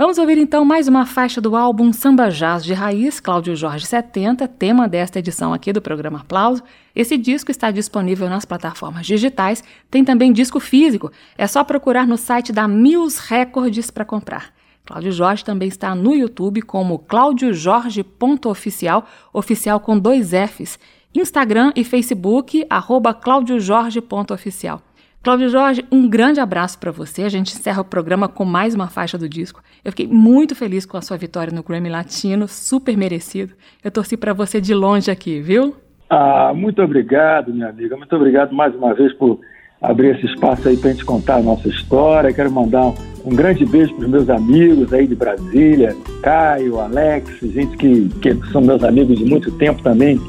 Vamos 0.00 0.16
ouvir 0.16 0.38
então 0.38 0.64
mais 0.64 0.88
uma 0.88 1.04
faixa 1.04 1.42
do 1.42 1.54
álbum 1.54 1.92
Samba 1.92 2.30
Jazz 2.30 2.64
de 2.64 2.72
Raiz, 2.72 3.20
Cláudio 3.20 3.54
Jorge 3.54 3.84
70, 3.84 4.48
tema 4.48 4.88
desta 4.88 5.18
edição 5.18 5.52
aqui 5.52 5.74
do 5.74 5.82
programa 5.82 6.20
Aplauso. 6.20 6.62
Esse 6.96 7.18
disco 7.18 7.50
está 7.50 7.70
disponível 7.70 8.26
nas 8.26 8.46
plataformas 8.46 9.04
digitais, 9.04 9.62
tem 9.90 10.02
também 10.02 10.32
disco 10.32 10.58
físico, 10.58 11.12
é 11.36 11.46
só 11.46 11.62
procurar 11.62 12.06
no 12.06 12.16
site 12.16 12.50
da 12.50 12.66
Mills 12.66 13.20
Records 13.28 13.90
para 13.90 14.06
comprar. 14.06 14.54
Cláudio 14.84 15.12
Jorge 15.12 15.44
também 15.44 15.68
está 15.68 15.94
no 15.94 16.14
YouTube 16.14 16.62
como 16.62 16.98
claudiojorge.oficial, 16.98 19.06
oficial 19.32 19.80
com 19.80 19.98
dois 19.98 20.30
Fs. 20.30 20.78
Instagram 21.14 21.72
e 21.74 21.82
Facebook, 21.82 22.64
arroba 22.70 23.12
claudiojorge.oficial. 23.12 24.80
Cláudio 25.22 25.50
Jorge, 25.50 25.84
um 25.92 26.08
grande 26.08 26.40
abraço 26.40 26.78
para 26.78 26.90
você. 26.90 27.24
A 27.24 27.28
gente 27.28 27.52
encerra 27.52 27.82
o 27.82 27.84
programa 27.84 28.26
com 28.26 28.44
mais 28.44 28.74
uma 28.74 28.88
faixa 28.88 29.18
do 29.18 29.28
disco. 29.28 29.62
Eu 29.84 29.92
fiquei 29.92 30.06
muito 30.06 30.54
feliz 30.54 30.86
com 30.86 30.96
a 30.96 31.02
sua 31.02 31.18
vitória 31.18 31.52
no 31.52 31.62
Grammy 31.62 31.90
Latino, 31.90 32.48
super 32.48 32.96
merecido. 32.96 33.52
Eu 33.84 33.90
torci 33.90 34.16
para 34.16 34.32
você 34.32 34.62
de 34.62 34.72
longe 34.72 35.10
aqui, 35.10 35.40
viu? 35.40 35.76
Ah, 36.08 36.52
muito 36.54 36.80
obrigado, 36.80 37.52
minha 37.52 37.68
amiga. 37.68 37.96
Muito 37.96 38.16
obrigado 38.16 38.54
mais 38.54 38.74
uma 38.74 38.94
vez 38.94 39.12
por 39.12 39.38
abrir 39.80 40.16
esse 40.16 40.26
espaço 40.26 40.68
aí 40.68 40.76
para 40.76 40.88
a 40.88 40.92
gente 40.92 41.04
contar 41.04 41.36
a 41.36 41.42
nossa 41.42 41.68
história. 41.68 42.32
Quero 42.32 42.50
mandar 42.50 42.86
um, 42.86 42.94
um 43.24 43.34
grande 43.34 43.64
beijo 43.64 43.94
para 43.94 44.04
os 44.04 44.10
meus 44.10 44.30
amigos 44.30 44.92
aí 44.92 45.06
de 45.06 45.14
Brasília, 45.14 45.96
Caio, 46.22 46.80
Alex, 46.80 47.30
gente 47.42 47.76
que, 47.76 48.08
que 48.20 48.34
são 48.50 48.60
meus 48.60 48.82
amigos 48.82 49.18
de 49.18 49.24
muito 49.24 49.50
tempo 49.52 49.82
também 49.82 50.20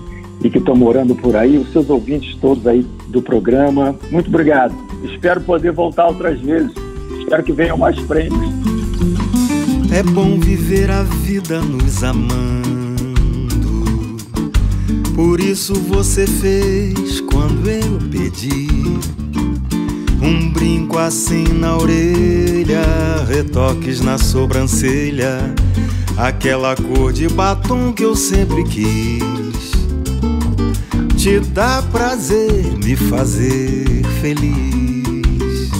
e 0.43 0.49
que 0.49 0.57
estão 0.57 0.75
morando 0.75 1.15
por 1.15 1.35
aí, 1.35 1.57
os 1.57 1.71
seus 1.71 1.89
ouvintes 1.89 2.35
todos 2.37 2.65
aí 2.65 2.85
do 3.07 3.21
programa. 3.21 3.95
Muito 4.09 4.27
obrigado. 4.27 4.73
Espero 5.03 5.41
poder 5.41 5.71
voltar 5.71 6.07
outras 6.07 6.39
vezes. 6.41 6.71
Espero 7.19 7.43
que 7.43 7.51
venham 7.51 7.77
mais 7.77 7.99
prêmios. 8.01 8.41
É 9.93 10.03
bom 10.03 10.39
viver 10.39 10.89
a 10.89 11.03
vida 11.03 11.61
nos 11.61 12.03
amando. 12.03 12.61
Por 15.15 15.39
isso 15.39 15.73
você 15.73 16.25
fez 16.25 17.21
quando 17.21 17.69
eu 17.69 17.99
pedi 18.09 18.67
um 20.21 20.49
brinco 20.49 20.97
assim 20.97 21.43
na 21.43 21.75
orelha, 21.75 22.83
retoques 23.27 24.01
na 24.01 24.17
sobrancelha, 24.17 25.53
aquela 26.15 26.75
cor 26.75 27.11
de 27.11 27.27
batom 27.27 27.91
que 27.91 28.03
eu 28.03 28.15
sempre 28.15 28.63
quis. 28.63 29.71
Te 31.17 31.39
dá 31.39 31.83
prazer 31.91 32.77
me 32.83 32.95
fazer 32.95 34.03
feliz. 34.21 35.71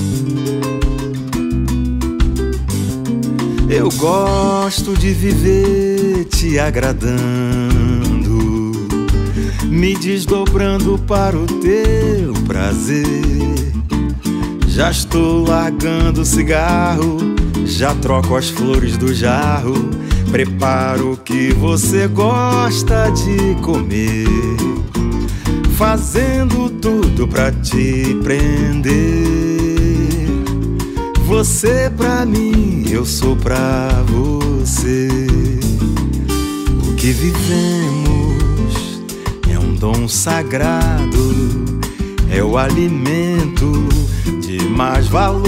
Eu 3.70 3.90
gosto 3.92 4.96
de 4.98 5.14
viver 5.14 6.26
te 6.26 6.60
agradando, 6.60 7.12
me 9.66 9.96
desdobrando 9.96 11.00
para 11.08 11.38
o 11.38 11.46
teu 11.46 12.34
prazer 12.46 13.72
já 14.82 14.90
estou 14.90 15.48
largando 15.48 16.22
o 16.22 16.26
cigarro, 16.26 17.18
já 17.68 17.94
troco 17.94 18.36
as 18.36 18.50
flores 18.50 18.98
do 18.98 19.14
jarro. 19.14 19.76
Preparo 20.32 21.12
o 21.12 21.18
que 21.18 21.54
você 21.54 22.08
gosta 22.08 23.12
de 23.12 23.62
comer, 23.62 24.26
fazendo 25.78 26.68
tudo 26.68 27.28
pra 27.28 27.52
te 27.52 28.18
prender. 28.24 29.28
Você 31.28 31.92
pra 31.96 32.26
mim, 32.26 32.84
eu 32.90 33.06
sou 33.06 33.36
pra 33.36 33.88
você. 34.08 35.10
O 36.90 36.96
que 36.96 37.12
vivemos 37.12 39.00
é 39.48 39.60
um 39.60 39.76
dom 39.76 40.08
sagrado, 40.08 41.36
é 42.32 42.44
o 42.44 42.58
alimento 42.58 43.92
mais 44.70 45.08
valor. 45.08 45.42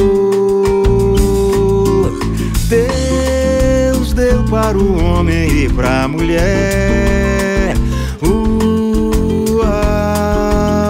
Deus 2.68 4.14
deu 4.14 4.44
para 4.46 4.78
o 4.78 4.98
homem 5.04 5.66
e 5.66 5.70
para 5.70 6.04
a 6.04 6.08
mulher 6.08 7.76
o 8.22 9.62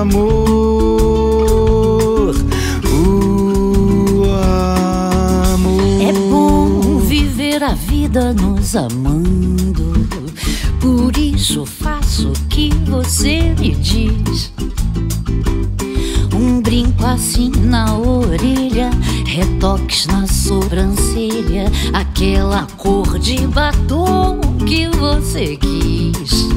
amor. 0.02 0.24
O 2.86 4.24
amor. 5.54 6.02
É 6.02 6.14
bom 6.30 7.00
viver 7.00 7.64
a 7.64 7.74
vida 7.74 8.34
nos 8.34 8.76
amando. 8.76 10.08
Por 10.80 11.18
isso 11.18 11.66
faço 11.66 12.30
o 12.30 12.48
que 12.48 12.72
você 12.86 13.54
me 13.60 13.72
diz. 13.72 14.53
Brinco 16.74 17.06
assim 17.06 17.52
na 17.52 17.96
orelha, 18.00 18.90
retoques 19.28 20.08
na 20.08 20.26
sobrancelha, 20.26 21.66
aquela 21.94 22.66
cor 22.78 23.20
de 23.20 23.46
batom 23.46 24.42
que 24.68 24.88
você 24.88 25.56
quis. 25.56 26.48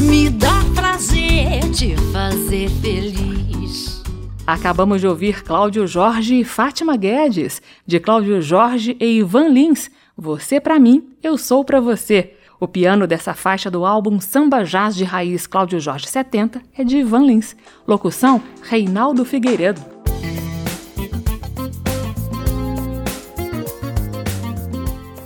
Me 0.00 0.30
dá 0.30 0.64
prazer 0.74 1.60
te 1.70 1.94
fazer 2.10 2.68
feliz. 2.68 4.02
Acabamos 4.44 5.00
de 5.00 5.06
ouvir 5.06 5.44
Cláudio 5.44 5.86
Jorge 5.86 6.40
e 6.40 6.44
Fátima 6.44 6.96
Guedes, 6.96 7.62
de 7.86 8.00
Cláudio 8.00 8.42
Jorge 8.42 8.96
e 8.98 9.18
Ivan 9.18 9.46
Lins. 9.46 9.88
Você 10.18 10.58
para 10.58 10.76
mim, 10.76 11.10
eu 11.22 11.38
sou 11.38 11.64
para 11.64 11.80
você. 11.80 12.35
O 12.58 12.66
piano 12.66 13.06
dessa 13.06 13.34
faixa 13.34 13.70
do 13.70 13.84
álbum 13.84 14.18
Samba 14.18 14.64
Jazz 14.64 14.96
de 14.96 15.04
Raiz 15.04 15.46
Cláudio 15.46 15.78
Jorge 15.78 16.08
70 16.08 16.62
é 16.76 16.84
de 16.84 16.96
Ivan 16.96 17.26
Lins. 17.26 17.54
Locução: 17.86 18.42
Reinaldo 18.62 19.26
Figueiredo. 19.26 19.80